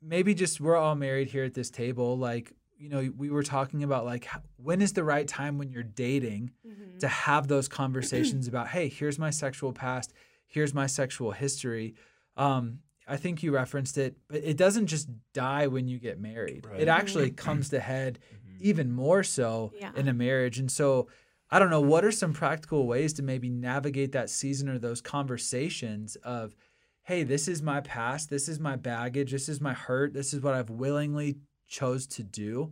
maybe 0.00 0.34
just 0.34 0.60
we're 0.60 0.76
all 0.76 0.94
married 0.94 1.28
here 1.28 1.42
at 1.44 1.54
this 1.54 1.68
table. 1.70 2.16
Like, 2.16 2.52
you 2.78 2.88
know, 2.88 3.10
we 3.16 3.28
were 3.30 3.42
talking 3.42 3.82
about 3.82 4.04
like 4.04 4.28
when 4.56 4.80
is 4.80 4.92
the 4.92 5.04
right 5.04 5.26
time 5.26 5.58
when 5.58 5.70
you're 5.70 5.82
dating 5.82 6.52
to 7.00 7.08
have 7.08 7.48
those 7.48 7.66
conversations 7.68 8.46
about, 8.46 8.68
hey, 8.68 8.88
here's 8.88 9.18
my 9.18 9.30
sexual 9.30 9.72
past, 9.72 10.12
here's 10.46 10.72
my 10.72 10.86
sexual 10.86 11.32
history. 11.32 11.94
Um, 12.40 12.78
I 13.06 13.16
think 13.16 13.42
you 13.42 13.52
referenced 13.52 13.98
it, 13.98 14.16
but 14.28 14.42
it 14.44 14.56
doesn't 14.56 14.86
just 14.86 15.08
die 15.34 15.66
when 15.66 15.88
you 15.88 15.98
get 15.98 16.20
married. 16.20 16.66
Right. 16.66 16.80
It 16.80 16.88
actually 16.88 17.30
comes 17.32 17.68
to 17.70 17.80
head 17.80 18.18
even 18.60 18.92
more 18.92 19.22
so 19.22 19.72
Yeah. 19.78 19.90
in 19.96 20.06
a 20.08 20.12
marriage. 20.14 20.58
And 20.58 20.70
so 20.70 21.08
I 21.50 21.58
don't 21.58 21.70
know, 21.70 21.80
what 21.80 22.04
are 22.04 22.12
some 22.12 22.32
practical 22.32 22.86
ways 22.86 23.12
to 23.14 23.22
maybe 23.24 23.48
navigate 23.50 24.12
that 24.12 24.30
season 24.30 24.68
or 24.68 24.78
those 24.78 25.00
conversations 25.00 26.14
of, 26.22 26.54
hey, 27.02 27.24
this 27.24 27.48
is 27.48 27.60
my 27.62 27.80
past, 27.80 28.30
this 28.30 28.48
is 28.48 28.60
my 28.60 28.76
baggage, 28.76 29.32
this 29.32 29.48
is 29.48 29.60
my 29.60 29.72
hurt, 29.72 30.12
this 30.14 30.32
is 30.32 30.40
what 30.40 30.54
I've 30.54 30.70
willingly 30.70 31.38
chose 31.66 32.06
to 32.08 32.22
do. 32.22 32.70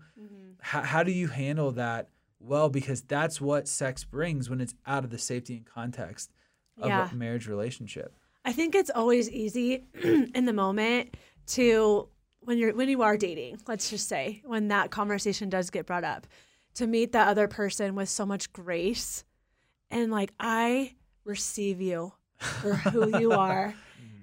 How, 0.61 0.83
how 0.83 1.02
do 1.02 1.11
you 1.11 1.26
handle 1.26 1.72
that 1.72 2.11
well? 2.38 2.68
Because 2.68 3.02
that's 3.02 3.40
what 3.40 3.66
sex 3.66 4.04
brings 4.04 4.48
when 4.48 4.61
it's 4.61 4.74
out 4.87 5.02
of 5.02 5.11
the 5.11 5.18
safety 5.18 5.57
and 5.57 5.66
context 5.66 6.31
of 6.81 6.88
Yeah. 6.88 7.11
a 7.11 7.14
marriage 7.16 7.48
relationship. 7.48 8.14
I 8.49 8.53
think 8.53 8.75
it's 8.75 8.89
always 8.89 9.29
easy 9.29 9.85
in 10.03 10.47
the 10.47 10.55
moment 10.55 11.15
to 11.49 12.09
when 12.41 12.57
you're 12.57 12.75
when 12.75 12.89
you 12.89 13.03
are 13.03 13.19
dating, 13.19 13.61
let's 13.69 13.91
just 13.91 14.09
say, 14.09 14.41
when 14.43 14.69
that 14.69 14.91
conversation 14.91 15.51
does 15.51 15.69
get 15.69 15.85
brought 15.85 16.03
up, 16.03 16.27
to 16.77 16.87
meet 16.87 17.13
that 17.13 17.29
other 17.29 17.47
person 17.47 17.95
with 17.95 18.09
so 18.09 18.25
much 18.25 18.51
grace 18.55 19.23
and 19.91 20.11
like 20.11 20.33
I 20.41 20.95
receive 21.25 21.83
you 21.83 22.15
for 22.39 22.73
who 22.73 23.19
you 23.19 23.33
are. 23.47 23.75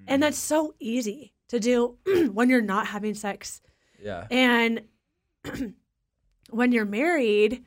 And 0.08 0.20
that's 0.20 0.38
so 0.38 0.74
easy 0.80 1.32
to 1.46 1.60
do 1.60 1.96
when 2.32 2.50
you're 2.50 2.60
not 2.60 2.88
having 2.88 3.14
sex. 3.14 3.60
Yeah. 4.02 4.26
And 4.28 4.82
when 6.50 6.72
you're 6.72 6.84
married, 6.84 7.64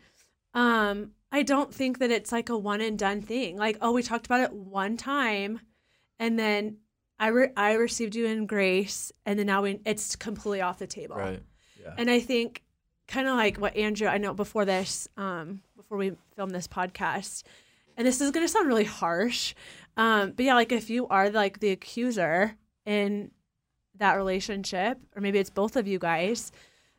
um, 0.53 1.11
I 1.31 1.43
don't 1.43 1.73
think 1.73 1.99
that 1.99 2.11
it's 2.11 2.33
like 2.33 2.49
a 2.49 2.57
one 2.57 2.81
and 2.81 2.99
done 2.99 3.21
thing. 3.21 3.55
Like, 3.55 3.77
oh, 3.79 3.93
we 3.93 4.03
talked 4.03 4.25
about 4.25 4.41
it 4.41 4.51
one 4.51 4.97
time, 4.97 5.61
and 6.19 6.37
then 6.37 6.77
I 7.19 7.27
re- 7.27 7.51
I 7.57 7.73
received 7.73 8.15
you 8.15 8.25
in 8.25 8.45
grace, 8.45 9.11
and 9.25 9.39
then 9.39 9.47
now 9.47 9.61
we, 9.61 9.79
it's 9.85 10.15
completely 10.15 10.61
off 10.61 10.79
the 10.79 10.87
table. 10.87 11.15
Right. 11.15 11.41
And 11.97 12.09
I 12.09 12.19
think 12.19 12.63
kind 13.07 13.27
of 13.27 13.35
like 13.35 13.57
what 13.57 13.75
Andrew, 13.75 14.07
I 14.07 14.19
know 14.19 14.33
before 14.33 14.65
this, 14.65 15.07
um, 15.17 15.61
before 15.75 15.97
we 15.97 16.11
filmed 16.35 16.53
this 16.53 16.67
podcast, 16.67 17.43
and 17.97 18.05
this 18.05 18.21
is 18.21 18.31
going 18.31 18.45
to 18.45 18.51
sound 18.51 18.67
really 18.67 18.83
harsh, 18.83 19.55
um, 19.97 20.31
but 20.31 20.45
yeah, 20.45 20.53
like 20.53 20.71
if 20.71 20.89
you 20.89 21.07
are 21.07 21.29
like 21.29 21.59
the 21.59 21.69
accuser 21.69 22.55
in 22.85 23.31
that 23.95 24.13
relationship, 24.13 24.99
or 25.15 25.21
maybe 25.21 25.39
it's 25.39 25.49
both 25.49 25.75
of 25.75 25.87
you 25.87 25.99
guys, 25.99 26.51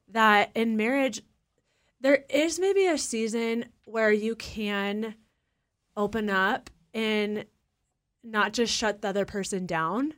that 0.09 0.51
in 0.55 0.77
marriage, 0.77 1.23
there 2.01 2.25
is 2.29 2.59
maybe 2.59 2.87
a 2.87 2.99
season 2.99 3.67
where 3.85 4.13
you 4.13 4.35
can 4.35 5.15
open 5.97 6.29
up 6.29 6.69
and 6.93 7.45
not 8.23 8.53
just 8.53 8.73
shut 8.73 9.03
the 9.03 9.09
other 9.09 9.25
person 9.25 9.67
down. 9.67 10.15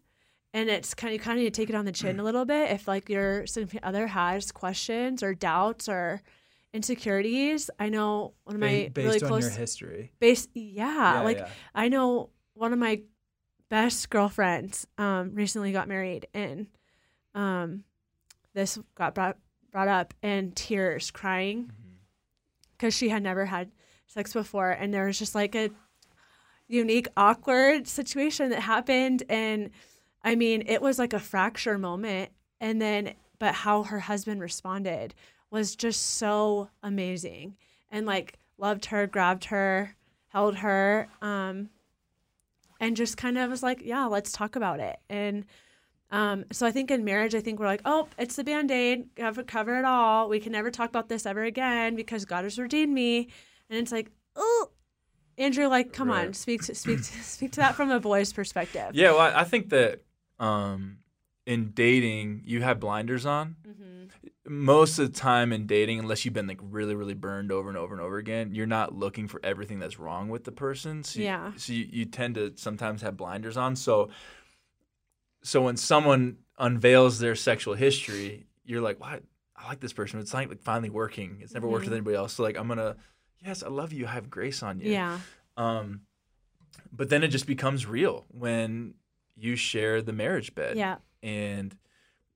And 0.55 0.69
it's 0.69 0.93
kind 0.93 1.15
of 1.15 1.23
kind 1.23 1.39
of 1.39 1.45
need 1.45 1.55
to 1.55 1.61
take 1.61 1.71
it 1.71 1.75
on 1.75 1.87
the 1.87 1.93
chin 1.93 2.21
a 2.21 2.25
little 2.25 2.45
bit 2.45 2.71
if 2.71 2.87
like 2.87 3.09
your 3.09 3.47
significant 3.47 3.85
other 3.85 4.07
has 4.07 4.53
questions 4.53 5.23
or 5.23 5.35
doubts 5.35 5.89
or 5.89 6.21
insecurities. 6.75 7.71
I 7.79 7.89
know 7.89 8.35
one 8.45 8.57
of 8.57 8.61
my 8.61 8.85
Ba- 8.85 8.91
based 8.91 9.07
really 9.07 9.23
on 9.23 9.29
close 9.29 9.45
your 9.45 9.53
history. 9.53 10.13
base 10.21 10.49
yeah, 10.53 11.23
like 11.23 11.39
yeah. 11.39 11.49
I 11.75 11.89
know 11.89 12.31
one 12.55 12.73
of 12.75 12.79
my 12.79 13.01
best 13.71 14.11
girlfriends 14.11 14.87
um, 14.99 15.35
recently 15.35 15.73
got 15.73 15.89
married, 15.89 16.27
and 16.35 16.67
um, 17.35 17.85
this 18.53 18.79
got 18.95 19.15
brought 19.15 19.39
brought 19.71 19.89
up, 19.89 20.13
and 20.23 20.55
tears, 20.55 21.11
crying, 21.11 21.73
because 22.73 22.95
she 22.95 23.09
had 23.09 23.23
never 23.23 23.47
had 23.47 23.71
sex 24.07 24.35
before, 24.35 24.71
and 24.71 24.93
there 24.93 25.07
was 25.07 25.19
just 25.19 25.35
like 25.35 25.55
a 25.55 25.71
unique, 26.73 27.09
awkward 27.17 27.87
situation 27.87 28.51
that 28.51 28.61
happened. 28.61 29.23
And 29.29 29.71
I 30.25 30.35
mean, 30.35 30.65
it 30.67 30.81
was 30.81 30.99
like 30.99 31.13
a 31.13 31.21
fracture 31.21 31.79
moment. 31.79 32.31
And 32.61 32.81
then, 32.81 33.15
but 33.39 33.55
how 33.55 33.83
her 33.85 34.01
husband 34.01 34.41
responded 34.41 35.15
was 35.51 35.77
just 35.77 36.17
so 36.17 36.71
amazing 36.83 37.57
and 37.91 38.07
like 38.07 38.39
loved 38.57 38.87
her, 38.87 39.07
grabbed 39.07 39.47
her, 39.47 39.97
held 40.29 40.57
her, 40.57 41.09
um, 41.21 41.69
and 42.81 42.97
just 42.97 43.17
kind 43.17 43.37
of 43.37 43.51
was 43.51 43.63
like, 43.63 43.83
yeah, 43.85 44.07
let's 44.07 44.33
talk 44.33 44.57
about 44.57 44.81
it. 44.81 44.99
And 45.09 45.45
um, 46.11 46.45
so 46.53 46.67
I 46.67 46.71
think 46.71 46.91
in 46.91 47.05
marriage, 47.05 47.35
I 47.35 47.41
think 47.41 47.59
we're 47.59 47.67
like, 47.67 47.83
oh, 47.85 48.09
it's 48.19 48.37
the 48.37 48.45
band 48.45 48.71
aid, 48.71 49.09
cover, 49.17 49.43
cover 49.43 49.79
it 49.79 49.85
all. 49.85 50.29
We 50.29 50.41
can 50.41 50.53
never 50.53 50.71
talk 50.71 50.89
about 50.89 51.09
this 51.09 51.27
ever 51.27 51.43
again 51.43 51.97
because 51.97 52.25
God 52.25 52.45
has 52.45 52.59
redeemed 52.59 52.93
me. 52.93 53.29
And 53.71 53.79
it's 53.79 53.93
like, 53.93 54.11
oh, 54.37 54.71
Andrew, 55.39 55.67
like, 55.67 55.93
come 55.93 56.11
on, 56.11 56.35
speak 56.35 56.63
to 56.65 56.75
speak 56.75 56.99
to, 57.03 57.23
speak 57.23 57.53
to 57.53 57.61
that 57.61 57.75
from 57.75 57.91
a 57.91 58.01
boy's 58.01 58.33
perspective. 58.33 58.91
Yeah, 58.93 59.13
well, 59.13 59.21
I 59.21 59.41
I 59.41 59.45
think 59.45 59.71
that 59.71 60.03
um, 60.39 60.99
in 61.47 61.71
dating, 61.71 62.43
you 62.45 62.63
have 62.63 62.81
blinders 62.81 63.27
on. 63.27 63.57
Mm-hmm. 63.67 63.89
Most 64.45 64.99
of 64.99 65.13
the 65.13 65.19
time 65.19 65.53
in 65.53 65.67
dating, 65.67 66.01
unless 66.01 66.25
you've 66.25 66.35
been 66.35 66.49
like 66.49 66.61
really, 66.61 66.95
really 66.95 67.15
burned 67.15 67.53
over 67.53 67.69
and 67.69 67.79
over 67.79 67.95
and 67.95 68.03
over 68.03 68.19
again, 68.19 68.55
you're 68.55 68.67
not 68.67 68.95
looking 68.95 69.29
for 69.29 69.41
everything 69.45 69.79
that's 69.79 69.99
wrong 69.99 70.29
with 70.29 70.45
the 70.45 70.53
person. 70.53 71.05
So 71.05 71.21
you, 71.21 71.27
Yeah. 71.27 71.53
So 71.57 71.73
you, 71.73 71.87
you 71.91 72.05
tend 72.07 72.35
to 72.35 72.53
sometimes 72.57 73.03
have 73.03 73.17
blinders 73.17 73.57
on. 73.57 73.77
So, 73.77 74.11
so 75.43 75.63
when 75.63 75.77
someone 75.77 76.39
unveils 76.59 77.21
their 77.21 77.37
sexual 77.37 77.75
history, 77.75 78.47
you're 78.65 78.81
like, 78.81 79.01
"What? 79.01 79.23
I 79.57 79.69
like 79.69 79.81
this 79.81 79.93
person. 79.93 80.19
It's 80.21 80.35
like, 80.35 80.49
like 80.49 80.61
finally 80.61 80.91
working. 80.91 81.39
It's 81.41 81.55
never 81.55 81.69
worked 81.69 81.85
with 81.85 81.95
anybody 81.95 82.17
else. 82.17 82.35
So 82.35 82.43
like, 82.43 82.57
I'm 82.57 82.69
gonna, 82.69 82.97
yes, 83.45 83.63
I 83.63 83.69
love 83.69 83.93
you. 83.93 84.07
I 84.07 84.11
have 84.11 84.31
grace 84.31 84.63
on 84.63 84.81
you. 84.81 84.91
Yeah. 84.93 85.19
Um, 85.57 86.03
but 86.93 87.09
then 87.09 87.23
it 87.23 87.29
just 87.29 87.47
becomes 87.47 87.87
real 87.87 88.25
when 88.29 88.95
you 89.37 89.57
share 89.57 90.03
the 90.03 90.13
marriage 90.13 90.55
bed. 90.55 90.77
Yeah. 90.77 90.97
And 91.23 91.77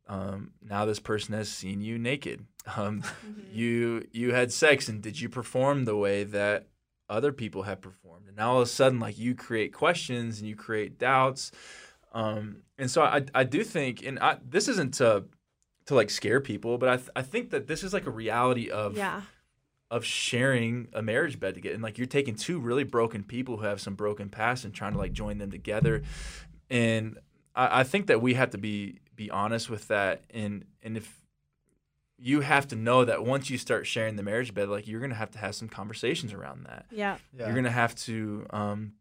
um, 0.08 0.52
now 0.62 0.84
this 0.84 1.00
person 1.00 1.34
has 1.34 1.48
seen 1.48 1.80
you 1.82 1.98
naked. 1.98 2.44
Um, 2.76 3.02
Mm-hmm. 3.26 3.40
You 3.58 4.06
you 4.12 4.34
had 4.34 4.52
sex, 4.52 4.88
and 4.88 5.00
did 5.00 5.18
you 5.20 5.28
perform 5.30 5.84
the 5.86 5.96
way 5.96 6.24
that 6.24 6.66
other 7.08 7.32
people 7.32 7.62
have 7.62 7.80
performed? 7.80 8.26
And 8.28 8.36
now 8.36 8.50
all 8.52 8.56
of 8.60 8.64
a 8.64 8.66
sudden, 8.70 9.00
like 9.00 9.18
you 9.18 9.34
create 9.34 9.72
questions 9.72 10.40
and 10.40 10.48
you 10.48 10.54
create 10.56 10.98
doubts. 10.98 11.52
Um, 12.12 12.58
and 12.76 12.90
so 12.90 13.02
I 13.02 13.24
I 13.34 13.44
do 13.44 13.64
think, 13.64 14.04
and 14.04 14.18
I, 14.18 14.38
this 14.46 14.68
isn't 14.68 14.94
to 14.94 15.24
to 15.86 15.94
like 15.94 16.10
scare 16.10 16.40
people, 16.40 16.76
but 16.76 16.88
I 16.88 16.96
th- 16.96 17.08
I 17.16 17.22
think 17.22 17.50
that 17.50 17.66
this 17.66 17.82
is 17.82 17.92
like 17.94 18.06
a 18.06 18.10
reality 18.10 18.68
of 18.68 18.96
Yeah. 18.96 19.22
Of 19.90 20.04
sharing 20.04 20.88
a 20.92 21.02
marriage 21.02 21.38
bed 21.38 21.54
together. 21.54 21.74
And 21.74 21.82
like 21.82 21.98
you're 21.98 22.06
taking 22.06 22.34
two 22.34 22.58
really 22.58 22.84
broken 22.84 23.22
people 23.22 23.58
who 23.58 23.64
have 23.64 23.80
some 23.80 23.94
broken 23.94 24.28
past 24.28 24.64
and 24.64 24.74
trying 24.74 24.92
to 24.92 24.98
like 24.98 25.12
join 25.12 25.38
them 25.38 25.50
together. 25.50 26.02
And 26.68 27.18
I, 27.54 27.80
I 27.80 27.84
think 27.84 28.08
that 28.08 28.20
we 28.20 28.34
have 28.34 28.50
to 28.50 28.58
be 28.58 28.98
be 29.14 29.30
honest 29.30 29.70
with 29.70 29.88
that. 29.88 30.22
And 30.30 30.64
and 30.82 30.96
if 30.96 31.20
you 32.18 32.40
have 32.40 32.66
to 32.68 32.76
know 32.76 33.04
that 33.04 33.24
once 33.24 33.50
you 33.50 33.58
start 33.58 33.86
sharing 33.86 34.16
the 34.16 34.22
marriage 34.22 34.54
bed, 34.54 34.68
like 34.68 34.88
you're 34.88 35.00
gonna 35.00 35.14
have 35.14 35.30
to 35.32 35.38
have 35.38 35.54
some 35.54 35.68
conversations 35.68 36.32
around 36.32 36.64
that. 36.66 36.86
Yeah. 36.90 37.18
Yeah. 37.36 37.46
You're 37.46 37.54
gonna 37.54 37.70
have 37.70 37.94
to 37.96 38.46
um, 38.50 38.92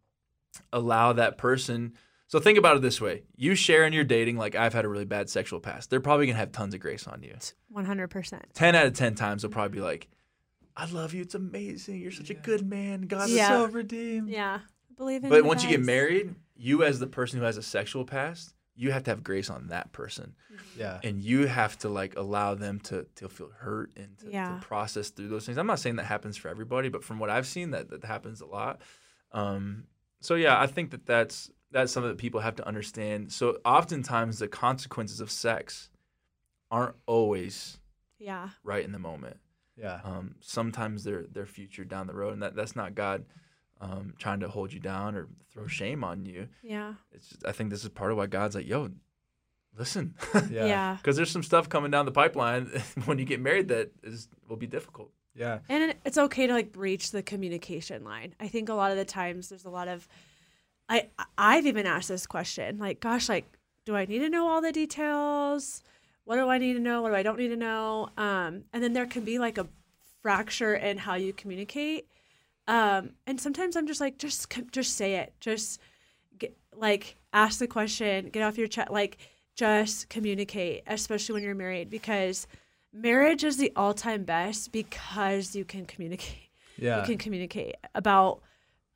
allow 0.71 1.13
that 1.13 1.37
person. 1.37 1.93
So 2.27 2.39
think 2.39 2.57
about 2.57 2.75
it 2.75 2.81
this 2.81 2.99
way: 2.99 3.23
you 3.35 3.55
share 3.55 3.85
in 3.85 3.93
your 3.93 4.03
dating, 4.03 4.37
like 4.37 4.55
I've 4.55 4.73
had 4.73 4.85
a 4.85 4.89
really 4.89 5.05
bad 5.05 5.29
sexual 5.29 5.59
past. 5.59 5.89
They're 5.89 5.99
probably 5.99 6.27
gonna 6.27 6.39
have 6.39 6.51
tons 6.51 6.73
of 6.73 6.79
grace 6.79 7.07
on 7.07 7.23
you. 7.23 7.35
One 7.69 7.85
hundred 7.85 8.09
percent. 8.09 8.45
10 8.53 8.75
out 8.75 8.85
of 8.85 8.93
10 8.93 9.15
times 9.15 9.41
they'll 9.41 9.51
probably 9.51 9.77
be 9.77 9.83
like, 9.83 10.09
I 10.77 10.85
love 10.89 11.13
you. 11.13 11.21
It's 11.21 11.35
amazing. 11.35 11.99
You're 12.01 12.11
such 12.11 12.29
a 12.29 12.33
good 12.33 12.67
man. 12.67 13.03
God 13.03 13.29
is 13.29 13.35
Yeah. 13.35 13.47
so. 13.49 13.67
so 13.67 13.71
redeemed. 13.73 14.29
Yeah. 14.29 14.59
Believe 14.97 15.23
in 15.23 15.29
But 15.29 15.37
you 15.37 15.45
once 15.45 15.63
you 15.63 15.69
get 15.69 15.81
married, 15.81 16.35
you 16.55 16.83
as 16.83 16.99
the 16.99 17.07
person 17.07 17.39
who 17.39 17.45
has 17.45 17.57
a 17.57 17.63
sexual 17.63 18.05
past, 18.05 18.53
you 18.75 18.91
have 18.91 19.03
to 19.03 19.11
have 19.11 19.23
grace 19.23 19.49
on 19.49 19.67
that 19.67 19.93
person. 19.93 20.35
Yeah. 20.77 20.99
And 21.03 21.21
you 21.21 21.47
have 21.47 21.77
to 21.79 21.89
like 21.89 22.17
allow 22.17 22.55
them 22.55 22.79
to, 22.81 23.05
to 23.15 23.29
feel 23.29 23.49
hurt 23.57 23.91
and 23.95 24.17
to, 24.19 24.29
Yeah. 24.29 24.55
to 24.55 24.65
process 24.65 25.09
through 25.09 25.29
those 25.29 25.45
things. 25.45 25.57
I'm 25.57 25.67
not 25.67 25.79
saying 25.79 25.95
that 25.95 26.05
happens 26.05 26.35
for 26.35 26.49
everybody, 26.49 26.89
but 26.89 27.03
from 27.03 27.19
what 27.19 27.29
I've 27.29 27.47
seen, 27.47 27.71
that, 27.71 27.89
that 27.89 28.03
happens 28.03 28.41
a 28.41 28.45
lot. 28.45 28.81
Um, 29.31 29.85
so 30.19 30.35
yeah, 30.35 30.59
I 30.59 30.67
think 30.67 30.91
that 30.91 31.05
that's 31.05 31.49
that's 31.71 31.91
something 31.91 32.09
that 32.09 32.17
people 32.17 32.39
have 32.41 32.55
to 32.57 32.67
understand. 32.67 33.31
So 33.33 33.57
oftentimes 33.65 34.39
the 34.39 34.47
consequences 34.47 35.19
of 35.19 35.29
sex 35.31 35.89
aren't 36.71 36.95
always 37.05 37.79
Yeah. 38.17 38.49
right 38.63 38.83
in 38.83 38.91
the 38.91 38.99
moment. 38.99 39.37
Yeah. 39.77 39.99
Um, 40.03 40.35
sometimes 40.39 41.03
they're 41.03 41.25
they're 41.31 41.45
future 41.45 41.83
down 41.83 42.07
the 42.07 42.13
road, 42.13 42.33
and 42.33 42.41
that, 42.41 42.55
that's 42.55 42.75
not 42.75 42.95
God 42.95 43.25
um, 43.81 44.13
trying 44.17 44.39
to 44.39 44.47
hold 44.47 44.73
you 44.73 44.79
down 44.79 45.15
or 45.15 45.27
throw 45.51 45.67
shame 45.67 46.03
on 46.03 46.25
you. 46.25 46.47
Yeah. 46.63 46.93
It's 47.11 47.29
just, 47.29 47.45
I 47.45 47.51
think 47.51 47.69
this 47.69 47.83
is 47.83 47.89
part 47.89 48.11
of 48.11 48.17
why 48.17 48.27
God's 48.27 48.55
like, 48.55 48.67
yo, 48.67 48.89
listen, 49.77 50.15
Yeah. 50.49 50.65
Yeah. 50.65 50.97
because 51.01 51.15
there's 51.15 51.31
some 51.31 51.43
stuff 51.43 51.69
coming 51.69 51.91
down 51.91 52.05
the 52.05 52.11
pipeline 52.11 52.65
when 53.05 53.19
you 53.19 53.25
get 53.25 53.41
married 53.41 53.67
that 53.69 53.91
is 54.03 54.27
will 54.47 54.57
be 54.57 54.67
difficult. 54.67 55.11
Yeah. 55.35 55.59
And 55.67 55.95
it's 56.05 56.17
okay 56.17 56.47
to 56.47 56.53
like 56.53 56.71
breach 56.71 57.11
the 57.11 57.21
communication 57.21 58.03
line. 58.03 58.33
I 58.39 58.47
think 58.47 58.69
a 58.69 58.73
lot 58.73 58.91
of 58.91 58.97
the 58.97 59.05
times 59.05 59.49
there's 59.49 59.65
a 59.65 59.69
lot 59.69 59.87
of 59.87 60.07
I 60.87 61.09
I've 61.37 61.65
even 61.65 61.85
asked 61.85 62.07
this 62.07 62.25
question 62.25 62.77
like 62.77 62.99
gosh 63.01 63.27
like 63.27 63.45
do 63.85 63.95
I 63.95 64.05
need 64.05 64.19
to 64.19 64.29
know 64.29 64.47
all 64.47 64.61
the 64.61 64.71
details? 64.71 65.83
What 66.25 66.35
do 66.35 66.49
I 66.49 66.57
need 66.57 66.73
to 66.73 66.79
know? 66.79 67.01
What 67.01 67.09
do 67.09 67.15
I 67.15 67.23
don't 67.23 67.37
need 67.39 67.49
to 67.49 67.55
know? 67.55 68.09
Um 68.17 68.63
and 68.73 68.83
then 68.83 68.93
there 68.93 69.05
can 69.05 69.23
be 69.23 69.39
like 69.39 69.57
a 69.57 69.67
fracture 70.21 70.75
in 70.75 70.97
how 70.97 71.15
you 71.15 71.33
communicate. 71.33 72.07
Um 72.67 73.11
and 73.25 73.39
sometimes 73.39 73.75
I'm 73.75 73.87
just 73.87 74.01
like 74.01 74.17
just 74.17 74.53
just 74.71 74.97
say 74.97 75.15
it. 75.15 75.33
Just 75.39 75.79
get, 76.37 76.57
like 76.75 77.17
ask 77.31 77.59
the 77.59 77.67
question, 77.67 78.29
get 78.29 78.43
off 78.43 78.57
your 78.57 78.67
chest 78.67 78.91
like 78.91 79.17
just 79.55 80.09
communicate, 80.09 80.83
especially 80.87 81.33
when 81.33 81.43
you're 81.43 81.55
married 81.55 81.89
because 81.89 82.45
marriage 82.91 83.43
is 83.43 83.57
the 83.57 83.71
all-time 83.75 84.23
best 84.23 84.71
because 84.71 85.55
you 85.55 85.63
can 85.63 85.85
communicate 85.85 86.49
Yeah. 86.77 86.99
you 87.01 87.05
can 87.05 87.17
communicate 87.17 87.75
about 87.93 88.41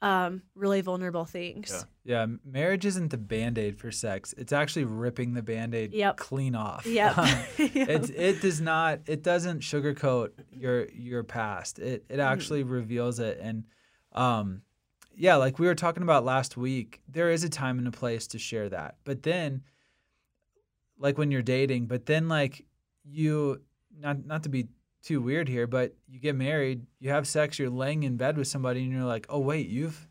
um, 0.02 0.42
really 0.56 0.80
vulnerable 0.82 1.26
things 1.26 1.86
Yeah, 2.06 2.22
m- 2.22 2.40
marriage 2.46 2.86
isn't 2.86 3.10
the 3.10 3.18
band-aid 3.18 3.78
for 3.78 3.92
sex. 3.92 4.34
It's 4.38 4.54
actually 4.54 4.86
ripping 4.86 5.34
the 5.34 5.42
band-aid 5.42 5.94
Yep. 5.94 6.16
clean 6.18 6.56
off. 6.56 6.86
Yep. 6.86 7.18
Um, 7.18 7.28
Yep. 7.58 8.10
It 8.16 8.42
does 8.42 8.62
not 8.62 9.00
it 9.08 9.24
doesn't 9.24 9.60
sugarcoat 9.60 10.30
your 10.52 10.88
your 10.90 11.24
past. 11.24 11.80
It 11.80 12.04
Mm-hmm. 12.08 12.14
it 12.14 12.20
actually 12.24 12.64
reveals 12.64 13.20
it 13.20 13.40
and 13.42 13.66
um 14.14 14.62
yeah, 15.16 15.36
like 15.36 15.60
we 15.60 15.68
were 15.68 15.76
talking 15.76 16.04
about 16.04 16.24
last 16.24 16.56
week, 16.56 17.02
there 17.10 17.30
is 17.30 17.44
a 17.44 17.50
time 17.50 17.78
and 17.78 17.88
a 17.88 17.92
place 17.92 18.26
to 18.28 18.40
share 18.40 18.70
that. 18.70 18.96
But 19.04 19.24
then 19.24 19.64
like 20.98 21.18
when 21.18 21.30
you're 21.32 21.42
dating, 21.42 21.88
but 21.88 22.06
then 22.06 22.30
like 22.30 22.66
you 23.04 23.62
not 23.98 24.26
not 24.26 24.44
to 24.44 24.50
be 24.50 24.68
too 25.04 25.22
weird 25.22 25.48
here, 25.48 25.68
but 25.68 25.94
you 26.08 26.20
get 26.20 26.36
married, 26.36 26.86
you 27.00 27.10
have 27.10 27.28
sex, 27.28 27.58
you're 27.58 27.70
laying 27.70 28.04
in 28.04 28.18
bed 28.18 28.38
with 28.38 28.48
somebody 28.48 28.84
and 28.84 28.92
you're 28.92 29.04
like, 29.04 29.26
"Oh 29.30 29.40
wait, 29.40 29.68
you've 29.68 30.08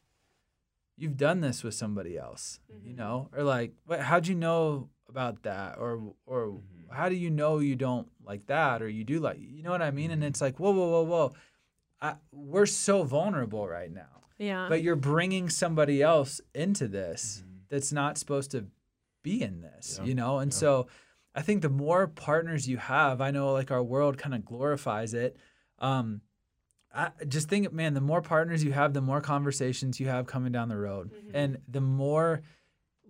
you've 0.97 1.16
done 1.16 1.41
this 1.41 1.62
with 1.62 1.74
somebody 1.74 2.16
else." 2.16 2.61
You 2.68 2.91
mm-hmm. 2.91 2.97
know? 2.97 3.28
Or 3.36 3.43
like, 3.43 3.72
"What 3.86 4.01
how'd 4.01 4.26
you 4.26 4.34
know 4.34 4.89
about 5.09 5.43
that?" 5.43 5.78
Or 5.78 6.14
or 6.26 6.47
mm-hmm. 6.47 6.95
how 6.95 7.09
do 7.09 7.14
you 7.14 7.30
know 7.30 7.59
you 7.59 7.76
don't 7.76 8.09
like 8.24 8.47
that 8.47 8.82
or 8.82 8.89
you 8.89 9.05
do 9.05 9.20
like 9.20 9.39
you 9.41 9.62
know 9.62 9.70
what 9.70 9.82
I 9.82 9.91
mean? 9.91 10.11
And 10.11 10.24
it's 10.24 10.39
mm-hmm. 10.39 10.45
like, 10.47 10.61
"Whoa, 10.61 10.70
whoa, 10.70 10.89
whoa, 10.89 11.03
whoa." 11.03 11.32
I, 12.01 12.14
we're 12.30 12.66
so 12.66 13.03
vulnerable 13.03 13.66
right 13.66 13.93
now 13.93 14.18
yeah 14.39 14.66
but 14.68 14.82
you're 14.82 14.97
bringing 14.97 15.51
somebody 15.51 16.03
else 16.03 16.41
into 16.55 16.89
this 16.89 17.43
that's 17.68 17.93
not 17.93 18.18
supposed 18.18 18.53
to 18.53 18.66
be 19.22 19.43
in 19.43 19.61
this 19.61 19.99
Yeah. 19.99 20.07
you 20.07 20.14
know 20.14 20.39
and 20.39 20.55
so 20.55 20.86
i 21.34 21.42
think 21.42 21.62
the 21.62 21.68
more 21.68 22.06
partners 22.06 22.68
you 22.68 22.76
have 22.76 23.20
i 23.20 23.30
know 23.30 23.52
like 23.52 23.70
our 23.70 23.82
world 23.82 24.18
kind 24.18 24.34
of 24.34 24.44
glorifies 24.44 25.14
it 25.14 25.36
um 25.78 26.20
I 26.90 27.10
just 27.28 27.50
think 27.50 27.70
man 27.70 27.92
the 27.92 28.00
more 28.00 28.22
partners 28.22 28.64
you 28.64 28.72
have 28.72 28.94
the 28.94 29.02
more 29.02 29.20
conversations 29.20 30.00
you 30.00 30.08
have 30.08 30.26
coming 30.26 30.52
down 30.52 30.68
the 30.70 30.78
road 30.78 31.10
and 31.34 31.58
the 31.68 31.82
more 31.82 32.40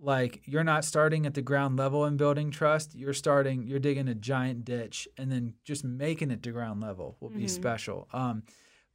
like 0.01 0.41
you're 0.45 0.65
not 0.65 0.83
starting 0.83 1.25
at 1.25 1.33
the 1.33 1.41
ground 1.41 1.77
level 1.77 2.03
and 2.03 2.17
building 2.17 2.51
trust 2.51 2.93
you're 2.93 3.13
starting 3.13 3.63
you're 3.63 3.79
digging 3.79 4.09
a 4.09 4.13
giant 4.13 4.65
ditch 4.65 5.07
and 5.17 5.31
then 5.31 5.53
just 5.63 5.85
making 5.85 6.29
it 6.29 6.43
to 6.43 6.51
ground 6.51 6.81
level 6.81 7.15
will 7.21 7.29
be 7.29 7.47
special 7.47 8.07
um 8.11 8.43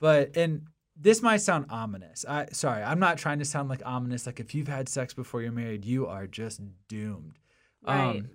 but 0.01 0.37
and 0.37 0.67
this 0.97 1.23
might 1.23 1.39
sound 1.39 1.67
ominous. 1.71 2.25
I 2.29 2.47
sorry, 2.53 2.83
I'm 2.83 3.01
not 3.01 3.19
trying 3.19 3.39
to 3.41 3.45
sound 3.45 3.69
like 3.69 3.83
ominous. 3.85 4.27
Like 4.27 4.41
if 4.41 4.55
you've 4.55 4.69
had 4.69 4.89
sex 4.89 5.13
before 5.13 5.43
you're 5.43 5.53
married, 5.53 5.85
you 5.85 6.07
are 6.07 6.27
just 6.27 6.61
doomed. 6.89 7.39
Right. 7.83 8.19
Um, 8.19 8.31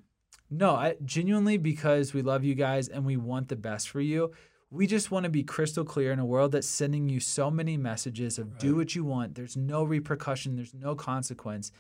no, 0.50 0.72
I 0.76 0.96
genuinely 1.06 1.58
because 1.58 2.14
we 2.14 2.22
love 2.22 2.44
you 2.44 2.56
guys 2.56 2.88
and 2.88 3.06
we 3.06 3.18
want 3.18 3.50
the 3.50 3.56
best 3.56 3.90
for 3.90 4.02
you. 4.02 4.32
We 4.72 4.86
just 4.86 5.10
want 5.10 5.24
to 5.24 5.30
be 5.30 5.44
crystal 5.44 5.84
clear 5.84 6.12
in 6.12 6.20
a 6.20 6.26
world 6.26 6.52
that's 6.52 6.68
sending 6.68 7.10
you 7.10 7.20
so 7.20 7.50
many 7.50 7.76
messages 7.78 8.38
of 8.38 8.58
do 8.60 8.76
what 8.76 8.94
you 8.96 9.04
want. 9.04 9.34
There's 9.36 9.58
no 9.58 9.84
repercussion. 9.84 10.56
There's 10.56 10.74
no 10.76 10.94
consequence. 10.96 11.72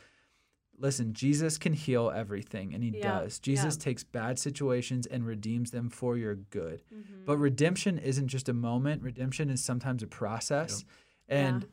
Listen, 0.81 1.13
Jesus 1.13 1.57
can 1.57 1.73
heal 1.73 2.09
everything, 2.09 2.73
and 2.73 2.81
He 2.83 2.89
Yeah, 2.97 3.19
does. 3.19 3.37
Jesus 3.37 3.75
yeah. 3.75 3.83
takes 3.83 4.03
bad 4.03 4.39
situations 4.39 5.05
and 5.05 5.25
redeems 5.25 5.71
them 5.71 5.89
for 5.89 6.17
your 6.17 6.35
good. 6.35 6.81
Mm-hmm. 6.91 7.25
But 7.25 7.37
redemption 7.37 7.97
isn't 7.99 8.29
just 8.29 8.47
a 8.49 8.53
moment. 8.53 9.03
Redemption 9.03 9.49
is 9.49 9.63
sometimes 9.63 10.01
a 10.01 10.07
process. 10.07 10.85
And 11.27 11.63
Yeah. 11.63 11.69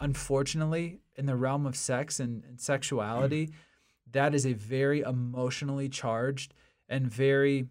unfortunately, 0.00 1.00
in 1.16 1.26
the 1.26 1.36
realm 1.36 1.66
of 1.66 1.76
sex 1.76 2.20
and, 2.20 2.44
and 2.44 2.60
sexuality, 2.60 3.50
that 4.12 4.34
is 4.34 4.46
a 4.46 4.52
very 4.52 5.00
emotionally 5.00 5.88
charged 5.88 6.54
and 6.88 7.06
very 7.10 7.66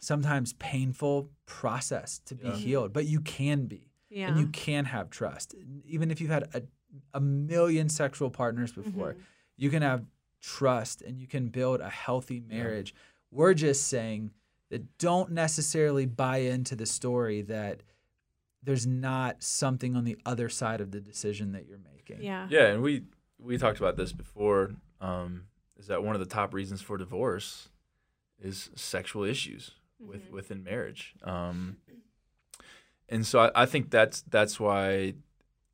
sometimes 0.00 0.52
painful 0.54 1.30
process 1.46 2.18
to 2.26 2.34
be 2.34 2.46
Yeah. 2.48 2.54
healed. 2.56 2.92
But 2.92 3.06
you 3.06 3.20
can 3.20 3.66
be 3.66 3.90
Yeah. 4.08 4.28
and 4.28 4.40
you 4.40 4.48
can 4.48 4.86
have 4.86 5.10
trust. 5.10 5.54
Even 5.84 6.10
if 6.10 6.20
you've 6.20 6.30
had 6.30 6.54
a, 6.54 6.62
a 7.14 7.20
million 7.20 7.88
sexual 7.88 8.30
partners 8.30 8.72
before, 8.72 9.14
Mhm. 9.14 9.20
you 9.56 9.70
can 9.70 9.82
have 9.82 10.06
trust 10.40 11.02
and 11.02 11.20
you 11.20 11.26
can 11.26 11.48
build 11.48 11.80
a 11.80 11.90
healthy 11.90 12.40
marriage. 12.40 12.94
We're 13.30 13.54
just 13.54 13.86
saying 13.88 14.30
that 14.70 14.96
don't 14.98 15.32
necessarily 15.32 16.06
buy 16.06 16.38
into 16.38 16.74
the 16.74 16.86
story 16.86 17.42
that 17.42 17.82
there's 18.62 18.86
not 18.86 19.42
something 19.42 19.94
on 19.96 20.04
the 20.04 20.16
other 20.24 20.48
side 20.48 20.80
of 20.80 20.90
the 20.92 21.00
decision 21.00 21.52
that 21.52 21.66
you're 21.66 21.78
making. 21.78 22.22
yeah. 22.22 22.46
Yeah, 22.50 22.66
and 22.72 22.82
we 22.82 23.04
we 23.38 23.56
talked 23.56 23.78
about 23.78 23.96
this 23.96 24.12
before. 24.12 24.72
Um, 25.00 25.46
is 25.80 25.86
that 25.88 26.04
one 26.04 26.14
of 26.14 26.20
the 26.20 26.26
top 26.26 26.52
reasons 26.54 26.80
for 26.82 26.96
divorce 26.98 27.68
is 28.38 28.70
sexual 28.76 29.24
issues 29.24 29.72
with 29.98 30.26
Mhm. 30.28 30.30
within 30.30 30.62
marriage? 30.62 31.14
Um, 31.24 31.78
and 33.08 33.26
so 33.26 33.40
I, 33.40 33.62
I 33.62 33.66
think 33.66 33.90
that's 33.90 34.22
that's 34.22 34.60
why 34.60 35.14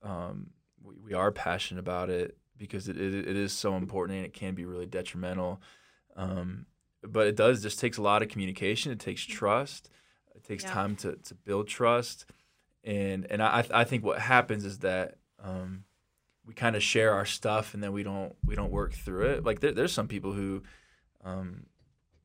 um, 0.02 0.50
we, 0.82 0.94
we 0.96 1.12
are 1.12 1.30
passionate 1.32 1.80
about 1.80 2.08
it 2.08 2.36
because 2.56 2.88
it, 2.88 2.96
it 2.96 3.12
it 3.28 3.36
is 3.36 3.52
so 3.52 3.76
important 3.76 4.16
and 4.18 4.26
it 4.26 4.32
can 4.32 4.54
be 4.54 4.64
really 4.64 4.86
detrimental. 4.86 5.60
Um, 6.16 6.66
but 7.02 7.26
it 7.26 7.36
does 7.36 7.62
just 7.62 7.78
takes 7.78 7.98
a 7.98 8.02
lot 8.02 8.22
of 8.22 8.28
communication. 8.28 8.90
It 8.92 8.98
takes 9.00 9.22
trust. 9.22 9.90
It 10.34 10.44
takes 10.44 10.64
Yeah. 10.64 10.70
time 10.72 10.96
to, 10.96 11.16
to 11.16 11.34
build 11.34 11.68
trust. 11.68 12.26
And 12.84 13.26
and 13.30 13.42
I 13.42 13.64
I 13.72 13.84
think 13.84 14.04
what 14.04 14.18
happens 14.20 14.64
is 14.64 14.78
that 14.78 15.16
um, 15.42 15.84
we 16.46 16.54
kind 16.54 16.76
of 16.76 16.82
share 16.82 17.12
our 17.12 17.24
stuff 17.26 17.74
and 17.74 17.82
then 17.82 17.92
we 17.92 18.02
don't 18.02 18.34
we 18.44 18.54
don't 18.54 18.70
work 18.70 18.92
through 18.94 19.26
it. 19.26 19.44
Like 19.44 19.60
there, 19.60 19.72
there's 19.72 19.92
some 19.92 20.08
people 20.08 20.32
who 20.32 20.62
um, 21.24 21.66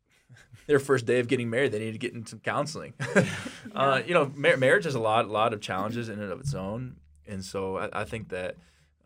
their 0.67 0.79
first 0.79 1.05
day 1.05 1.19
of 1.19 1.27
getting 1.27 1.49
married, 1.49 1.71
they 1.71 1.79
need 1.79 1.91
to 1.93 1.97
get 1.97 2.13
in 2.13 2.25
some 2.25 2.39
counseling. 2.39 2.93
uh, 3.75 4.01
you 4.05 4.13
know, 4.13 4.31
mar- 4.35 4.57
marriage 4.57 4.85
has 4.85 4.95
a 4.95 4.99
lot, 4.99 5.27
lot 5.27 5.53
of 5.53 5.61
challenges 5.61 6.07
in 6.09 6.19
and 6.19 6.31
of 6.31 6.39
its 6.39 6.53
own, 6.53 6.97
and 7.27 7.43
so 7.43 7.77
I, 7.77 8.01
I 8.01 8.03
think 8.03 8.29
that 8.29 8.55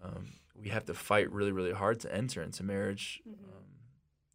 um, 0.04 0.26
we 0.60 0.70
have 0.70 0.86
to 0.86 0.94
fight 0.94 1.32
really, 1.32 1.52
really 1.52 1.72
hard 1.72 2.00
to 2.02 2.14
enter 2.14 2.42
into 2.44 2.64
marriage 2.64 3.22
um, 3.28 3.64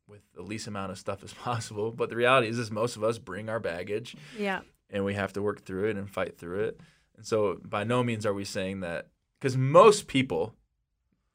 with 0.08 0.20
the 0.34 0.42
least 0.42 0.66
amount 0.66 0.90
of 0.92 0.98
stuff 0.98 1.22
as 1.22 1.32
possible. 1.44 1.90
But 1.92 2.08
the 2.08 2.16
reality 2.16 2.48
is, 2.48 2.58
is 2.58 2.70
most 2.70 2.96
of 2.96 3.04
us 3.04 3.18
bring 3.18 3.48
our 3.48 3.60
baggage, 3.60 4.16
Yeah. 4.38 4.60
and 4.88 5.04
we 5.04 5.14
have 5.14 5.32
to 5.34 5.42
work 5.42 5.64
through 5.64 5.90
it 5.90 5.96
and 5.96 6.08
fight 6.10 6.38
through 6.38 6.60
it. 6.64 6.80
And 7.16 7.26
so, 7.26 7.58
by 7.62 7.84
no 7.84 8.02
means 8.02 8.24
are 8.24 8.32
we 8.34 8.44
saying 8.44 8.80
that 8.80 9.08
because 9.38 9.56
most 9.56 10.06
people, 10.06 10.54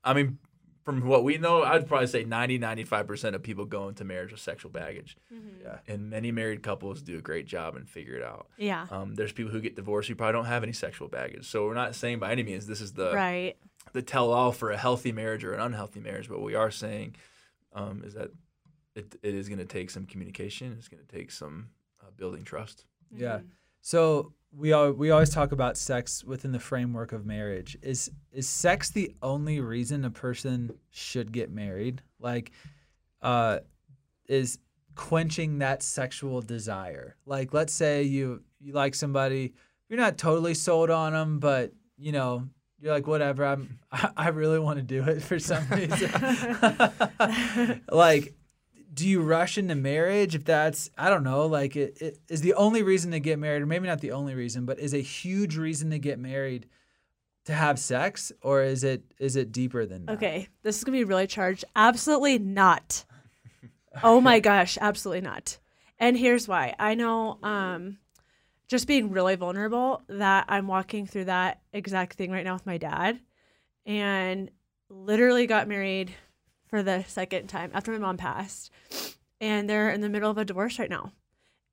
I 0.06 0.14
mean, 0.14 0.38
from 0.84 1.08
what 1.08 1.24
we 1.24 1.40
know, 1.40 1.64
I'd 1.64 1.88
probably 1.88 2.06
say 2.08 2.24
90, 2.24 2.60
95% 2.60 3.34
of 3.34 3.42
people 3.42 3.66
go 3.66 3.88
into 3.88 4.04
marriage 4.04 4.32
with 4.32 4.40
sexual 4.40 4.70
baggage. 4.72 5.18
Yeah. 5.32 5.80
And 5.88 6.12
many 6.12 6.32
married 6.32 6.62
couples 6.62 7.02
do 7.02 7.18
a 7.18 7.22
great 7.22 7.48
job 7.48 7.76
and 7.76 7.90
figure 7.90 8.16
it 8.16 8.24
out. 8.24 8.48
Yeah. 8.58 8.86
Um, 8.92 9.16
there's 9.16 9.32
people 9.32 9.52
who 9.52 9.62
get 9.62 9.76
divorced 9.76 10.08
who 10.10 10.16
probably 10.16 10.34
don't 10.34 10.46
have 10.46 10.62
any 10.62 10.74
sexual 10.74 11.08
baggage. 11.08 11.50
So 11.50 11.66
we're 11.66 11.74
not 11.74 11.96
saying 11.96 12.20
by 12.20 12.32
any 12.32 12.44
means 12.44 12.68
this 12.68 12.82
is 12.82 12.94
the 12.94 13.14
right. 13.14 13.56
the 13.94 14.04
tell 14.04 14.32
all 14.32 14.52
for 14.52 14.70
a 14.70 14.78
healthy 14.78 15.12
marriage 15.12 15.44
or 15.44 15.54
an 15.54 15.60
unhealthy 15.60 16.00
marriage. 16.00 16.30
But 16.30 16.38
what 16.38 16.46
we 16.46 16.56
are 16.56 16.70
saying 16.70 17.16
um, 17.74 18.04
is 18.06 18.14
that 18.14 18.30
it, 18.96 19.16
it 19.24 19.34
is 19.34 19.50
going 19.50 19.60
to 19.60 19.66
take 19.66 19.90
some 19.90 20.06
communication. 20.06 20.76
It's 20.78 20.88
going 20.88 21.04
to 21.04 21.16
take 21.16 21.32
some 21.32 21.70
uh, 22.00 22.12
building 22.16 22.44
trust. 22.44 22.86
Yeah. 23.12 23.40
Mhm. 23.40 23.46
So 23.82 24.34
we 24.58 24.72
all, 24.72 24.92
we 24.92 25.12
always 25.12 25.30
talk 25.30 25.52
about 25.52 25.78
sex 25.78 26.24
within 26.24 26.52
the 26.52 26.60
framework 26.60 27.12
of 27.12 27.26
marriage. 27.26 27.78
Is 27.82 28.12
is 28.32 28.48
sex 28.48 28.90
the 28.90 29.14
only 29.22 29.60
reason 29.60 30.06
a 30.06 30.10
person 30.10 30.72
should 30.92 31.32
get 31.32 31.52
married? 31.52 32.02
Like, 32.20 32.52
uh, 33.22 33.60
is 34.28 34.58
quenching 34.96 35.60
that 35.60 35.84
sexual 35.84 36.42
desire? 36.42 37.16
Like, 37.26 37.54
let's 37.54 37.74
say 37.74 38.04
you 38.04 38.44
you 38.60 38.74
like 38.74 38.96
somebody, 38.96 39.54
you're 39.90 40.00
not 40.00 40.18
totally 40.18 40.54
sold 40.54 40.90
on 40.90 41.14
them, 41.14 41.40
but 41.40 41.74
you 41.98 42.12
know 42.12 42.48
you're 42.80 42.94
like 42.94 43.08
whatever. 43.08 43.46
I'm 43.46 43.80
I, 43.92 44.10
I 44.18 44.28
really 44.30 44.60
want 44.60 44.78
to 44.78 44.84
do 44.84 45.04
it 45.04 45.22
for 45.22 45.40
some 45.40 45.68
reason. 45.70 46.12
like 47.92 48.35
do 48.96 49.08
you 49.08 49.22
rush 49.22 49.58
into 49.58 49.76
marriage 49.76 50.34
if 50.34 50.44
that's 50.44 50.90
i 50.98 51.10
don't 51.10 51.24
know 51.24 51.46
like 51.46 51.76
it, 51.76 51.98
it 52.02 52.18
is 52.30 52.42
the 52.42 52.54
only 52.56 52.82
reason 52.82 53.12
to 53.12 53.20
get 53.20 53.38
married 53.38 53.62
or 53.62 53.66
maybe 53.68 53.88
not 53.88 54.02
the 54.02 54.12
only 54.12 54.34
reason 54.34 54.66
but 54.66 54.80
is 54.80 54.94
a 54.94 55.02
huge 55.02 55.58
reason 55.58 55.92
to 55.92 56.00
get 56.00 56.18
married 56.18 56.68
to 57.46 57.54
have 57.54 57.78
sex 57.78 58.32
or 58.42 58.64
is 58.64 58.84
it 58.84 59.04
is 59.20 59.36
it 59.36 59.52
deeper 59.52 59.86
than 59.86 60.06
that 60.06 60.14
Okay, 60.14 60.48
this 60.64 60.78
is 60.78 60.84
gonna 60.84 60.98
be 60.98 61.04
really 61.04 61.28
charged. 61.28 61.64
Absolutely 61.76 62.40
not. 62.40 63.06
Oh 64.04 64.20
my 64.20 64.40
gosh, 64.50 64.78
absolutely 64.82 65.22
not. 65.22 65.60
And 66.00 66.18
here's 66.18 66.48
why. 66.48 66.76
I 66.80 66.96
know, 66.96 67.38
um, 67.44 67.98
just 68.68 68.88
being 68.88 69.12
really 69.12 69.36
vulnerable, 69.36 70.02
that 70.10 70.46
I'm 70.50 70.68
walking 70.68 71.06
through 71.06 71.26
that 71.26 71.62
exact 71.72 72.18
thing 72.18 72.32
right 72.32 72.44
now 72.44 72.54
with 72.54 72.66
my 72.66 72.78
dad, 72.78 73.20
and 73.86 74.50
literally 74.90 75.46
got 75.46 75.68
married 75.68 76.14
for 76.68 76.84
the 76.84 77.04
second 77.08 77.48
time 77.48 77.72
after 77.74 77.92
my 77.92 77.98
mom 77.98 78.18
passed, 78.18 78.72
and 79.40 79.70
they're 79.70 79.90
in 79.90 80.02
the 80.02 80.10
middle 80.10 80.32
of 80.32 80.38
a 80.38 80.46
divorce 80.46 80.80
right 80.80 80.90
now. 80.90 81.12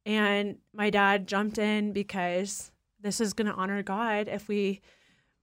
And 0.04 0.58
my 0.74 0.90
dad 0.90 1.26
jumped 1.26 1.58
in 1.58 1.92
because 1.92 2.72
this 3.00 3.20
is 3.20 3.32
gonna 3.32 3.52
honor 3.52 3.82
God 3.82 4.28
if 4.28 4.48
we 4.48 4.80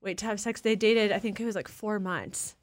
wait 0.01 0.17
to 0.19 0.25
have 0.25 0.39
sex. 0.39 0.61
They 0.61 0.75
dated, 0.75 1.11
I 1.11 1.19
think 1.19 1.39
it 1.39 1.45
was 1.45 1.55
like 1.55 1.67
four 1.67 1.99
months. 1.99 2.55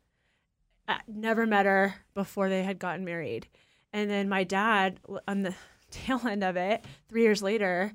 I 0.88 1.00
never 1.06 1.46
met 1.46 1.66
her 1.66 1.96
before 2.14 2.48
they 2.48 2.62
had 2.62 2.78
gotten 2.78 3.04
married. 3.04 3.48
And 3.92 4.10
then 4.10 4.28
my 4.28 4.44
dad, 4.44 5.00
on 5.26 5.42
the 5.42 5.54
tail 5.90 6.20
end 6.26 6.44
of 6.44 6.56
it, 6.56 6.84
three 7.08 7.22
years 7.22 7.42
later, 7.42 7.92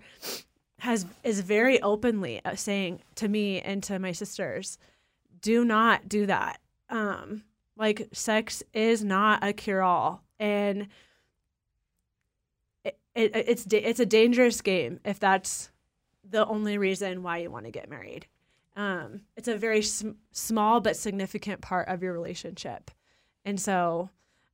has 0.79 1.05
is 1.23 1.41
very 1.41 1.79
openly 1.81 2.43
uh, 2.43 2.55
saying 2.55 3.01
to 3.13 3.27
me 3.27 3.61
and 3.61 3.83
to 3.83 3.99
my 3.99 4.11
sisters, 4.11 4.79
"Do 5.39 5.63
not 5.63 6.09
do 6.09 6.25
that. 6.25 6.59
Um, 6.89 7.43
like 7.81 8.07
sex 8.13 8.61
is 8.73 9.03
not 9.03 9.43
a 9.43 9.51
cure 9.53 9.81
all, 9.81 10.23
and 10.39 10.87
it, 12.85 12.97
it, 13.15 13.31
it's 13.35 13.65
da- 13.65 13.83
it's 13.83 13.99
a 13.99 14.05
dangerous 14.05 14.61
game 14.61 14.99
if 15.03 15.19
that's 15.19 15.71
the 16.23 16.45
only 16.45 16.77
reason 16.77 17.23
why 17.23 17.39
you 17.39 17.49
want 17.51 17.65
to 17.65 17.71
get 17.71 17.89
married." 17.89 18.27
um, 18.77 19.19
it's 19.35 19.49
a 19.49 19.57
very 19.57 19.81
sm- 19.81 20.11
small 20.31 20.79
but 20.79 20.95
significant 20.95 21.59
part 21.59 21.89
of 21.89 22.01
your 22.01 22.13
relationship. 22.13 22.89
And 23.43 23.59
so 23.59 24.09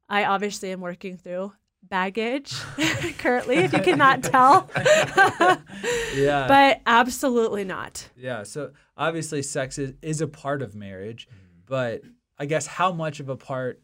I 0.09 0.25
obviously 0.25 0.71
am 0.71 0.81
working 0.81 1.17
through 1.17 1.53
baggage 1.83 2.51
currently, 3.19 3.57
if 3.57 3.73
you 3.73 3.79
cannot 3.79 4.23
tell. 4.33 4.67
yeah 6.15 6.47
but 6.47 6.81
absolutely 6.87 7.63
not. 7.63 8.09
yeah 8.17 8.41
so 8.41 8.71
obviously 8.97 9.43
sex 9.43 9.77
is, 9.77 9.93
is 10.01 10.19
a 10.19 10.27
part 10.27 10.63
of 10.63 10.73
marriage 10.73 11.27
but 11.67 12.01
i 12.37 12.45
guess 12.45 12.67
how 12.67 12.91
much 12.91 13.19
of 13.19 13.29
a 13.29 13.35
part 13.35 13.81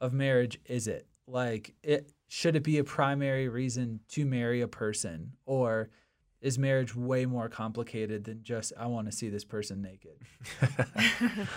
of 0.00 0.12
marriage 0.12 0.58
is 0.66 0.86
it 0.86 1.06
like 1.26 1.74
it 1.82 2.12
should 2.28 2.56
it 2.56 2.62
be 2.62 2.78
a 2.78 2.84
primary 2.84 3.48
reason 3.48 4.00
to 4.08 4.24
marry 4.24 4.60
a 4.60 4.68
person 4.68 5.32
or 5.46 5.88
is 6.40 6.58
marriage 6.58 6.94
way 6.94 7.24
more 7.24 7.48
complicated 7.48 8.24
than 8.24 8.42
just 8.42 8.72
i 8.78 8.86
want 8.86 9.06
to 9.10 9.12
see 9.12 9.28
this 9.28 9.44
person 9.44 9.80
naked 9.82 10.18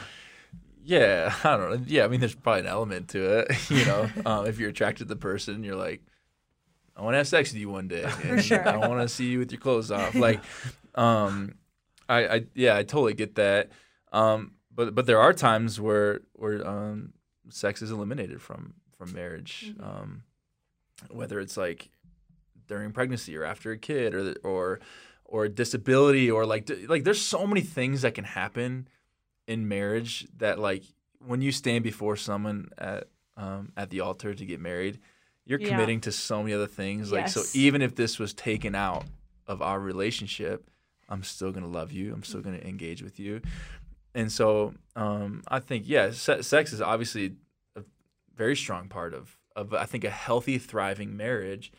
Yeah, 0.88 1.35
I 1.43 1.57
don't 1.57 1.69
know. 1.69 1.85
Yeah, 1.85 2.05
I 2.05 2.07
mean, 2.07 2.21
there's 2.21 2.33
probably 2.33 2.61
an 2.61 2.67
element 2.67 3.09
to 3.09 3.39
it. 3.39 3.51
You 3.69 3.83
know, 3.83 4.09
um, 4.25 4.45
if 4.45 4.57
you're 4.57 4.69
attracted 4.69 5.09
to 5.09 5.13
the 5.13 5.19
person, 5.19 5.65
you're 5.65 5.75
like, 5.75 6.01
I 6.95 7.01
want 7.01 7.15
to 7.15 7.17
have 7.17 7.27
sex 7.27 7.51
with 7.51 7.59
you 7.59 7.69
one 7.69 7.89
day. 7.89 8.09
and 8.23 8.41
sure. 8.41 8.65
I 8.65 8.77
want 8.77 9.01
to 9.01 9.09
see 9.13 9.25
you 9.25 9.39
with 9.39 9.51
your 9.51 9.59
clothes 9.59 9.91
off. 9.91 10.15
Like, 10.15 10.39
um, 10.95 11.55
I, 12.07 12.27
I, 12.27 12.45
yeah, 12.55 12.77
I 12.77 12.83
totally 12.83 13.15
get 13.15 13.35
that. 13.35 13.69
Um, 14.13 14.53
but 14.78 14.95
but 14.95 15.05
there 15.05 15.19
are 15.19 15.34
times 15.34 15.82
where 15.82 16.21
where 16.34 16.65
um, 16.65 17.11
sex 17.49 17.82
is 17.82 17.91
eliminated 17.91 18.41
from 18.41 18.75
from 18.97 19.11
marriage. 19.13 19.73
Mhm. 19.78 19.84
Um, 19.86 20.23
whether 21.11 21.39
it's 21.39 21.57
like 21.57 21.89
during 22.67 22.91
pregnancy 22.91 23.36
or 23.38 23.43
after 23.43 23.71
a 23.71 23.78
kid 23.78 24.13
or 24.15 24.34
or 24.43 24.80
or 25.25 25.47
disability 25.49 26.32
or 26.32 26.45
like 26.45 26.69
like 26.88 27.03
there's 27.03 27.21
so 27.21 27.45
many 27.45 27.61
things 27.61 28.01
that 28.03 28.13
can 28.15 28.23
happen 28.23 28.88
in 29.47 29.67
marriage 29.67 30.25
that 30.38 30.57
like 30.59 30.84
when 31.25 31.41
you 31.41 31.51
stand 31.51 31.84
before 31.84 32.15
someone 32.15 32.69
at 32.78 33.09
um, 33.36 33.71
at 33.78 33.89
the 33.89 33.99
altar 33.99 34.34
to 34.34 34.45
get 34.45 34.59
married, 34.59 34.99
you're 35.45 35.59
Yeah. 35.59 35.69
committing 35.69 36.01
to 36.01 36.11
so 36.11 36.41
many 36.41 36.53
other 36.55 36.67
things. 36.67 37.11
Like 37.11 37.28
so, 37.30 37.43
even 37.53 37.82
if 37.82 37.93
this 37.95 38.17
was 38.19 38.34
taken 38.34 38.73
out 38.73 39.05
of 39.45 39.61
our 39.61 39.80
relationship, 39.80 40.69
I'm 41.09 41.23
still 41.23 41.51
gonna 41.51 41.67
love 41.67 41.91
you. 41.91 42.13
I'm 42.13 42.23
still 42.23 42.41
gonna 42.41 42.57
engage 42.73 43.03
with 43.03 43.19
you. 43.19 43.41
And 44.16 44.32
so, 44.32 44.74
um, 44.95 45.43
I 45.47 45.60
think 45.60 45.84
yeah, 45.88 46.12
se- 46.12 46.41
sex 46.41 46.74
is 46.74 46.82
obviously 46.82 47.36
a 47.76 47.84
very 48.36 48.55
strong 48.55 48.88
part 48.89 49.14
of 49.14 49.38
of 49.55 49.74
I 49.74 49.86
think 49.86 50.03
a 50.03 50.10
healthy, 50.10 50.58
thriving 50.58 51.18
marriage. 51.18 51.72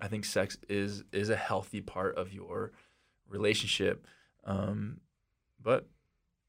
I 0.00 0.08
think 0.08 0.24
sex 0.24 0.56
is 0.68 1.04
is 1.12 1.28
a 1.30 1.36
healthy 1.36 1.80
part 1.80 2.16
of 2.16 2.32
your 2.32 2.72
relationship. 3.28 4.06
Um, 4.44 5.00
but 5.62 5.86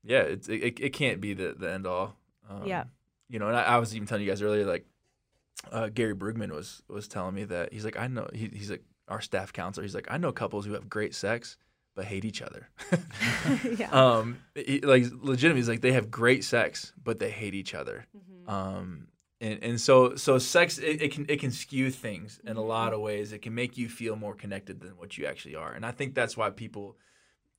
yeah, 0.03 0.21
it's 0.21 0.47
it, 0.47 0.63
it, 0.63 0.79
it 0.79 0.89
can't 0.93 1.19
be 1.21 1.33
the 1.33 1.55
the 1.57 1.71
end 1.71 1.85
all. 1.87 2.17
Um, 2.49 2.65
Yeah. 2.65 2.83
You 3.29 3.39
know, 3.39 3.47
and 3.47 3.55
I, 3.55 3.63
I 3.63 3.77
was 3.77 3.95
even 3.95 4.07
telling 4.07 4.23
you 4.25 4.29
guys 4.29 4.41
earlier, 4.41 4.65
like 4.65 4.85
uh, 5.71 5.89
Gary 5.89 6.15
Brugman 6.15 6.51
was 6.51 6.81
was 6.87 7.07
telling 7.07 7.35
me 7.35 7.43
that 7.45 7.71
he's 7.73 7.85
like, 7.85 7.97
I 7.97 8.07
know 8.07 8.27
he, 8.33 8.49
he's 8.53 8.69
like 8.71 8.83
our 9.07 9.21
staff 9.21 9.53
counselor. 9.53 9.83
He's 9.83 9.95
like, 9.95 10.07
I 10.09 10.17
know 10.17 10.31
couples 10.31 10.65
who 10.65 10.73
have 10.73 10.89
great 10.89 11.13
sex 11.15 11.57
but 11.95 12.05
hate 12.05 12.25
each 12.25 12.41
other. 12.41 12.69
yeah. 13.77 13.89
um, 13.91 14.37
like 14.83 15.05
legitimately, 15.21 15.59
he's 15.61 15.69
like 15.69 15.81
they 15.81 15.91
have 15.93 16.09
great 16.11 16.43
sex 16.43 16.93
but 17.03 17.19
they 17.19 17.29
hate 17.29 17.53
each 17.53 17.73
other. 17.73 18.05
Mm-hmm. 18.15 18.49
Um, 18.49 19.07
and, 19.39 19.63
and 19.63 19.81
so 19.81 20.15
so 20.15 20.37
sex 20.37 20.77
it, 20.77 21.01
it 21.01 21.11
can 21.11 21.25
it 21.29 21.39
can 21.39 21.51
skew 21.51 21.89
things 21.91 22.39
in 22.43 22.51
Mm-hmm. 22.51 22.59
a 22.59 22.61
lot 22.61 22.93
of 22.93 23.01
ways. 23.01 23.33
It 23.33 23.41
can 23.41 23.55
make 23.55 23.77
you 23.77 23.89
feel 23.89 24.15
more 24.15 24.35
connected 24.35 24.79
than 24.81 24.91
what 24.97 25.17
you 25.17 25.25
actually 25.25 25.55
are. 25.55 25.71
And 25.73 25.85
I 25.85 25.91
think 25.91 26.13
that's 26.15 26.37
why 26.37 26.49
people 26.51 26.95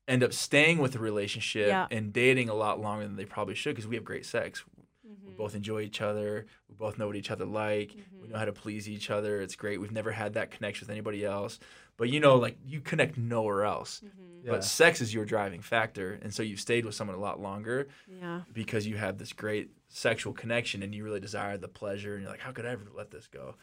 end 0.08 0.22
up 0.24 0.32
staying 0.32 0.78
with 0.78 0.94
a 0.96 0.98
relationship 0.98 1.68
Yeah. 1.68 1.86
and 1.90 2.12
dating 2.12 2.48
a 2.48 2.54
lot 2.54 2.80
longer 2.80 3.04
than 3.06 3.16
they 3.16 3.24
probably 3.24 3.54
should 3.54 3.74
because 3.74 3.86
we 3.88 3.96
have 3.96 4.04
great 4.04 4.26
sex. 4.26 4.64
Mm-hmm. 5.06 5.26
We 5.28 5.32
both 5.34 5.54
enjoy 5.54 5.80
each 5.82 6.00
other. 6.00 6.46
We 6.68 6.74
both 6.74 6.98
know 6.98 7.06
what 7.06 7.16
each 7.16 7.30
other 7.30 7.44
like. 7.44 7.90
Mhm. 7.90 8.20
We 8.22 8.28
know 8.28 8.38
how 8.38 8.44
to 8.44 8.52
please 8.52 8.88
each 8.88 9.10
other. 9.10 9.40
It's 9.40 9.56
great. 9.56 9.80
We've 9.80 9.92
never 9.92 10.10
had 10.12 10.34
that 10.34 10.50
connection 10.50 10.86
with 10.86 10.90
anybody 10.92 11.24
else. 11.24 11.58
But 12.02 12.08
you 12.08 12.18
know, 12.18 12.34
like 12.34 12.56
you 12.66 12.80
connect 12.80 13.16
nowhere 13.16 13.64
else. 13.64 14.00
Mm-hmm. 14.04 14.46
Yeah. 14.46 14.50
But 14.50 14.64
sex 14.64 15.00
is 15.00 15.14
your 15.14 15.24
driving 15.24 15.60
factor, 15.60 16.18
and 16.20 16.34
so 16.34 16.42
you've 16.42 16.58
stayed 16.58 16.84
with 16.84 16.96
someone 16.96 17.16
a 17.16 17.20
lot 17.20 17.38
longer 17.38 17.86
yeah. 18.08 18.40
because 18.52 18.88
you 18.88 18.96
have 18.96 19.16
this 19.16 19.32
great 19.32 19.70
sexual 19.86 20.32
connection 20.32 20.82
and 20.82 20.92
you 20.92 21.04
really 21.04 21.20
desire 21.20 21.56
the 21.56 21.68
pleasure 21.68 22.14
and 22.14 22.22
you're 22.22 22.30
like 22.32 22.40
how 22.40 22.50
could 22.50 22.66
i 22.66 22.70
ever 22.70 22.82
let 22.96 23.12
this 23.12 23.28
go 23.28 23.54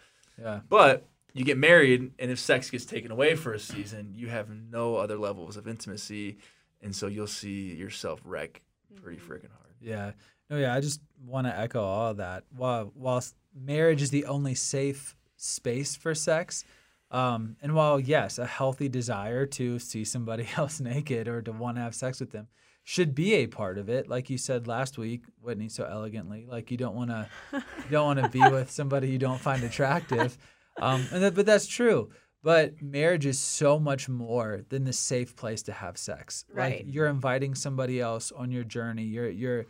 Yeah. 0.41 0.61
but 0.69 1.05
you 1.33 1.43
get 1.43 1.57
married 1.57 2.11
and 2.17 2.31
if 2.31 2.39
sex 2.39 2.69
gets 2.69 2.85
taken 2.85 3.11
away 3.11 3.35
for 3.35 3.51
a 3.51 3.59
season 3.59 4.13
you 4.15 4.27
have 4.29 4.47
no 4.49 4.95
other 4.95 5.17
levels 5.17 5.57
of 5.57 5.67
intimacy 5.67 6.37
and 6.81 6.95
so 6.95 7.07
you'll 7.07 7.27
see 7.27 7.73
yourself 7.73 8.21
wreck 8.23 8.61
pretty 9.01 9.19
freaking 9.19 9.51
hard 9.51 9.73
Yeah. 9.81 10.11
No, 10.49 10.57
yeah, 10.57 10.73
I 10.73 10.79
just 10.79 11.01
want 11.25 11.45
to 11.45 11.59
echo 11.59 11.83
all 11.83 12.11
of 12.11 12.17
that. 12.17 12.43
While 12.55 12.91
whilst 12.95 13.35
marriage 13.53 14.01
is 14.01 14.11
the 14.11 14.25
only 14.25 14.55
safe 14.55 15.15
space 15.35 15.95
for 15.95 16.15
sex, 16.15 16.63
um, 17.12 17.55
and 17.62 17.74
while 17.74 17.99
yes, 17.99 18.38
a 18.38 18.45
healthy 18.45 18.89
desire 18.89 19.45
to 19.47 19.80
see 19.80 20.03
somebody 20.03 20.47
else 20.57 20.80
naked 20.80 21.28
or 21.28 21.41
to 21.41 21.51
want 21.51 21.78
to 21.78 21.82
have 21.82 21.95
sex 21.95 22.20
with 22.20 22.32
them 22.32 22.47
should 22.84 23.14
be 23.14 23.36
a 23.36 23.47
part 23.47 23.78
of 23.78 23.89
it, 23.89 24.07
like 24.07 24.30
you 24.30 24.38
said 24.38 24.68
last 24.68 24.97
week, 24.97 25.24
Whitney, 25.41 25.70
so 25.70 25.84
elegantly. 25.84 26.47
Like 26.49 26.72
you 26.72 26.78
don't 26.78 26.95
want 26.95 27.12
to, 27.12 27.28
you 27.53 27.91
don't 27.91 28.05
want 28.05 28.20
to 28.20 28.30
be 28.30 28.39
with 28.51 28.72
somebody 28.72 29.10
you 29.10 29.20
don't 29.20 29.39
find 29.39 29.64
attractive, 29.64 30.38
um, 30.80 31.05
that, 31.12 31.36
but 31.36 31.45
that's 31.45 31.68
true. 31.68 32.10
But 32.41 32.82
marriage 32.82 33.26
is 33.26 33.38
so 33.38 33.80
much 33.80 34.07
more 34.07 34.64
than 34.70 34.86
the 34.86 34.93
safe 34.93 35.36
place 35.36 35.62
to 35.64 35.74
have 35.74 35.97
sex. 35.97 36.45
Right. 36.53 36.86
Like 36.86 36.86
you're 36.88 37.07
inviting 37.07 37.53
somebody 37.53 37.99
else 37.99 38.32
on 38.32 38.49
your 38.49 38.64
journey. 38.64 39.03
You're 39.03 39.30
you're 39.30 39.66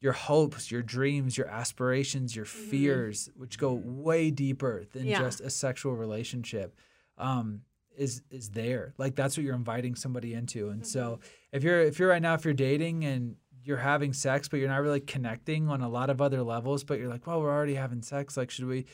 your 0.00 0.12
hopes, 0.12 0.70
your 0.70 0.82
dreams, 0.82 1.36
your 1.38 1.48
aspirations, 1.48 2.36
your 2.36 2.44
fears, 2.44 3.30
which 3.36 3.58
go 3.58 3.72
way 3.84 4.30
deeper 4.30 4.84
than 4.92 5.02
Mm-hmm. 5.02 5.10
Yeah. 5.10 5.18
just 5.20 5.40
a 5.40 5.50
sexual 5.50 5.94
relationship, 5.94 6.76
um, 7.18 7.62
is 7.96 8.22
is 8.30 8.50
there. 8.50 8.92
Like 8.98 9.14
that's 9.16 9.36
what 9.36 9.44
you're 9.44 9.54
inviting 9.54 9.94
somebody 9.94 10.34
into. 10.34 10.68
And 10.68 10.86
so 10.86 11.02
Mm-hmm. 11.12 11.56
if 11.56 11.62
you're 11.64 11.80
if 11.80 11.98
you're 11.98 12.10
right 12.10 12.20
now 12.22 12.34
if 12.34 12.44
you're 12.44 12.52
dating 12.54 13.04
and 13.04 13.36
you're 13.64 13.78
having 13.78 14.12
sex 14.12 14.48
but 14.48 14.58
you're 14.60 14.68
not 14.68 14.82
really 14.82 15.00
connecting 15.00 15.68
on 15.68 15.80
a 15.80 15.88
lot 15.88 16.10
of 16.10 16.20
other 16.20 16.42
levels, 16.42 16.84
but 16.84 16.98
you're 16.98 17.08
like, 17.08 17.26
well, 17.26 17.40
we're 17.40 17.50
already 17.52 17.74
having 17.74 18.02
sex. 18.02 18.36
Like, 18.36 18.50
should 18.50 18.66
we? 18.66 18.84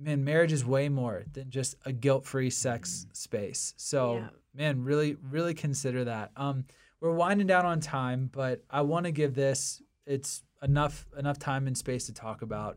Man, 0.00 0.24
marriage 0.24 0.52
is 0.52 0.64
way 0.64 0.88
more 0.88 1.22
than 1.32 1.50
just 1.50 1.76
a 1.84 1.92
guilt-free 1.92 2.50
sex 2.50 3.06
space. 3.12 3.74
So, 3.76 4.16
Yeah. 4.16 4.28
man, 4.52 4.82
really, 4.82 5.16
really 5.30 5.54
consider 5.54 6.04
that. 6.04 6.32
Um, 6.36 6.64
we're 7.00 7.12
winding 7.14 7.46
down 7.46 7.64
on 7.64 7.78
time, 7.80 8.28
but 8.32 8.64
I 8.68 8.80
want 8.82 9.06
to 9.06 9.12
give 9.12 9.34
this 9.34 9.80
it's 10.06 10.42
enough 10.62 11.06
enough 11.18 11.38
time 11.38 11.66
and 11.66 11.76
space 11.76 12.06
to 12.06 12.12
talk 12.12 12.42
about. 12.42 12.76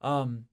Um, 0.00 0.44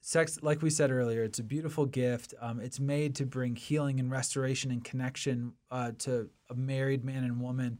sex, 0.00 0.38
like 0.42 0.62
we 0.62 0.70
said 0.70 0.90
earlier, 0.90 1.22
it's 1.22 1.38
a 1.38 1.44
beautiful 1.44 1.86
gift. 1.86 2.34
Um, 2.40 2.60
it's 2.60 2.78
made 2.78 3.14
to 3.16 3.26
bring 3.26 3.56
healing 3.56 3.98
and 4.00 4.10
restoration 4.10 4.70
and 4.70 4.84
connection 4.84 5.54
uh, 5.70 5.92
to 6.00 6.28
a 6.50 6.54
married 6.54 7.04
man 7.04 7.24
and 7.24 7.40
woman. 7.40 7.78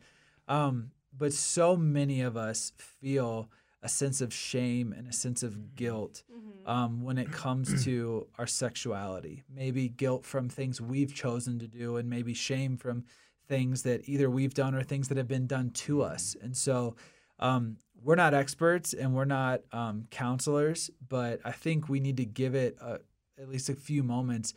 Um, 0.48 0.90
but 1.16 1.32
so 1.32 1.76
many 1.76 2.22
of 2.22 2.36
us 2.36 2.72
feel 2.76 3.50
a 3.82 3.88
sense 3.88 4.20
of 4.20 4.32
shame 4.32 4.94
and 4.96 5.06
a 5.06 5.12
sense 5.12 5.42
of 5.42 5.76
guilt 5.76 6.22
um, 6.64 7.02
when 7.02 7.18
it 7.18 7.30
comes 7.30 7.84
to 7.84 8.26
our 8.38 8.46
sexuality. 8.46 9.44
Maybe 9.54 9.88
guilt 9.88 10.24
from 10.24 10.48
things 10.48 10.80
we've 10.80 11.14
chosen 11.14 11.58
to 11.58 11.68
do, 11.68 11.98
and 11.98 12.08
maybe 12.08 12.32
shame 12.32 12.78
from 12.78 13.04
things 13.46 13.82
that 13.82 14.08
either 14.08 14.30
we've 14.30 14.54
done 14.54 14.74
or 14.74 14.82
things 14.82 15.08
that 15.08 15.18
have 15.18 15.28
been 15.28 15.46
done 15.46 15.70
to 15.70 16.02
us. 16.02 16.34
And 16.40 16.56
so 16.56 16.96
um, 17.38 17.76
we're 18.02 18.14
not 18.16 18.34
experts 18.34 18.92
and 18.92 19.14
we're 19.14 19.24
not 19.24 19.60
um, 19.72 20.06
counselors, 20.10 20.90
but 21.08 21.40
I 21.44 21.52
think 21.52 21.88
we 21.88 22.00
need 22.00 22.16
to 22.18 22.24
give 22.26 22.54
it 22.54 22.76
a, 22.80 22.98
at 23.40 23.48
least 23.48 23.68
a 23.68 23.74
few 23.74 24.02
moments. 24.02 24.54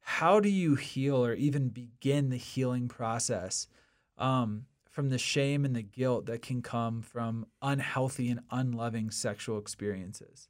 How 0.00 0.40
do 0.40 0.48
you 0.48 0.74
heal 0.74 1.24
or 1.24 1.34
even 1.34 1.68
begin 1.68 2.30
the 2.30 2.36
healing 2.36 2.88
process 2.88 3.68
um, 4.16 4.64
from 4.90 5.10
the 5.10 5.18
shame 5.18 5.64
and 5.64 5.76
the 5.76 5.82
guilt 5.82 6.26
that 6.26 6.42
can 6.42 6.60
come 6.62 7.02
from 7.02 7.46
unhealthy 7.62 8.28
and 8.30 8.40
unloving 8.50 9.10
sexual 9.10 9.58
experiences? 9.58 10.48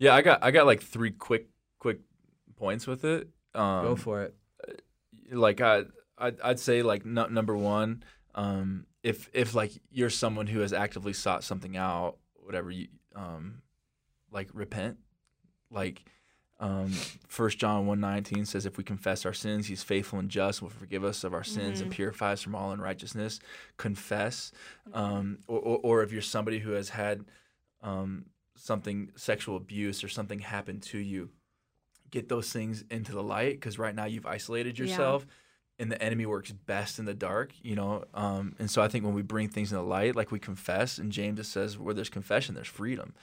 yeah 0.00 0.14
i 0.14 0.22
got 0.22 0.38
i 0.44 0.52
got 0.52 0.64
like 0.64 0.80
three 0.80 1.10
quick 1.10 1.48
quick 1.80 1.98
points 2.56 2.86
with 2.86 3.04
it 3.04 3.26
um, 3.56 3.84
Go 3.84 3.96
for 3.96 4.22
it. 4.22 4.34
like 5.32 5.60
I, 5.60 5.84
I'd, 6.16 6.40
I'd 6.40 6.60
say 6.60 6.82
like 6.82 7.04
nu- 7.04 7.28
number 7.28 7.56
one, 7.56 8.04
um, 8.38 8.86
if 9.02 9.28
if 9.32 9.54
like 9.54 9.72
you're 9.90 10.10
someone 10.10 10.46
who 10.46 10.60
has 10.60 10.72
actively 10.72 11.12
sought 11.12 11.42
something 11.42 11.76
out, 11.76 12.18
whatever 12.34 12.70
you, 12.70 12.86
um, 13.16 13.62
like 14.30 14.48
repent, 14.54 14.98
like, 15.70 16.04
um, 16.60 16.92
First 17.26 17.58
John 17.58 17.86
one 17.86 17.98
nineteen 18.00 18.44
says, 18.46 18.64
if 18.64 18.78
we 18.78 18.84
confess 18.84 19.26
our 19.26 19.32
sins, 19.32 19.66
He's 19.66 19.82
faithful 19.82 20.20
and 20.20 20.28
just, 20.28 20.62
will 20.62 20.68
forgive 20.70 21.02
us 21.02 21.24
of 21.24 21.34
our 21.34 21.42
sins 21.44 21.80
and 21.80 21.90
purify 21.90 22.32
us 22.32 22.42
from 22.42 22.54
all 22.54 22.70
unrighteousness. 22.70 23.40
Confess, 23.76 24.52
um, 24.92 25.38
or, 25.48 25.58
or 25.58 25.80
or 25.82 26.02
if 26.02 26.12
you're 26.12 26.22
somebody 26.22 26.60
who 26.60 26.72
has 26.72 26.90
had, 26.90 27.24
um, 27.82 28.26
something 28.54 29.10
sexual 29.16 29.56
abuse 29.56 30.04
or 30.04 30.08
something 30.08 30.38
happen 30.40 30.78
to 30.80 30.98
you, 30.98 31.30
get 32.10 32.28
those 32.28 32.52
things 32.52 32.84
into 32.90 33.12
the 33.12 33.22
light 33.22 33.54
because 33.54 33.78
right 33.80 33.94
now 33.96 34.04
you've 34.04 34.26
isolated 34.26 34.78
Yeah. 34.86 34.96
And 35.78 35.92
the 35.92 36.02
enemy 36.02 36.26
works 36.26 36.50
best 36.50 36.98
in 36.98 37.04
the 37.04 37.14
dark 37.14 37.52
you 37.62 37.74
know 37.74 38.04
um, 38.14 38.54
and 38.58 38.70
so 38.70 38.82
i 38.82 38.88
think 38.88 39.04
when 39.04 39.14
we 39.14 39.22
bring 39.22 39.48
things 39.48 39.72
in 39.72 39.78
the 39.78 39.84
light 39.84 40.16
like 40.16 40.30
we 40.30 40.38
confess 40.38 40.98
and 40.98 41.12
james 41.12 41.38
just 41.38 41.52
says 41.52 41.78
where 41.78 41.94
there's 41.94 42.10
confession 42.10 42.54
there's 42.54 42.66
freedom. 42.68 43.14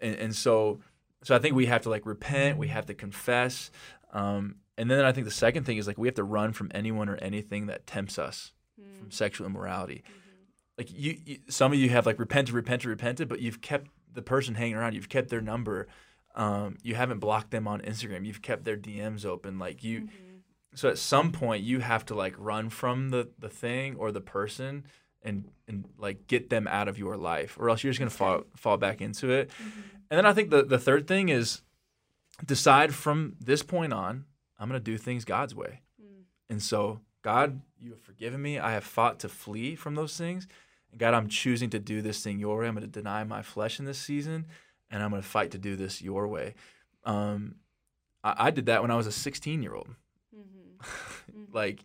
And, 0.00 0.16
and 0.16 0.36
so 0.36 0.80
so 1.22 1.34
i 1.34 1.38
think 1.38 1.54
we 1.54 1.66
have 1.66 1.82
to 1.82 1.90
like 1.90 2.06
repent 2.06 2.58
we 2.58 2.68
have 2.68 2.86
to 2.86 2.94
confess 2.94 3.70
um, 4.12 4.56
and 4.76 4.90
then 4.90 5.04
i 5.04 5.12
think 5.12 5.24
the 5.24 5.30
second 5.30 5.64
thing 5.64 5.76
is 5.76 5.86
like 5.86 5.98
we 5.98 6.08
have 6.08 6.16
to 6.16 6.24
run 6.24 6.52
from 6.52 6.70
anyone 6.74 7.08
or 7.08 7.16
anything 7.16 7.66
that 7.66 7.86
tempts 7.86 8.18
us 8.18 8.52
from 8.98 9.10
sexual 9.10 9.46
immorality. 9.46 10.02
Like 10.78 10.90
you, 10.90 11.18
you 11.24 11.38
some 11.48 11.72
of 11.72 11.78
you 11.78 11.90
have 11.90 12.06
like 12.06 12.18
repented 12.18 12.54
repented 12.54 12.86
repented 12.86 13.28
but 13.28 13.40
you've 13.40 13.60
kept 13.60 13.88
the 14.12 14.22
person 14.22 14.54
hanging 14.54 14.74
around 14.74 14.94
you've 14.94 15.08
kept 15.08 15.28
their 15.28 15.40
number 15.40 15.86
um, 16.34 16.78
you 16.82 16.94
haven't 16.94 17.18
blocked 17.18 17.50
them 17.50 17.68
on 17.68 17.80
instagram 17.82 18.24
you've 18.24 18.40
kept 18.40 18.64
their 18.64 18.76
dms 18.76 19.26
open 19.26 19.58
like 19.58 19.84
you 19.84 20.08
so 20.74 20.88
at 20.88 20.98
some 20.98 21.32
point 21.32 21.62
you 21.62 21.80
have 21.80 22.04
to 22.06 22.14
like 22.14 22.34
run 22.38 22.70
from 22.70 23.10
the 23.10 23.28
the 23.38 23.48
thing 23.48 23.96
or 23.96 24.10
the 24.10 24.20
person 24.20 24.84
and 25.22 25.48
and 25.68 25.84
like 25.98 26.26
get 26.26 26.50
them 26.50 26.66
out 26.66 26.88
of 26.88 26.98
your 26.98 27.16
life 27.16 27.56
or 27.58 27.68
else 27.68 27.82
you're 27.82 27.92
just 27.92 28.00
going 28.00 28.10
to 28.10 28.16
fall 28.16 28.44
fall 28.56 28.76
back 28.76 29.00
into 29.00 29.30
it. 29.30 29.50
And 30.10 30.18
then 30.18 30.26
i 30.26 30.32
think 30.32 30.50
the 30.50 30.62
the 30.62 30.78
third 30.78 31.06
thing 31.06 31.28
is 31.28 31.62
decide 32.44 32.94
from 32.94 33.36
this 33.40 33.62
point 33.62 33.92
on 33.92 34.24
i'm 34.58 34.68
going 34.68 34.80
to 34.80 34.84
do 34.84 34.98
things 34.98 35.24
god's 35.24 35.54
way. 35.54 35.80
And 36.48 36.62
so 36.62 37.00
god 37.22 37.60
you 37.78 37.90
have 37.90 38.00
forgiven 38.00 38.40
me. 38.40 38.58
I 38.58 38.72
have 38.72 38.84
fought 38.84 39.18
to 39.20 39.28
flee 39.28 39.74
from 39.74 39.94
those 39.94 40.16
things. 40.16 40.46
And 40.90 40.98
god 40.98 41.14
i'm 41.14 41.28
choosing 41.28 41.70
to 41.70 41.78
do 41.78 42.02
this 42.02 42.22
thing 42.22 42.38
your 42.38 42.60
way. 42.60 42.68
I'm 42.68 42.74
going 42.74 42.86
to 42.86 43.00
deny 43.00 43.24
my 43.24 43.42
flesh 43.42 43.78
in 43.78 43.84
this 43.84 43.98
season 43.98 44.46
and 44.90 45.02
i'm 45.02 45.10
going 45.10 45.22
to 45.22 45.28
fight 45.28 45.50
to 45.52 45.58
do 45.58 45.76
this 45.76 46.00
your 46.02 46.26
way. 46.28 46.54
Um, 47.04 47.56
I, 48.24 48.46
I 48.46 48.50
did 48.50 48.66
that 48.66 48.80
when 48.82 48.90
i 48.90 48.96
was 48.96 49.06
a 49.06 49.12
16 49.12 49.62
year 49.62 49.74
old 49.74 49.88
like 51.52 51.80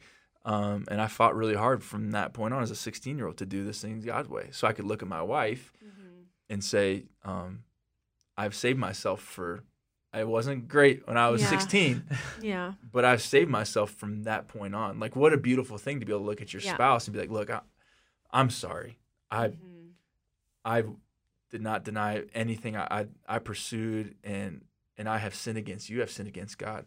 um, 0.46 0.86
and 0.90 1.02
i 1.02 1.08
fought 1.08 1.36
really 1.36 1.56
hard 1.56 1.84
from 1.84 2.12
that 2.12 2.34
point 2.34 2.54
on 2.54 2.64
as 2.64 2.72
a 2.72 2.76
16 2.76 3.18
year 3.18 3.28
old 3.28 3.38
to 3.38 3.46
do 3.46 3.64
this 3.66 3.82
thing 3.82 4.00
god's 4.02 4.30
way 4.30 4.48
so 4.52 4.68
i 4.68 4.74
could 4.74 4.86
look 4.86 5.02
at 5.02 5.08
my 5.08 5.22
wife 5.22 5.72
and 6.50 6.64
say 6.64 7.04
um, 7.26 7.64
i've 8.38 8.56
saved 8.56 8.80
myself 8.80 9.22
for 9.22 9.64
I 10.14 10.24
wasn't 10.24 10.68
great 10.68 11.06
when 11.06 11.18
i 11.18 11.30
was 11.30 11.42
Yeah. 11.42 11.50
16 11.50 12.04
Yeah. 12.42 12.74
but 12.92 13.04
i've 13.06 13.22
saved 13.22 13.50
myself 13.50 13.92
from 13.92 14.24
that 14.24 14.48
point 14.48 14.74
on 14.74 15.00
like 15.00 15.16
what 15.16 15.34
a 15.34 15.38
beautiful 15.38 15.78
thing 15.78 16.00
to 16.00 16.06
be 16.06 16.12
able 16.14 16.22
to 16.22 16.26
look 16.26 16.42
at 16.42 16.54
your 16.54 16.62
Yeah. 16.62 16.74
spouse 16.74 17.08
and 17.08 17.14
be 17.14 17.20
like 17.20 17.30
look 17.30 17.50
I, 17.50 17.60
i'm 18.32 18.50
sorry 18.50 18.98
i 19.30 19.50
Mhm. 19.50 19.92
I 20.66 20.84
did 21.50 21.62
not 21.62 21.84
deny 21.86 22.24
anything 22.34 22.76
I, 22.76 22.88
I 22.90 23.06
I 23.28 23.40
pursued 23.40 24.16
and 24.24 24.66
and 24.98 25.08
I 25.08 25.18
have 25.20 25.34
sinned 25.36 25.58
against 25.58 25.90
you. 25.90 26.02
I've 26.02 26.10
sinned 26.12 26.28
against 26.28 26.58
God. 26.58 26.86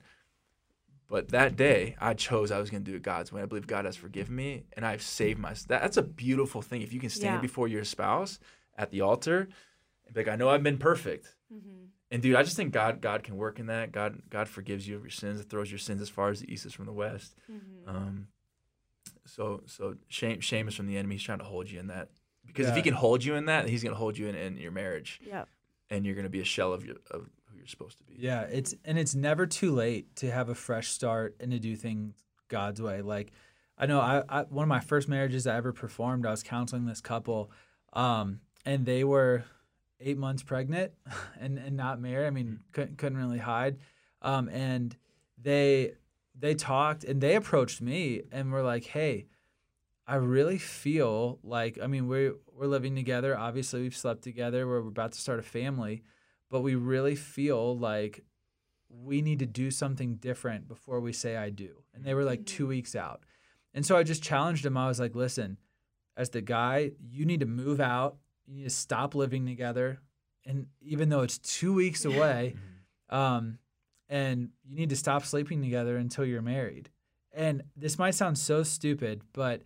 But 1.11 1.31
that 1.31 1.57
day, 1.57 1.97
I 2.01 2.15
chose 2.15 2.51
I 2.53 2.59
was 2.61 2.71
going 2.71 2.85
to 2.85 2.91
do 2.91 2.97
it 2.97 3.03
God's 3.03 3.33
way. 3.33 3.43
I 3.43 3.47
believe 3.47 3.67
God 3.67 3.85
has 3.85 3.97
forgiven 3.97 4.35
me, 4.37 4.63
and 4.75 4.87
I've 4.87 5.03
saved 5.03 5.41
my. 5.41 5.51
That, 5.69 5.83
that's 5.83 5.97
a 5.97 6.03
beautiful 6.03 6.63
thing. 6.63 6.83
If 6.83 6.93
you 6.93 7.01
can 7.01 7.11
stand 7.11 7.35
Yeah. 7.35 7.41
before 7.41 7.67
your 7.69 7.83
spouse 7.85 8.39
at 8.79 8.91
the 8.93 9.01
altar, 9.01 9.49
and 10.07 10.15
be 10.15 10.21
like, 10.21 10.29
I 10.29 10.37
know 10.37 10.49
I've 10.49 10.63
been 10.63 10.79
perfect, 10.79 11.35
Mm-hmm. 11.53 11.87
and 12.13 12.23
dude, 12.23 12.37
I 12.37 12.45
just 12.45 12.57
think 12.57 12.73
God 12.73 13.01
God 13.01 13.25
can 13.25 13.37
work 13.37 13.59
in 13.59 13.67
that. 13.67 13.91
God 13.91 14.23
God 14.31 14.49
forgives 14.49 14.87
you 14.87 14.95
of 14.95 15.03
your 15.03 15.11
sins. 15.11 15.41
It 15.41 15.51
throws 15.51 15.69
your 15.71 15.81
sins 15.81 16.01
as 16.01 16.09
far 16.09 16.31
as 16.31 16.39
the 16.41 16.53
east 16.53 16.65
is 16.65 16.73
from 16.73 16.87
the 16.87 16.93
west. 16.93 17.35
Mm-hmm. 17.51 17.89
Um, 17.97 18.29
so 19.27 19.63
so 19.67 19.97
shame 20.09 20.41
shame 20.41 20.69
is 20.69 20.75
from 20.77 20.87
the 20.87 20.97
enemy. 20.97 21.17
He's 21.17 21.25
trying 21.25 21.39
to 21.41 21.45
hold 21.45 21.69
you 21.71 21.81
in 21.81 21.89
that 21.89 22.09
because 22.47 22.69
if 22.69 22.77
he 22.77 22.83
can 22.83 22.95
hold 22.95 23.25
you 23.25 23.35
in 23.35 23.47
that, 23.47 23.69
he's 23.69 23.83
going 23.83 23.95
to 23.95 23.99
hold 23.99 24.17
you 24.17 24.29
in, 24.29 24.35
in 24.35 24.57
your 24.59 24.71
marriage, 24.73 25.21
Yep. 25.27 25.49
and 25.91 26.07
you're 26.07 26.15
going 26.15 26.25
to 26.25 26.31
be 26.31 26.41
a 26.41 26.45
shell 26.45 26.73
of 26.73 26.85
your 26.85 26.97
of 27.11 27.23
who 27.23 27.29
you're 27.61 27.69
supposed 27.69 27.99
to 27.99 28.05
be. 28.05 28.15
Yeah, 28.19 28.43
it's 28.43 28.75
and 28.85 28.99
it's 28.99 29.15
never 29.15 29.47
too 29.47 29.73
late 29.73 30.17
to 30.17 30.31
have 30.31 30.49
a 30.49 30.55
fresh 30.55 30.89
start 30.89 31.37
and 31.39 31.53
to 31.53 31.59
do 31.59 31.77
things 31.77 32.15
God's 32.49 32.81
way. 32.81 33.03
Like 33.03 33.33
I 33.79 33.87
know 33.87 34.01
I, 34.01 34.23
I 34.29 34.43
one 34.43 34.65
of 34.65 34.69
my 34.69 34.81
first 34.81 35.09
marriages 35.09 35.47
I 35.47 35.57
ever 35.57 35.73
performed, 35.73 36.27
I 36.27 36.31
was 36.31 36.43
counseling 36.43 36.87
this 36.87 37.01
couple, 37.01 37.53
um, 37.93 38.41
and 38.65 38.87
they 38.87 39.05
were 39.05 39.45
eight 40.01 40.17
months 40.17 40.43
pregnant 40.43 40.93
and, 41.41 41.59
and 41.59 41.77
not 41.77 42.01
married. 42.01 42.27
I 42.27 42.31
mean, 42.31 42.61
couldn't 42.73 42.99
couldn't 42.99 43.19
really 43.19 43.39
hide. 43.39 43.77
Um, 44.23 44.49
and 44.49 44.97
they 45.41 45.93
they 46.39 46.55
talked 46.55 47.05
and 47.05 47.21
they 47.21 47.37
approached 47.37 47.81
me 47.83 48.23
and 48.33 48.51
were 48.51 48.63
like, 48.63 48.85
Hey, 48.87 49.27
I 50.07 50.17
really 50.17 50.59
feel 50.59 51.39
like 51.43 51.79
I 51.83 51.87
mean 51.87 52.09
we're 52.09 52.35
we're 52.53 52.67
living 52.67 52.97
together. 52.97 53.37
Obviously 53.37 53.83
we've 53.83 53.97
slept 53.97 54.23
together, 54.23 54.67
we're 54.67 54.79
about 54.79 55.13
to 55.13 55.21
start 55.21 55.39
a 55.39 55.43
family 55.43 56.03
but 56.51 56.61
we 56.61 56.75
really 56.75 57.15
feel 57.15 57.77
like 57.79 58.25
we 58.89 59.23
need 59.23 59.39
to 59.39 59.47
do 59.47 59.71
something 59.71 60.17
different 60.17 60.67
before 60.67 61.01
we 61.01 61.13
say 61.13 61.37
I 61.37 61.51
do. 61.51 61.83
And 61.95 62.05
they 62.05 62.15
were 62.15 62.25
like 62.25 62.45
two 62.45 62.67
weeks 62.67 62.97
out. 62.97 63.23
And 63.73 63.87
so 63.87 63.97
I 63.97 64.03
just 64.03 64.23
challenged 64.23 64.65
them. 64.65 64.77
I 64.77 64.89
was 64.89 64.99
like, 64.99 65.15
listen, 65.15 65.59
as 66.17 66.31
the 66.31 66.41
guy, 66.41 66.93
you 67.01 67.25
need 67.25 67.41
to 67.41 67.47
move 67.47 67.81
out. 67.81 68.17
You 68.47 68.57
need 68.57 68.65
to 68.65 68.71
stop 68.71 69.15
living 69.15 69.47
together. 69.47 70.01
And 70.45 70.67
even 70.81 71.09
though 71.09 71.21
it's 71.21 71.39
two 71.39 71.73
weeks 71.73 72.05
away, 72.05 72.57
um, 73.11 73.59
and 74.09 74.49
you 74.65 74.77
need 74.77 74.91
to 74.91 74.97
stop 74.97 75.25
sleeping 75.25 75.63
together 75.63 75.97
until 75.97 76.25
you're 76.25 76.43
married. 76.43 76.91
And 77.33 77.63
this 77.77 77.97
might 77.97 78.17
sound 78.17 78.39
so 78.39 78.65
stupid, 78.65 79.23
but 79.33 79.63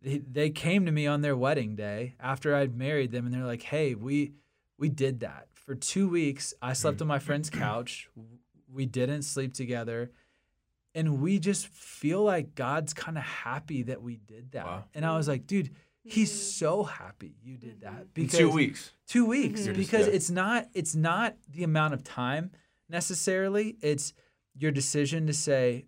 they, 0.00 0.18
they 0.18 0.48
came 0.48 0.86
to 0.86 0.92
me 0.92 1.06
on 1.06 1.20
their 1.20 1.36
wedding 1.36 1.76
day 1.76 2.14
after 2.18 2.54
I'd 2.54 2.74
married 2.74 3.12
them, 3.12 3.26
and 3.26 3.34
they're 3.34 3.44
like, 3.44 3.62
"Hey, 3.62 3.94
we 3.94 4.32
we 4.78 4.88
did 4.88 5.20
that 5.20 5.48
for 5.66 5.74
two 5.74 6.08
weeks. 6.08 6.54
I 6.62 6.72
slept 6.72 6.98
mm. 6.98 7.02
on 7.02 7.08
my 7.08 7.18
friend's 7.18 7.50
couch. 7.50 8.08
We 8.72 8.86
didn't 8.86 9.22
sleep 9.22 9.52
together, 9.52 10.10
and 10.94 11.20
we 11.20 11.38
just 11.38 11.66
feel 11.68 12.22
like 12.22 12.54
God's 12.54 12.94
kind 12.94 13.18
of 13.18 13.24
happy 13.24 13.82
that 13.84 14.02
we 14.02 14.16
did 14.16 14.52
that." 14.52 14.66
Wow. 14.66 14.84
And 14.94 15.04
I 15.04 15.16
was 15.16 15.28
like, 15.28 15.46
"Dude." 15.46 15.70
He's 16.08 16.30
mm-hmm. 16.30 16.66
so 16.66 16.82
happy 16.84 17.34
you 17.42 17.56
did 17.56 17.80
that 17.80 17.90
mm-hmm. 17.90 18.00
In 18.02 18.08
because 18.14 18.38
two 18.38 18.48
weeks. 18.48 18.92
two 19.08 19.26
weeks 19.26 19.66
You're 19.66 19.74
just- 19.74 19.90
because 19.90 20.06
yeah. 20.06 20.12
it's 20.12 20.30
not 20.30 20.68
it's 20.72 20.94
not 20.94 21.34
the 21.52 21.64
amount 21.64 21.94
of 21.94 22.04
time 22.04 22.52
necessarily 22.88 23.76
it's 23.82 24.12
your 24.56 24.70
decision 24.70 25.26
to 25.26 25.32
say 25.32 25.86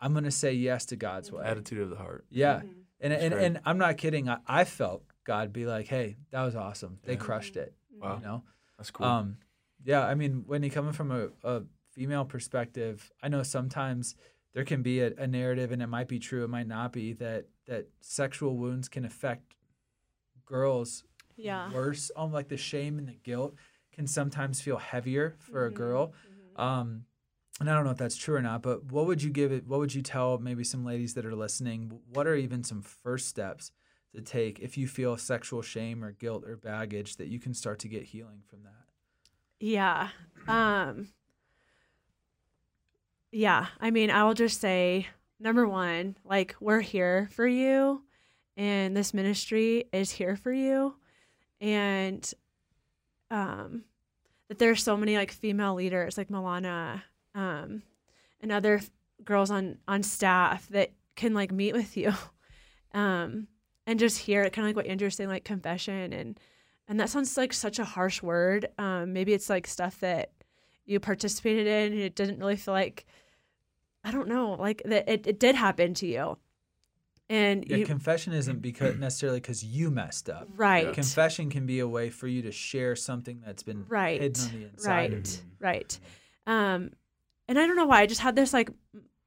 i'm 0.00 0.12
going 0.12 0.24
to 0.24 0.30
say 0.30 0.54
yes 0.54 0.86
to 0.86 0.96
god's 0.96 1.28
mm-hmm. 1.28 1.38
way 1.38 1.44
Attitude 1.44 1.80
of 1.80 1.90
the 1.90 1.96
heart. 1.96 2.24
yeah 2.30 2.62
and 3.00 3.12
and, 3.12 3.34
great. 3.34 3.44
and 3.44 3.60
i'm 3.66 3.76
not 3.76 3.98
kidding 3.98 4.30
I, 4.30 4.38
I 4.46 4.64
felt 4.64 5.02
god 5.24 5.52
be 5.52 5.66
like 5.66 5.88
hey 5.88 6.16
that 6.30 6.42
was 6.42 6.56
awesome 6.56 6.98
they 7.04 7.12
Yeah. 7.12 7.18
crushed 7.18 7.56
it 7.56 7.74
Wow, 8.00 8.16
you 8.16 8.24
know 8.26 8.44
that's 8.80 8.90
cool. 8.90 9.06
um 9.06 9.36
yeah 9.84 10.04
i 10.06 10.14
mean 10.14 10.42
when 10.46 10.62
you 10.62 10.70
coming 10.70 10.92
from 10.92 11.10
a, 11.12 11.28
a 11.44 11.62
female 11.92 12.24
perspective 12.24 13.12
i 13.22 13.28
know 13.28 13.42
sometimes 13.42 14.16
there 14.54 14.64
can 14.64 14.82
be 14.82 15.00
a, 15.00 15.12
a 15.18 15.26
narrative 15.26 15.70
and 15.70 15.82
it 15.82 15.86
might 15.86 16.08
be 16.08 16.18
true 16.18 16.42
it 16.42 16.50
might 16.50 16.66
not 16.66 16.92
be 16.92 17.12
that 17.12 17.46
that 17.66 17.86
sexual 18.00 18.56
wounds 18.56 18.88
can 18.88 19.04
affect 19.04 19.54
girls 20.44 21.04
Yeah. 21.36 21.70
worse. 21.72 22.10
Um, 22.16 22.32
like 22.32 22.48
the 22.48 22.56
shame 22.56 22.98
and 22.98 23.08
the 23.08 23.16
guilt 23.22 23.54
can 23.92 24.06
sometimes 24.06 24.60
feel 24.60 24.76
heavier 24.76 25.36
for 25.38 25.66
a 25.66 25.70
Mhm, 25.70 25.74
girl. 25.74 26.12
Um, 26.56 27.04
and 27.60 27.70
I 27.70 27.74
don't 27.74 27.84
know 27.84 27.90
if 27.90 27.98
that's 27.98 28.16
true 28.16 28.36
or 28.36 28.42
not, 28.42 28.62
but 28.62 28.84
what 28.84 29.06
would 29.06 29.22
you 29.22 29.30
give 29.30 29.52
it? 29.52 29.66
What 29.66 29.80
would 29.80 29.94
you 29.94 30.02
tell 30.02 30.38
maybe 30.38 30.64
some 30.64 30.84
ladies 30.84 31.14
that 31.14 31.26
are 31.26 31.34
listening? 31.34 32.00
What 32.12 32.26
are 32.26 32.34
even 32.34 32.64
some 32.64 32.82
first 32.82 33.28
steps 33.28 33.72
to 34.14 34.20
take 34.20 34.58
if 34.58 34.76
you 34.76 34.88
feel 34.88 35.16
sexual 35.16 35.62
shame 35.62 36.02
or 36.02 36.12
guilt 36.12 36.44
or 36.44 36.56
baggage 36.56 37.16
that 37.16 37.28
you 37.28 37.38
can 37.38 37.54
start 37.54 37.78
to 37.80 37.88
get 37.88 38.04
healing 38.04 38.42
from 38.48 38.62
that? 38.64 38.84
Yeah. 39.60 40.08
Um 40.48 41.08
Yeah, 43.32 43.66
I 43.80 43.90
mean, 43.90 44.10
I 44.10 44.24
will 44.24 44.34
just 44.34 44.60
say 44.60 45.06
number 45.38 45.66
1, 45.66 46.16
like 46.24 46.56
we're 46.60 46.80
here 46.80 47.28
for 47.32 47.46
you 47.46 48.02
and 48.56 48.96
this 48.96 49.14
ministry 49.14 49.84
is 49.92 50.10
here 50.10 50.36
for 50.36 50.52
you 50.52 50.94
and 51.60 52.32
um 53.30 53.84
that 54.48 54.58
there's 54.58 54.82
so 54.82 54.96
many 54.96 55.16
like 55.16 55.30
female 55.30 55.74
leaders 55.74 56.18
like 56.18 56.28
Milana 56.28 57.02
um 57.34 57.82
and 58.40 58.50
other 58.50 58.76
f- 58.76 58.90
girls 59.24 59.50
on 59.50 59.78
on 59.86 60.02
staff 60.02 60.68
that 60.70 60.90
can 61.14 61.32
like 61.32 61.52
meet 61.52 61.74
with 61.74 61.96
you 61.96 62.12
um 62.92 63.46
and 63.90 63.98
just 63.98 64.18
hear 64.18 64.42
it 64.44 64.52
kind 64.52 64.64
of 64.64 64.68
like 64.68 64.76
what 64.76 64.86
Andrew's 64.86 65.16
saying 65.16 65.28
like 65.28 65.44
confession 65.44 66.12
and 66.12 66.38
and 66.86 67.00
that 67.00 67.10
sounds 67.10 67.36
like 67.36 67.52
such 67.52 67.80
a 67.80 67.84
harsh 67.84 68.22
word. 68.22 68.68
Um, 68.78 69.12
maybe 69.12 69.32
it's 69.32 69.50
like 69.50 69.66
stuff 69.66 69.98
that 69.98 70.30
you 70.86 71.00
participated 71.00 71.66
in 71.66 71.92
and 71.92 72.00
it 72.00 72.14
didn't 72.14 72.38
really 72.38 72.54
feel 72.56 72.72
like, 72.74 73.04
I 74.04 74.12
don't 74.12 74.28
know, 74.28 74.52
like 74.52 74.80
that 74.84 75.08
it, 75.08 75.26
it 75.26 75.40
did 75.40 75.56
happen 75.56 75.94
to 75.94 76.06
you. 76.06 76.38
And 77.28 77.64
Yeah, 77.68 77.78
you, 77.78 77.86
confession 77.86 78.32
isn't 78.32 78.60
because 78.62 78.96
necessarily 78.96 79.38
because 79.40 79.64
you 79.64 79.90
messed 79.90 80.30
up. 80.30 80.48
right, 80.56 80.92
Confession 80.92 81.50
can 81.50 81.66
be 81.66 81.80
a 81.80 81.88
way 81.88 82.10
for 82.10 82.26
you 82.28 82.42
to 82.42 82.52
share 82.52 82.94
something 82.96 83.40
that's 83.44 83.62
been 83.64 83.86
Right, 83.88 84.20
hidden 84.20 84.44
on 84.44 84.52
the 84.60 84.64
inside. 84.66 85.12
right, 85.12 85.42
right. 85.60 86.00
Um, 86.46 86.90
and 87.48 87.58
I 87.58 87.66
don't 87.66 87.76
know 87.76 87.86
why, 87.86 88.00
I 88.02 88.06
just 88.06 88.20
had 88.20 88.34
this 88.36 88.52
like 88.52 88.70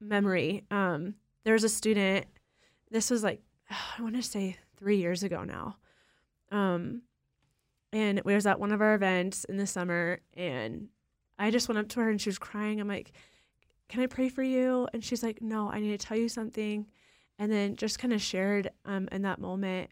memory. 0.02 0.64
Um, 0.72 1.16
there 1.46 1.54
was 1.54 1.64
a 1.64 1.70
student, 1.70 2.26
this 2.92 3.10
was 3.10 3.24
like, 3.24 3.42
I 3.98 4.02
want 4.02 4.16
to 4.16 4.24
say 4.24 4.58
three 4.78 4.98
years 4.98 5.24
ago 5.24 5.44
now. 5.44 5.78
Um, 6.52 7.02
and 7.92 8.22
we 8.26 8.34
was 8.34 8.46
at 8.46 8.60
one 8.60 8.72
of 8.72 8.82
our 8.82 8.96
events 8.96 9.44
in 9.46 9.58
the 9.58 9.68
summer 9.68 10.20
and 10.34 10.88
I 11.38 11.52
just 11.52 11.68
went 11.68 11.80
up 11.80 11.90
to 11.90 12.00
her 12.00 12.10
and 12.10 12.22
she 12.22 12.30
was 12.30 12.40
crying. 12.40 12.80
I'm 12.80 12.88
like, 12.88 13.12
can 13.90 14.02
I 14.02 14.08
pray 14.08 14.30
for 14.30 14.44
you? 14.44 14.88
And 14.94 15.04
she's 15.04 15.24
like, 15.24 15.42
no, 15.42 15.70
I 15.70 15.80
need 15.80 16.00
to 16.00 16.06
tell 16.06 16.18
you 16.18 16.30
something. 16.30 16.88
And 17.40 17.52
then 17.52 17.76
just 17.76 18.00
kind 18.00 18.14
of 18.14 18.22
shared 18.22 18.70
um, 18.86 19.08
in 19.12 19.24
that 19.24 19.40
moment, 19.40 19.90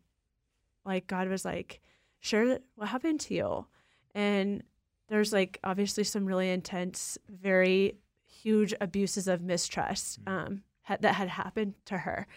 like 0.85 1.07
God 1.07 1.27
was 1.27 1.45
like, 1.45 1.81
share 2.19 2.59
what 2.75 2.89
happened 2.89 3.19
to 3.21 3.33
you. 3.33 3.65
And 4.13 4.63
there's 5.09 5.33
like 5.33 5.59
obviously 5.63 6.03
some 6.03 6.25
really 6.25 6.49
intense, 6.49 7.17
very 7.29 7.95
huge 8.25 8.73
abuses 8.79 9.27
of 9.27 9.41
mistrust 9.41 10.19
um, 10.25 10.63
ha- 10.83 10.97
that 11.01 11.15
had 11.15 11.27
happened 11.27 11.73
to 11.85 11.97
her. 11.97 12.27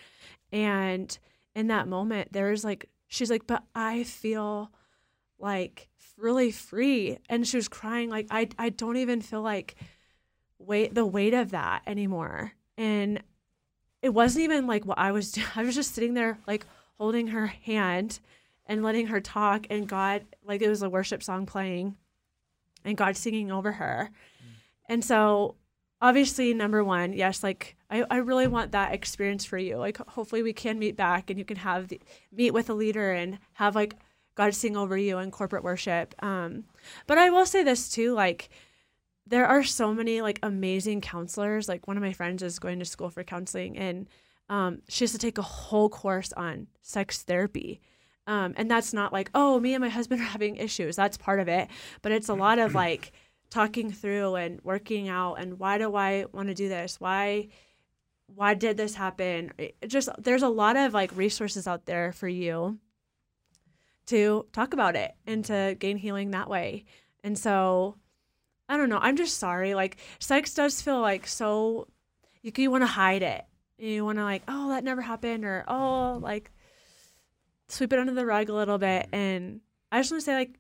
And 0.53 1.17
in 1.55 1.69
that 1.69 1.89
moment, 1.89 2.33
there 2.33 2.51
was 2.51 2.65
like, 2.65 2.89
she's 3.09 3.31
like, 3.31 3.47
but 3.47 3.63
I 3.75 4.05
feel 4.05 4.71
like 5.39 5.89
really 6.17 6.51
free. 6.51 7.19
And 7.29 7.47
she 7.47 7.57
was 7.57 7.69
crying, 7.69 8.11
like, 8.11 8.27
I, 8.31 8.49
I 8.59 8.71
don't 8.71 8.97
even 8.97 9.21
feel 9.21 9.43
like 9.43 9.77
weight 10.59 10.95
the 10.95 11.07
weight 11.07 11.35
of 11.35 11.51
that 11.51 11.83
anymore. 11.87 12.53
And 12.77 13.23
it 14.03 14.11
wasn't 14.13 14.45
even 14.45 14.67
like 14.67 14.85
what 14.85 14.99
I 14.99 15.13
was 15.13 15.33
doing. 15.33 15.47
I 15.57 15.63
was 15.63 15.75
just 15.75 15.95
sitting 15.95 16.15
there 16.15 16.39
like 16.47 16.67
holding 16.99 17.29
her 17.29 17.47
hand 17.47 18.21
and 18.67 18.83
letting 18.83 19.09
her 19.09 19.21
talk 19.21 19.67
and 19.71 19.89
God 19.89 20.25
like 20.45 20.63
it 20.63 20.69
was 20.69 20.83
a 20.83 20.91
worship 20.91 21.23
song 21.23 21.47
playing 21.47 21.97
and 22.85 22.97
God 22.97 23.17
singing 23.17 23.51
over 23.51 23.73
her. 23.73 24.11
Mm. 24.11 24.55
And 24.89 25.05
so 25.05 25.57
obviously 26.05 26.53
number 26.53 26.85
one, 26.85 27.15
yes, 27.15 27.43
like 27.43 27.77
I, 27.89 28.05
I 28.11 28.17
really 28.19 28.47
want 28.47 28.73
that 28.73 28.93
experience 28.93 29.47
for 29.47 29.57
you. 29.57 29.79
Like 29.79 29.97
hopefully 29.97 30.43
we 30.43 30.53
can 30.53 30.79
meet 30.79 30.99
back 30.99 31.31
and 31.31 31.39
you 31.39 31.47
can 31.47 31.57
have 31.57 31.89
the, 31.89 31.99
meet 32.31 32.51
with 32.53 32.69
a 32.69 32.75
leader 32.75 33.13
and 33.13 33.39
have 33.55 33.75
like 33.75 33.97
God 34.35 34.55
sing 34.55 34.77
over 34.77 34.99
you 34.99 35.17
in 35.17 35.31
corporate 35.31 35.65
worship. 35.65 36.15
Um, 36.23 36.65
but 37.07 37.17
I 37.17 37.31
will 37.31 37.47
say 37.47 37.63
this 37.63 37.89
too, 37.89 38.13
like 38.13 38.51
there 39.27 39.47
are 39.47 39.65
so 39.65 39.95
many 39.95 40.21
like 40.21 40.39
amazing 40.43 41.01
counselors. 41.01 41.71
Like 41.71 41.89
one 41.89 41.97
of 41.97 42.03
my 42.03 42.13
friends 42.13 42.43
is 42.43 42.59
going 42.59 42.81
to 42.81 42.85
school 42.85 43.09
for 43.09 43.25
counseling 43.25 43.79
and 43.79 44.07
um, 44.51 44.83
she 44.91 45.05
has 45.05 45.13
to 45.13 45.19
take 45.19 45.39
a 45.39 45.43
whole 45.43 45.89
course 45.89 46.35
on 46.35 46.67
sex 46.83 47.23
therapy. 47.23 47.81
Um, 48.27 48.53
and 48.59 48.71
that's 48.71 48.93
not 48.93 49.11
like, 49.11 49.31
oh, 49.35 49.59
me 49.59 49.73
and 49.73 49.81
my 49.81 49.89
husband 49.89 50.21
are 50.21 50.25
having 50.37 50.57
issues. 50.57 50.97
That's 50.97 51.17
part 51.17 51.41
of 51.41 51.49
it. 51.49 51.71
But 52.03 52.13
it's 52.13 52.29
a 52.29 52.35
lot 52.35 52.59
of 52.59 52.75
like 52.75 53.13
talking 53.55 53.93
through 53.93 54.35
and 54.35 54.61
working 54.65 55.09
out 55.09 55.35
and 55.35 55.61
why 55.61 55.79
do 55.79 55.95
I 55.95 56.25
want 56.33 56.49
to 56.49 56.55
do 56.55 56.69
this? 56.69 56.99
Why 56.99 57.49
why 58.27 58.55
did 58.55 58.77
this 58.77 58.97
happen? 58.97 59.53
It 59.59 59.77
just 59.87 60.09
there's 60.19 60.43
a 60.43 60.49
lot 60.49 60.77
of 60.77 60.93
like 60.93 61.17
resources 61.17 61.69
out 61.69 61.87
there 61.87 62.11
for 62.11 62.27
you 62.27 62.79
to 64.07 64.45
talk 64.53 64.73
about 64.73 64.97
it 64.97 65.15
and 65.25 65.45
to 65.45 65.77
gain 65.79 65.99
healing 65.99 66.33
that 66.33 66.51
way. 66.51 66.85
And 67.23 67.39
so 67.39 67.97
I 68.69 68.77
don't 68.77 68.89
know. 68.89 68.99
I'm 69.01 69.17
just 69.17 69.39
sorry. 69.39 69.75
Like 69.75 69.99
sex 70.19 70.53
does 70.53 70.83
feel 70.83 71.01
like 71.01 71.29
so 71.29 71.87
you 72.43 72.51
you 72.57 72.73
want 72.73 72.83
to 72.83 72.89
hide 72.89 73.23
it. 73.23 73.45
You 73.79 74.05
want 74.05 74.19
to 74.19 74.25
like, 74.25 74.43
oh, 74.49 74.71
that 74.71 74.83
never 74.83 75.01
happened, 75.01 75.45
or 75.45 75.65
oh, 75.69 76.19
like 76.21 76.51
sweep 77.69 77.93
it 77.93 78.01
under 78.01 78.15
the 78.15 78.27
rug 78.27 78.49
a 78.49 78.55
little 78.55 78.79
bit. 78.79 79.09
And 79.13 79.61
I 79.93 80.01
just 80.01 80.11
want 80.11 80.23
to 80.23 80.25
say, 80.25 80.35
like, 80.35 80.59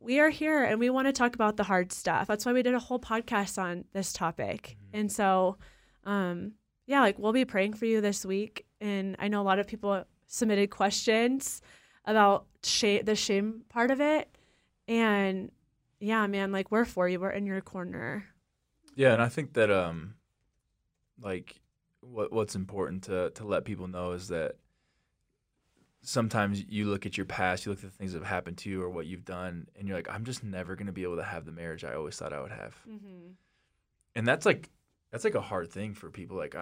we 0.00 0.18
are 0.18 0.30
here 0.30 0.64
and 0.64 0.80
we 0.80 0.90
want 0.90 1.06
to 1.06 1.12
talk 1.12 1.34
about 1.34 1.56
the 1.56 1.64
hard 1.64 1.92
stuff. 1.92 2.26
That's 2.26 2.46
why 2.46 2.52
we 2.52 2.62
did 2.62 2.74
a 2.74 2.78
whole 2.78 2.98
podcast 2.98 3.60
on 3.62 3.84
this 3.92 4.12
topic. 4.12 4.76
And 4.92 5.12
so, 5.12 5.58
um, 6.04 6.52
yeah, 6.86 7.00
like 7.00 7.18
we'll 7.18 7.32
be 7.32 7.44
praying 7.44 7.74
for 7.74 7.84
you 7.84 8.00
this 8.00 8.24
week. 8.24 8.66
And 8.80 9.14
I 9.18 9.28
know 9.28 9.42
a 9.42 9.44
lot 9.44 9.58
of 9.58 9.66
people 9.66 10.04
submitted 10.26 10.70
questions 10.70 11.60
about 12.06 12.46
shame, 12.64 13.04
the 13.04 13.14
shame 13.14 13.62
part 13.68 13.90
of 13.90 14.00
it. 14.00 14.28
And 14.88 15.52
yeah, 16.00 16.26
man, 16.26 16.50
like 16.50 16.70
we're 16.70 16.86
for 16.86 17.08
you. 17.08 17.20
We're 17.20 17.30
in 17.30 17.46
your 17.46 17.60
corner. 17.60 18.24
Yeah, 18.96 19.12
and 19.12 19.22
I 19.22 19.28
think 19.28 19.52
that 19.52 19.70
um, 19.70 20.14
like 21.20 21.60
what 22.00 22.32
what's 22.32 22.54
important 22.54 23.04
to 23.04 23.30
to 23.30 23.44
let 23.44 23.64
people 23.64 23.86
know 23.86 24.12
is 24.12 24.28
that 24.28 24.56
sometimes 26.02 26.62
you 26.68 26.86
look 26.86 27.04
at 27.06 27.16
your 27.16 27.26
past, 27.26 27.66
you 27.66 27.72
look 27.72 27.84
at 27.84 27.90
the 27.90 27.96
things 27.96 28.12
that 28.12 28.20
have 28.20 28.28
happened 28.28 28.56
to 28.58 28.70
you 28.70 28.82
or 28.82 28.88
what 28.90 29.06
you've 29.06 29.24
done, 29.24 29.66
and 29.78 29.86
you're 29.86 29.96
like, 29.96 30.08
I'm 30.10 30.24
just 30.24 30.42
never 30.42 30.74
gonna 30.76 30.92
be 30.92 31.02
able 31.02 31.16
to 31.16 31.22
have 31.22 31.44
the 31.44 31.52
marriage 31.52 31.84
I 31.84 31.94
always 31.94 32.16
thought 32.16 32.32
I 32.32 32.40
would 32.40 32.52
have, 32.52 32.74
Mm-hmm. 32.88 33.32
and 34.16 34.26
that's 34.26 34.46
like 34.46 34.70
that's 35.10 35.24
like 35.24 35.34
a 35.34 35.40
hard 35.40 35.70
thing 35.70 35.94
for 35.94 36.08
people, 36.10 36.36
like 36.36 36.54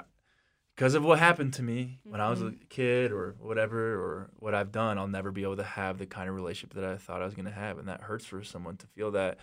because 0.74 0.94
of 0.94 1.04
what 1.04 1.18
happened 1.18 1.52
to 1.54 1.62
me 1.62 1.98
when 2.04 2.20
I 2.20 2.30
was 2.30 2.40
a 2.40 2.52
kid 2.68 3.10
or 3.12 3.34
whatever, 3.40 3.94
or 3.94 4.30
what 4.38 4.54
I've 4.54 4.72
done, 4.72 4.96
I'll 4.96 5.08
never 5.08 5.30
be 5.32 5.42
able 5.42 5.56
to 5.56 5.64
have 5.64 5.98
the 5.98 6.06
kind 6.06 6.28
of 6.28 6.34
relationship 6.36 6.74
that 6.74 6.84
I 6.84 6.96
thought 6.96 7.20
I 7.20 7.24
was 7.24 7.34
gonna 7.34 7.50
have, 7.50 7.78
and 7.78 7.88
that 7.88 8.00
hurts 8.02 8.24
for 8.26 8.42
someone 8.44 8.76
to 8.78 8.86
feel 8.88 9.10
that. 9.12 9.38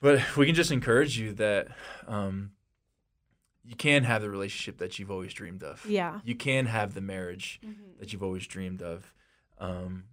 But 0.00 0.36
we 0.36 0.46
can 0.46 0.54
just 0.54 0.70
encourage 0.70 1.18
you 1.18 1.32
that 1.34 1.68
um, 2.06 2.52
you 3.68 3.76
can 3.76 4.04
have 4.04 4.22
the 4.22 4.30
relationship 4.30 4.78
that 4.78 4.98
you've 4.98 5.10
always 5.10 5.32
dreamed 5.34 5.62
of. 5.62 5.84
Yeah. 5.86 6.20
You 6.24 6.34
can 6.34 6.66
have 6.66 6.94
the 6.94 7.00
marriage 7.02 7.60
Mm-hmm. 7.64 7.98
that 8.00 8.12
you've 8.12 8.22
always 8.22 8.46
dreamed 8.46 8.82
of. 8.82 9.12
Um, 9.58 10.04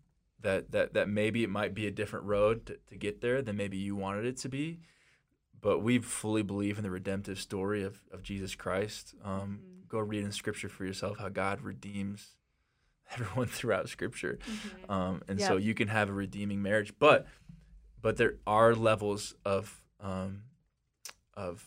that 0.42 0.72
that 0.72 0.94
that 0.94 1.08
maybe 1.10 1.44
it 1.44 1.50
might 1.50 1.74
be 1.74 1.88
a 1.88 1.92
different 1.92 2.26
road 2.26 2.66
to, 2.68 2.78
to 2.90 2.96
get 2.98 3.22
there 3.22 3.42
than 3.42 3.56
maybe 3.58 3.78
you 3.78 3.96
wanted 3.96 4.26
it 4.26 4.38
to 4.38 4.50
be, 4.50 4.80
but 5.62 5.80
we 5.80 6.00
fully 6.00 6.44
believe 6.44 6.78
in 6.78 6.84
the 6.84 6.92
redemptive 6.92 7.40
story 7.40 7.82
of, 7.84 8.02
of 8.12 8.22
Jesus 8.22 8.56
Christ. 8.56 9.16
Um, 9.24 9.60
Mhm. 9.62 9.88
Go 9.88 10.00
read 10.00 10.24
in 10.24 10.32
Scripture 10.32 10.68
for 10.70 10.84
yourself 10.86 11.20
how 11.20 11.30
God 11.30 11.62
redeems 11.62 12.36
everyone 13.14 13.48
throughout 13.48 13.88
Scripture, 13.90 14.38
Mm-hmm. 14.46 14.92
um, 14.92 15.22
and 15.28 15.40
so 15.40 15.56
you 15.58 15.74
can 15.74 15.88
have 15.88 16.10
a 16.10 16.14
redeeming 16.14 16.62
marriage. 16.62 16.94
But 17.00 17.26
but 18.02 18.18
there 18.18 18.36
are 18.46 18.76
levels 18.76 19.34
of 19.46 19.82
um, 20.02 20.44
of 21.36 21.64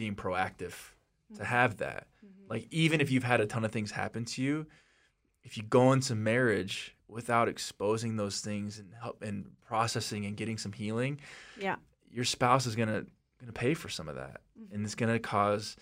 being 0.00 0.14
proactive 0.14 0.72
to 1.36 1.44
have 1.44 1.76
that. 1.76 2.06
Mm-hmm. 2.24 2.50
Like 2.50 2.66
even 2.70 3.00
if 3.02 3.10
you've 3.10 3.22
had 3.32 3.40
a 3.42 3.46
ton 3.46 3.64
of 3.66 3.70
things 3.70 3.90
happen 3.90 4.24
to 4.24 4.42
you, 4.42 4.66
if 5.44 5.56
you 5.58 5.62
go 5.62 5.92
into 5.92 6.14
marriage 6.14 6.96
without 7.06 7.48
exposing 7.48 8.16
those 8.16 8.40
things 8.40 8.78
and 8.78 8.88
help 9.02 9.22
and 9.22 9.50
processing 9.66 10.24
and 10.24 10.36
getting 10.38 10.56
some 10.58 10.72
healing, 10.72 11.20
Yeah. 11.58 11.76
your 12.10 12.24
spouse 12.24 12.64
is 12.66 12.74
gonna 12.76 13.04
gonna 13.38 13.52
pay 13.52 13.74
for 13.74 13.88
some 13.90 14.08
of 14.08 14.16
that, 14.16 14.40
Mm-hmm. 14.58 14.74
and 14.74 14.84
it's 14.86 14.94
gonna 14.94 15.18
cause. 15.18 15.76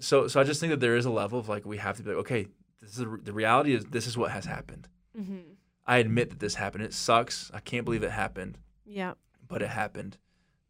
So 0.00 0.28
so 0.28 0.40
I 0.40 0.44
just 0.44 0.60
think 0.60 0.70
that 0.70 0.80
there 0.80 0.96
is 0.96 1.04
a 1.04 1.10
level 1.10 1.38
of 1.40 1.48
like 1.48 1.66
we 1.66 1.78
have 1.78 1.96
to 1.96 2.02
be 2.04 2.10
like, 2.10 2.18
okay, 2.20 2.46
this 2.80 2.90
is 2.96 3.04
the 3.24 3.32
reality 3.32 3.74
is 3.74 3.84
this 3.86 4.06
is 4.06 4.16
what 4.16 4.30
has 4.30 4.44
happened. 4.44 4.86
Mm-hmm. 5.18 5.38
I 5.84 5.98
admit 5.98 6.30
that 6.30 6.38
this 6.38 6.54
happened. 6.54 6.84
It 6.84 6.94
sucks. 6.94 7.50
I 7.52 7.58
can't 7.60 7.84
believe 7.84 8.04
it 8.04 8.12
happened, 8.12 8.56
Yeah. 8.86 9.14
but 9.48 9.62
it 9.62 9.70
happened. 9.70 10.16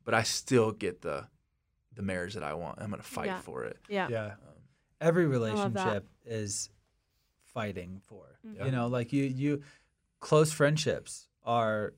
But 0.04 0.14
I 0.14 0.22
still 0.22 0.70
get 0.72 1.02
the 1.02 1.26
the 1.98 2.02
marriage 2.04 2.34
that 2.34 2.44
I 2.44 2.54
want. 2.54 2.80
I'm 2.80 2.90
gonna 2.90 3.02
fight 3.02 3.26
Yeah. 3.26 3.40
for 3.40 3.64
it. 3.64 3.76
Yeah. 3.88 4.08
Yeah. 4.08 4.34
Every 5.00 5.26
relationship 5.26 6.06
is 6.24 6.70
fighting 7.52 8.00
for. 8.06 8.38
Mhm. 8.46 8.66
You 8.66 8.70
know, 8.70 8.86
like 8.86 9.12
you 9.12 9.24
you 9.24 9.62
close 10.20 10.52
friendships 10.52 11.26
are, 11.44 11.92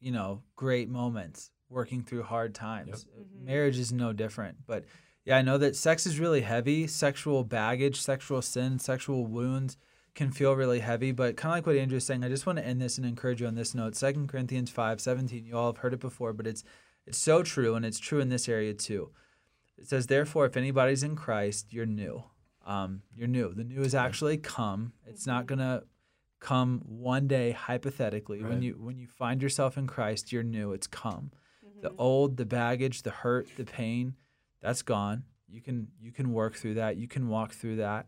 you 0.00 0.10
know, 0.10 0.42
great 0.56 0.88
moments 0.88 1.50
working 1.68 2.02
through 2.02 2.22
hard 2.22 2.54
times. 2.54 3.04
Mhm. 3.04 3.44
Marriage 3.44 3.78
is 3.78 3.92
no 3.92 4.14
different. 4.14 4.66
But 4.66 4.84
yeah, 5.26 5.36
I 5.36 5.42
know 5.42 5.58
that 5.58 5.76
sex 5.76 6.06
is 6.06 6.18
really 6.18 6.40
heavy. 6.40 6.86
Sexual 6.86 7.44
baggage, 7.44 8.00
sexual 8.00 8.40
sin, 8.40 8.78
sexual 8.78 9.26
wounds 9.26 9.76
can 10.14 10.30
feel 10.32 10.54
really 10.56 10.80
heavy. 10.80 11.12
But 11.12 11.36
kind 11.36 11.52
of 11.52 11.56
like 11.58 11.66
what 11.66 11.76
Andrew 11.76 11.98
is 11.98 12.06
saying, 12.06 12.24
I 12.24 12.30
just 12.30 12.46
want 12.46 12.58
to 12.58 12.64
end 12.66 12.80
this 12.80 12.96
and 12.96 13.06
encourage 13.06 13.42
you 13.42 13.46
on 13.46 13.54
this 13.54 13.74
note. 13.74 13.96
Second 13.96 14.28
Corinthians 14.28 14.70
five 14.70 14.98
seventeen. 14.98 15.44
You 15.44 15.58
all 15.58 15.70
have 15.72 15.82
heard 15.82 15.92
it 15.92 16.00
before, 16.00 16.32
but 16.32 16.46
it's 16.46 16.64
it's 17.04 17.18
so 17.18 17.42
true, 17.42 17.74
and 17.74 17.84
it's 17.84 17.98
true 18.00 18.18
in 18.20 18.30
this 18.30 18.48
area 18.48 18.72
too. 18.74 19.10
It 19.78 19.88
says, 19.88 20.06
therefore, 20.06 20.46
if 20.46 20.56
anybody's 20.56 21.02
in 21.02 21.16
Christ, 21.16 21.72
you're 21.72 21.86
new. 21.86 22.24
Um, 22.64 23.02
you're 23.14 23.28
new. 23.28 23.52
The 23.54 23.64
new 23.64 23.82
is 23.82 23.94
actually 23.94 24.38
come. 24.38 24.92
It's 25.06 25.26
not 25.26 25.46
gonna 25.46 25.82
come 26.40 26.80
one 26.84 27.28
day 27.28 27.52
hypothetically. 27.52 28.42
When 28.42 28.62
you 28.62 28.72
when 28.80 28.98
you 28.98 29.06
find 29.06 29.40
yourself 29.42 29.78
in 29.78 29.86
Christ, 29.86 30.32
you're 30.32 30.42
new. 30.42 30.72
It's 30.72 30.86
come. 30.86 31.30
The 31.82 31.88
Mm-hmm. 31.90 32.00
old, 32.00 32.36
the 32.38 32.46
baggage, 32.46 33.02
the 33.02 33.10
hurt, 33.10 33.48
the 33.56 33.64
pain, 33.64 34.14
that's 34.62 34.82
gone. 34.82 35.24
You 35.48 35.60
can 35.60 35.88
you 36.00 36.10
can 36.10 36.32
work 36.32 36.56
through 36.56 36.74
that. 36.74 36.96
You 36.96 37.06
can 37.06 37.28
walk 37.28 37.52
through 37.52 37.76
that. 37.76 38.06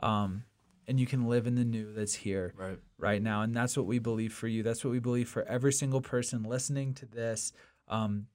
Um, 0.00 0.44
and 0.88 0.98
you 0.98 1.06
can 1.06 1.28
live 1.28 1.46
in 1.46 1.54
the 1.54 1.64
new 1.64 1.92
that's 1.92 2.14
here 2.14 2.54
Right. 2.56 2.78
right 2.98 3.22
now. 3.22 3.42
And 3.42 3.54
that's 3.54 3.76
what 3.76 3.86
we 3.86 4.00
believe 4.00 4.32
for 4.32 4.48
you. 4.48 4.64
That's 4.64 4.84
what 4.84 4.90
we 4.90 4.98
believe 4.98 5.28
for 5.28 5.44
every 5.44 5.72
single 5.72 6.00
person 6.00 6.42
listening 6.42 6.94
to 6.94 7.06
this. 7.06 7.52
Um, 7.86 8.26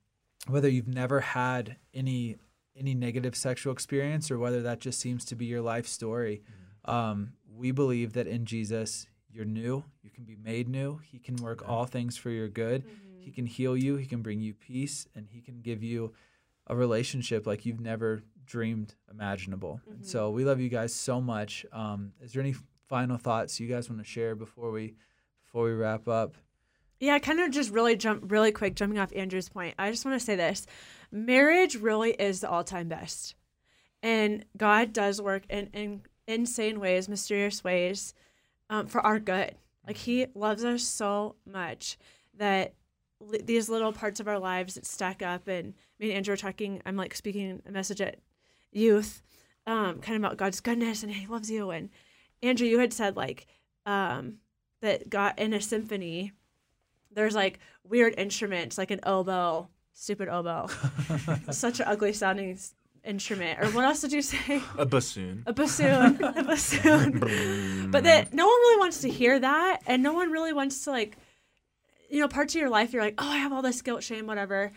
whether 0.48 0.70
you've 0.70 0.88
never 0.88 1.20
had 1.20 1.76
any 1.94 2.38
any 2.78 2.94
negative 2.94 3.36
sexual 3.36 3.74
experience 3.74 4.30
or 4.32 4.38
whether 4.38 4.62
that 4.62 4.80
just 4.80 5.00
seems 5.00 5.26
to 5.26 5.36
be 5.36 5.46
your 5.46 5.62
life 5.62 5.88
story, 5.88 6.42
um, 6.86 7.34
we 7.56 7.72
believe 7.72 8.14
that 8.14 8.28
in 8.28 8.46
Jesus 8.46 9.08
you're 9.30 9.46
new. 9.46 9.84
You 10.02 10.10
can 10.10 10.24
be 10.24 10.36
made 10.36 10.68
new. 10.68 11.00
He 11.04 11.20
can 11.20 11.36
work 11.38 11.68
all 11.68 11.86
things 11.86 12.18
for 12.18 12.30
your 12.30 12.48
good. 12.48 12.84
Mm-hmm. 12.84 13.22
He 13.22 13.32
can 13.32 13.46
heal 13.46 13.76
you. 13.76 13.98
He 13.98 14.06
can 14.06 14.22
bring 14.22 14.40
you 14.42 14.54
peace, 14.54 15.06
and 15.16 15.28
he 15.30 15.42
can 15.42 15.62
give 15.62 15.84
you 15.84 16.14
a 16.68 16.76
relationship 16.76 17.46
like 17.46 17.66
you've 17.66 17.80
never 17.80 18.24
dreamed 18.46 18.96
imaginable. 19.12 19.82
And 19.92 20.06
so 20.06 20.30
we 20.30 20.46
love 20.46 20.60
you 20.60 20.70
guys 20.70 20.94
so 20.94 21.20
much. 21.20 21.66
Um, 21.74 22.14
is 22.22 22.32
there 22.34 22.42
any 22.42 22.56
final 22.88 23.18
thoughts 23.18 23.60
you 23.60 23.68
guys 23.68 23.90
want 23.90 24.02
to 24.02 24.08
share 24.10 24.36
before 24.36 24.72
we 24.72 24.96
before 25.46 25.66
we 25.66 25.74
wrap 25.74 26.08
up? 26.08 26.36
Yeah, 27.00 27.20
kind 27.20 27.40
of 27.40 27.52
just 27.52 27.72
really 27.72 27.96
jump 27.96 28.32
really 28.32 28.52
quick, 28.52 28.76
jumping 28.76 28.98
off 28.98 29.12
Andrew's 29.16 29.50
point. 29.50 29.76
I 29.78 29.92
just 29.92 30.06
want 30.06 30.20
to 30.20 30.26
say 30.26 30.36
this 30.36 30.66
marriage 31.12 31.76
really 31.76 32.12
is 32.12 32.42
the 32.42 32.50
all 32.50 32.64
time 32.64 32.90
best. 32.90 33.36
And 34.04 34.46
God 34.56 34.94
does 34.94 35.22
work 35.22 35.44
in, 35.50 35.70
in 35.74 36.02
insane 36.28 36.80
ways, 36.80 37.10
mysterious 37.10 37.64
ways 37.64 38.14
um, 38.70 38.88
for 38.88 39.02
our 39.02 39.20
good. 39.20 39.56
Like, 39.86 39.98
He 39.98 40.28
loves 40.34 40.64
us 40.66 40.84
so 40.84 41.36
much 41.46 41.98
that 42.36 42.74
these 43.44 43.70
little 43.70 43.94
parts 43.94 44.20
of 44.20 44.28
our 44.28 44.40
lives 44.40 44.76
that 44.76 44.86
stack 44.86 45.22
up. 45.22 45.48
And 45.48 45.74
me 46.00 46.10
and 46.10 46.18
Andrew 46.18 46.34
are 46.34 46.38
talking, 46.38 46.82
I'm 46.86 46.98
like 46.98 47.16
speaking 47.16 47.62
a 47.66 47.72
message 47.72 48.02
at 48.02 48.20
youth, 48.72 49.22
um, 49.66 50.00
kind 50.00 50.16
of 50.16 50.24
about 50.24 50.38
God's 50.38 50.62
goodness 50.62 51.04
and 51.04 51.12
He 51.12 51.28
loves 51.28 51.50
you. 51.50 51.72
And 51.72 51.90
Andrew, 52.44 52.68
you 52.68 52.80
had 52.80 52.94
said, 52.94 53.16
like, 53.16 53.48
um, 53.86 54.38
that 54.82 55.10
God 55.10 55.34
in 55.38 55.54
a 55.54 55.62
symphony, 55.62 56.34
there's 57.18 57.36
like 57.36 57.60
weird 57.84 58.14
instruments, 58.18 58.78
like 58.78 58.92
an 58.92 59.00
oboe, 59.04 59.68
stupid 59.94 60.30
oboe, 60.30 60.68
such 61.52 61.80
an 61.80 61.88
ugly 61.88 62.14
sounding 62.14 62.58
instrument. 63.04 63.60
Or 63.60 63.68
what 63.72 63.86
else 63.86 64.02
did 64.02 64.12
you 64.12 64.22
say? 64.22 64.62
A 64.78 64.86
bassoon. 64.86 65.44
A 65.48 65.54
bassoon, 65.54 66.24
a 66.24 66.44
bassoon. 66.44 67.92
but 67.92 68.04
that 68.04 68.34
no 68.34 68.46
one 68.46 68.56
really 68.56 68.80
wants 68.80 69.02
to 69.02 69.10
hear 69.10 69.40
that, 69.40 69.80
and 69.88 70.04
no 70.04 70.14
one 70.14 70.32
really 70.32 70.54
wants 70.54 70.84
to 70.84 70.92
like, 70.92 71.18
you 72.10 72.20
know, 72.20 72.28
parts 72.28 72.54
of 72.54 72.62
your 72.62 72.70
life 72.70 72.94
you're 72.94 73.04
like, 73.04 73.16
oh, 73.18 73.30
I 73.30 73.38
have 73.38 73.52
all 73.52 73.62
this 73.62 73.82
guilt, 73.82 74.04
shame, 74.04 74.28
whatever. 74.28 74.72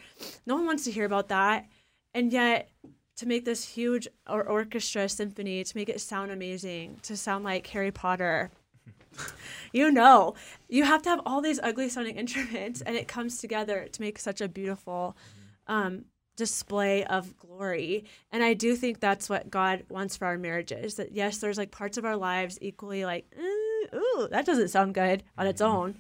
No 0.46 0.54
one 0.54 0.66
wants 0.66 0.84
to 0.84 0.90
hear 0.90 1.04
about 1.04 1.28
that, 1.28 1.66
and 2.14 2.32
yet 2.32 2.70
to 3.16 3.26
make 3.26 3.44
this 3.44 3.68
huge 3.68 4.08
or 4.26 4.42
orchestra 4.42 5.06
symphony, 5.06 5.62
to 5.62 5.76
make 5.76 5.90
it 5.90 6.00
sound 6.00 6.30
amazing, 6.30 6.98
to 7.02 7.18
sound 7.18 7.44
like 7.44 7.66
Harry 7.66 7.90
Potter, 7.90 8.50
you 9.72 9.90
know, 9.90 10.34
you 10.68 10.84
have 10.84 11.02
to 11.02 11.08
have 11.08 11.20
all 11.26 11.40
these 11.40 11.60
ugly 11.62 11.88
sounding 11.88 12.16
instruments, 12.16 12.80
and 12.80 12.96
it 12.96 13.08
comes 13.08 13.38
together 13.38 13.88
to 13.90 14.00
make 14.00 14.18
such 14.18 14.40
a 14.40 14.48
beautiful 14.48 15.16
um, 15.66 16.04
display 16.36 17.04
of 17.04 17.36
glory. 17.36 18.04
And 18.32 18.42
I 18.42 18.54
do 18.54 18.74
think 18.74 19.00
that's 19.00 19.28
what 19.28 19.50
God 19.50 19.84
wants 19.88 20.16
for 20.16 20.26
our 20.26 20.38
marriages. 20.38 20.94
That 20.94 21.12
yes, 21.12 21.38
there's 21.38 21.58
like 21.58 21.70
parts 21.70 21.98
of 21.98 22.04
our 22.04 22.16
lives 22.16 22.58
equally 22.60 23.04
like, 23.04 23.26
eh, 23.36 23.96
ooh, 23.96 24.28
that 24.30 24.46
doesn't 24.46 24.68
sound 24.68 24.94
good 24.94 25.22
on 25.36 25.46
its 25.46 25.60
own, 25.60 25.96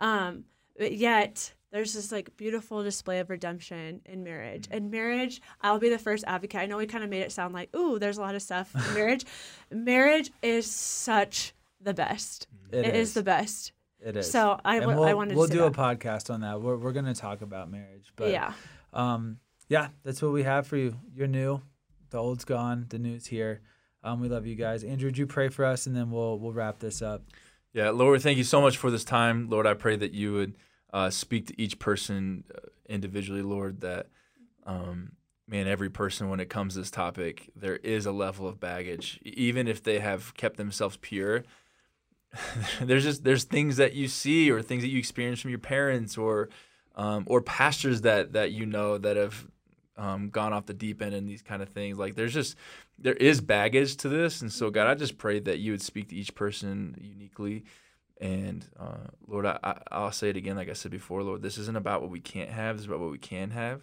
um, 0.00 0.44
but 0.78 0.92
yet 0.92 1.52
there's 1.72 1.94
this 1.94 2.12
like 2.12 2.36
beautiful 2.36 2.82
display 2.82 3.18
of 3.18 3.30
redemption 3.30 4.02
in 4.04 4.22
marriage. 4.22 4.68
And 4.70 4.90
marriage, 4.90 5.40
I'll 5.62 5.78
be 5.78 5.88
the 5.88 5.98
first 5.98 6.22
advocate. 6.26 6.60
I 6.60 6.66
know 6.66 6.76
we 6.76 6.86
kind 6.86 7.02
of 7.02 7.10
made 7.10 7.22
it 7.22 7.32
sound 7.32 7.54
like, 7.54 7.74
ooh, 7.74 7.98
there's 7.98 8.18
a 8.18 8.20
lot 8.20 8.34
of 8.34 8.42
stuff 8.42 8.74
in 8.74 8.94
marriage. 8.94 9.24
marriage 9.70 10.30
is 10.42 10.70
such 10.70 11.54
the 11.82 11.94
best. 11.94 12.46
it 12.70 12.94
is. 12.94 13.14
the 13.14 13.22
best. 13.22 13.72
It 14.04 14.16
is. 14.16 14.30
So 14.30 14.58
I, 14.64 14.76
And 14.76 14.82
w- 14.82 14.98
we'll, 15.00 15.08
I 15.08 15.14
wanted 15.14 15.36
we'll 15.36 15.46
to 15.46 15.52
say 15.52 15.58
do 15.58 15.64
a 15.64 15.70
podcast 15.70 16.32
on 16.32 16.40
that. 16.40 16.60
We're 16.60 16.76
we're 16.76 16.92
gonna 16.92 17.14
talk 17.14 17.42
about 17.42 17.70
marriage, 17.70 18.12
but 18.16 18.30
yeah. 18.30 18.52
um, 18.92 19.38
yeah, 19.68 19.88
that's 20.04 20.20
what 20.20 20.32
we 20.32 20.42
have 20.42 20.66
for 20.66 20.76
you. 20.76 20.96
You're 21.14 21.28
new. 21.28 21.60
the 22.10 22.18
old's 22.18 22.44
gone, 22.44 22.86
the 22.88 22.98
new's 22.98 23.26
here. 23.26 23.60
Um, 24.04 24.20
we 24.20 24.28
love 24.28 24.46
you 24.46 24.56
guys. 24.56 24.82
Andrew, 24.82 25.06
would 25.08 25.18
you 25.18 25.26
pray 25.26 25.48
for 25.48 25.64
us, 25.64 25.86
and 25.86 25.94
then 25.96 26.10
we'll 26.10 26.38
we'll 26.38 26.52
wrap 26.52 26.78
this 26.80 27.00
up. 27.02 27.22
Yeah, 27.72 27.90
Lord, 27.90 28.20
thank 28.20 28.36
you 28.36 28.44
so 28.44 28.60
much 28.60 28.76
for 28.76 28.90
this 28.90 29.04
time. 29.04 29.48
Lord, 29.48 29.66
I 29.66 29.74
pray 29.74 29.96
that 29.96 30.12
you 30.12 30.32
would 30.34 30.56
uh, 30.92 31.08
speak 31.10 31.46
to 31.46 31.60
each 31.62 31.78
person 31.78 32.44
uh, 32.54 32.58
individually, 32.86 33.40
Lord, 33.40 33.80
that, 33.80 34.08
um, 34.66 35.12
man, 35.48 35.66
every 35.66 35.88
person, 35.88 36.28
when 36.28 36.38
it 36.38 36.50
comes 36.50 36.74
to 36.74 36.80
this 36.80 36.90
topic, 36.90 37.48
there 37.56 37.76
is 37.76 38.04
a 38.04 38.12
level 38.12 38.46
of 38.46 38.60
baggage. 38.60 39.20
Even 39.22 39.68
if 39.68 39.82
they 39.82 40.00
have 40.00 40.34
kept 40.34 40.58
themselves 40.58 40.98
pure, 41.00 41.44
there's 42.80 43.04
just 43.04 43.24
there's 43.24 43.44
things 43.44 43.76
that 43.76 43.94
you 43.94 44.08
see 44.08 44.50
or 44.50 44.62
things 44.62 44.82
that 44.82 44.88
you 44.88 44.98
experience 44.98 45.40
from 45.40 45.50
your 45.50 45.58
parents 45.58 46.16
or 46.16 46.48
um, 46.96 47.24
or 47.26 47.40
pastors 47.40 48.02
that 48.02 48.32
that 48.32 48.52
you 48.52 48.66
know 48.66 48.98
that 48.98 49.16
have 49.16 49.46
um, 49.96 50.30
gone 50.30 50.52
off 50.52 50.66
the 50.66 50.74
deep 50.74 51.02
end 51.02 51.14
and 51.14 51.28
these 51.28 51.42
kind 51.42 51.62
of 51.62 51.68
things. 51.68 51.98
Like 51.98 52.14
there's 52.14 52.34
just 52.34 52.56
there 52.98 53.14
is 53.14 53.40
baggage 53.40 53.96
to 53.98 54.08
this, 54.08 54.40
and 54.40 54.52
so 54.52 54.70
God, 54.70 54.86
I 54.86 54.94
just 54.94 55.18
pray 55.18 55.40
that 55.40 55.58
you 55.58 55.72
would 55.72 55.82
speak 55.82 56.08
to 56.08 56.16
each 56.16 56.34
person 56.34 56.96
uniquely. 57.00 57.64
And 58.20 58.64
uh, 58.78 59.08
Lord, 59.26 59.46
I, 59.46 59.80
I'll 59.90 60.12
say 60.12 60.28
it 60.28 60.36
again, 60.36 60.54
like 60.54 60.70
I 60.70 60.74
said 60.74 60.92
before, 60.92 61.24
Lord, 61.24 61.42
this 61.42 61.58
isn't 61.58 61.76
about 61.76 62.02
what 62.02 62.10
we 62.10 62.20
can't 62.20 62.50
have. 62.50 62.76
This 62.76 62.82
is 62.82 62.88
about 62.88 63.00
what 63.00 63.10
we 63.10 63.18
can 63.18 63.50
have. 63.50 63.82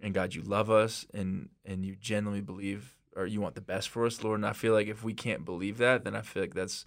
And 0.00 0.14
God, 0.14 0.34
you 0.34 0.42
love 0.42 0.70
us, 0.70 1.06
and 1.12 1.50
and 1.64 1.84
you 1.84 1.94
genuinely 1.94 2.40
believe, 2.40 2.96
or 3.14 3.26
you 3.26 3.40
want 3.40 3.54
the 3.54 3.60
best 3.60 3.88
for 3.88 4.06
us, 4.06 4.22
Lord. 4.24 4.38
And 4.38 4.46
I 4.46 4.52
feel 4.52 4.72
like 4.72 4.88
if 4.88 5.04
we 5.04 5.14
can't 5.14 5.44
believe 5.44 5.78
that, 5.78 6.04
then 6.04 6.16
I 6.16 6.22
feel 6.22 6.42
like 6.42 6.54
that's 6.54 6.84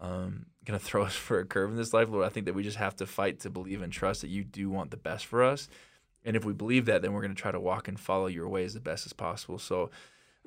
um, 0.00 0.46
gonna 0.64 0.78
throw 0.80 1.04
us 1.04 1.14
for 1.14 1.38
a 1.38 1.44
curve 1.44 1.70
in 1.70 1.76
this 1.76 1.92
life, 1.92 2.08
Lord. 2.08 2.26
I 2.26 2.28
think 2.28 2.46
that 2.46 2.54
we 2.54 2.62
just 2.62 2.76
have 2.76 2.96
to 2.96 3.06
fight 3.06 3.40
to 3.40 3.50
believe 3.50 3.82
and 3.82 3.92
trust 3.92 4.20
that 4.22 4.28
you 4.28 4.44
do 4.44 4.70
want 4.70 4.90
the 4.90 4.96
best 4.96 5.26
for 5.26 5.42
us. 5.42 5.68
And 6.24 6.36
if 6.36 6.44
we 6.44 6.52
believe 6.52 6.86
that, 6.86 7.02
then 7.02 7.12
we're 7.12 7.22
gonna 7.22 7.34
try 7.34 7.52
to 7.52 7.60
walk 7.60 7.88
and 7.88 7.98
follow 7.98 8.26
your 8.26 8.48
ways 8.48 8.74
the 8.74 8.80
best 8.80 9.06
as 9.06 9.12
possible. 9.12 9.58
So, 9.58 9.90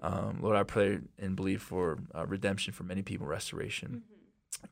um, 0.01 0.39
Lord, 0.41 0.55
I 0.55 0.63
pray 0.63 0.99
and 1.17 1.35
believe 1.35 1.61
for 1.61 1.99
uh, 2.15 2.25
redemption 2.25 2.73
for 2.73 2.83
many 2.83 3.01
people, 3.01 3.27
restoration. 3.27 4.03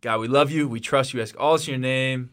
God, 0.02 0.20
we 0.20 0.28
love 0.28 0.52
you. 0.52 0.68
We 0.68 0.80
trust 0.80 1.14
you. 1.14 1.22
Ask 1.22 1.36
all 1.40 1.54
this 1.54 1.68
in 1.68 1.72
your 1.72 1.80
name. 1.80 2.32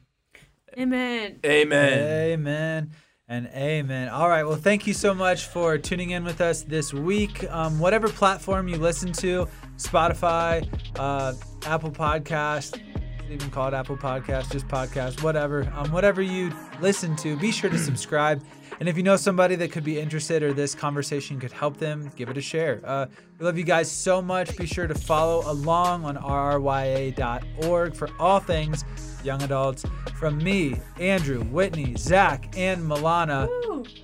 Amen. 0.77 1.39
Amen. 1.45 1.99
Amen 2.33 2.91
and 3.29 3.47
amen. 3.55 4.09
All 4.09 4.29
right. 4.29 4.45
Well, 4.45 4.57
thank 4.57 4.87
you 4.87 4.93
so 4.93 5.15
much 5.15 5.47
for 5.47 5.79
tuning 5.79 6.11
in 6.11 6.25
with 6.25 6.41
us 6.41 6.63
this 6.63 6.93
week. 6.93 7.51
Um, 7.51 7.79
whatever 7.79 8.09
platform 8.09 8.69
you 8.69 8.77
listen 8.77 9.13
to, 9.15 9.49
Spotify, 9.77 10.69
uh, 10.99 11.35
Apple 11.67 11.91
Podcast, 11.91 12.77
is 12.77 13.31
it 13.31 13.33
even 13.33 13.51
called 13.51 13.75
Apple 13.75 13.97
Podcast, 13.97 14.53
just 14.53 14.69
podcast, 14.69 15.23
whatever. 15.23 15.71
Um, 15.75 15.91
whatever 15.93 16.23
you 16.23 16.53
listen 16.81 17.17
to, 17.17 17.37
be 17.37 17.51
sure 17.51 17.71
to 17.71 17.79
subscribe. 17.79 18.43
And 18.81 18.89
if 18.89 18.97
you 18.97 19.03
know 19.03 19.17
somebody 19.17 19.55
that 19.57 19.71
could 19.71 19.85
be 19.85 20.01
interested 20.01 20.43
or 20.43 20.53
this 20.53 20.75
conversation 20.75 21.39
could 21.39 21.53
help 21.53 21.77
them, 21.77 22.11
give 22.17 22.29
it 22.29 22.37
a 22.37 22.41
share. 22.41 22.81
Uh, 22.85 23.07
we 23.39 23.47
love 23.47 23.57
you 23.57 23.65
guys 23.65 23.91
so 23.91 24.21
much. 24.21 24.57
Be 24.57 24.67
sure 24.67 24.87
to 24.87 24.95
follow 24.95 25.49
along 25.51 26.05
on 26.05 26.17
rrya.org 26.17 27.95
for 27.95 28.11
all 28.19 28.41
things 28.41 28.85
young 29.23 29.43
adults. 29.43 29.85
From 30.19 30.39
me, 30.39 30.77
Andrew, 30.99 31.43
Whitney, 31.45 31.95
Zach, 31.97 32.57
and 32.57 32.83
Milana. 32.83 33.49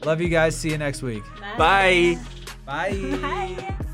Love 0.05 0.21
you 0.21 0.29
guys. 0.29 0.57
See 0.57 0.71
you 0.71 0.79
next 0.79 1.03
week. 1.03 1.23
Bye. 1.59 2.19
Bye. 2.65 3.19
Bye. 3.21 3.87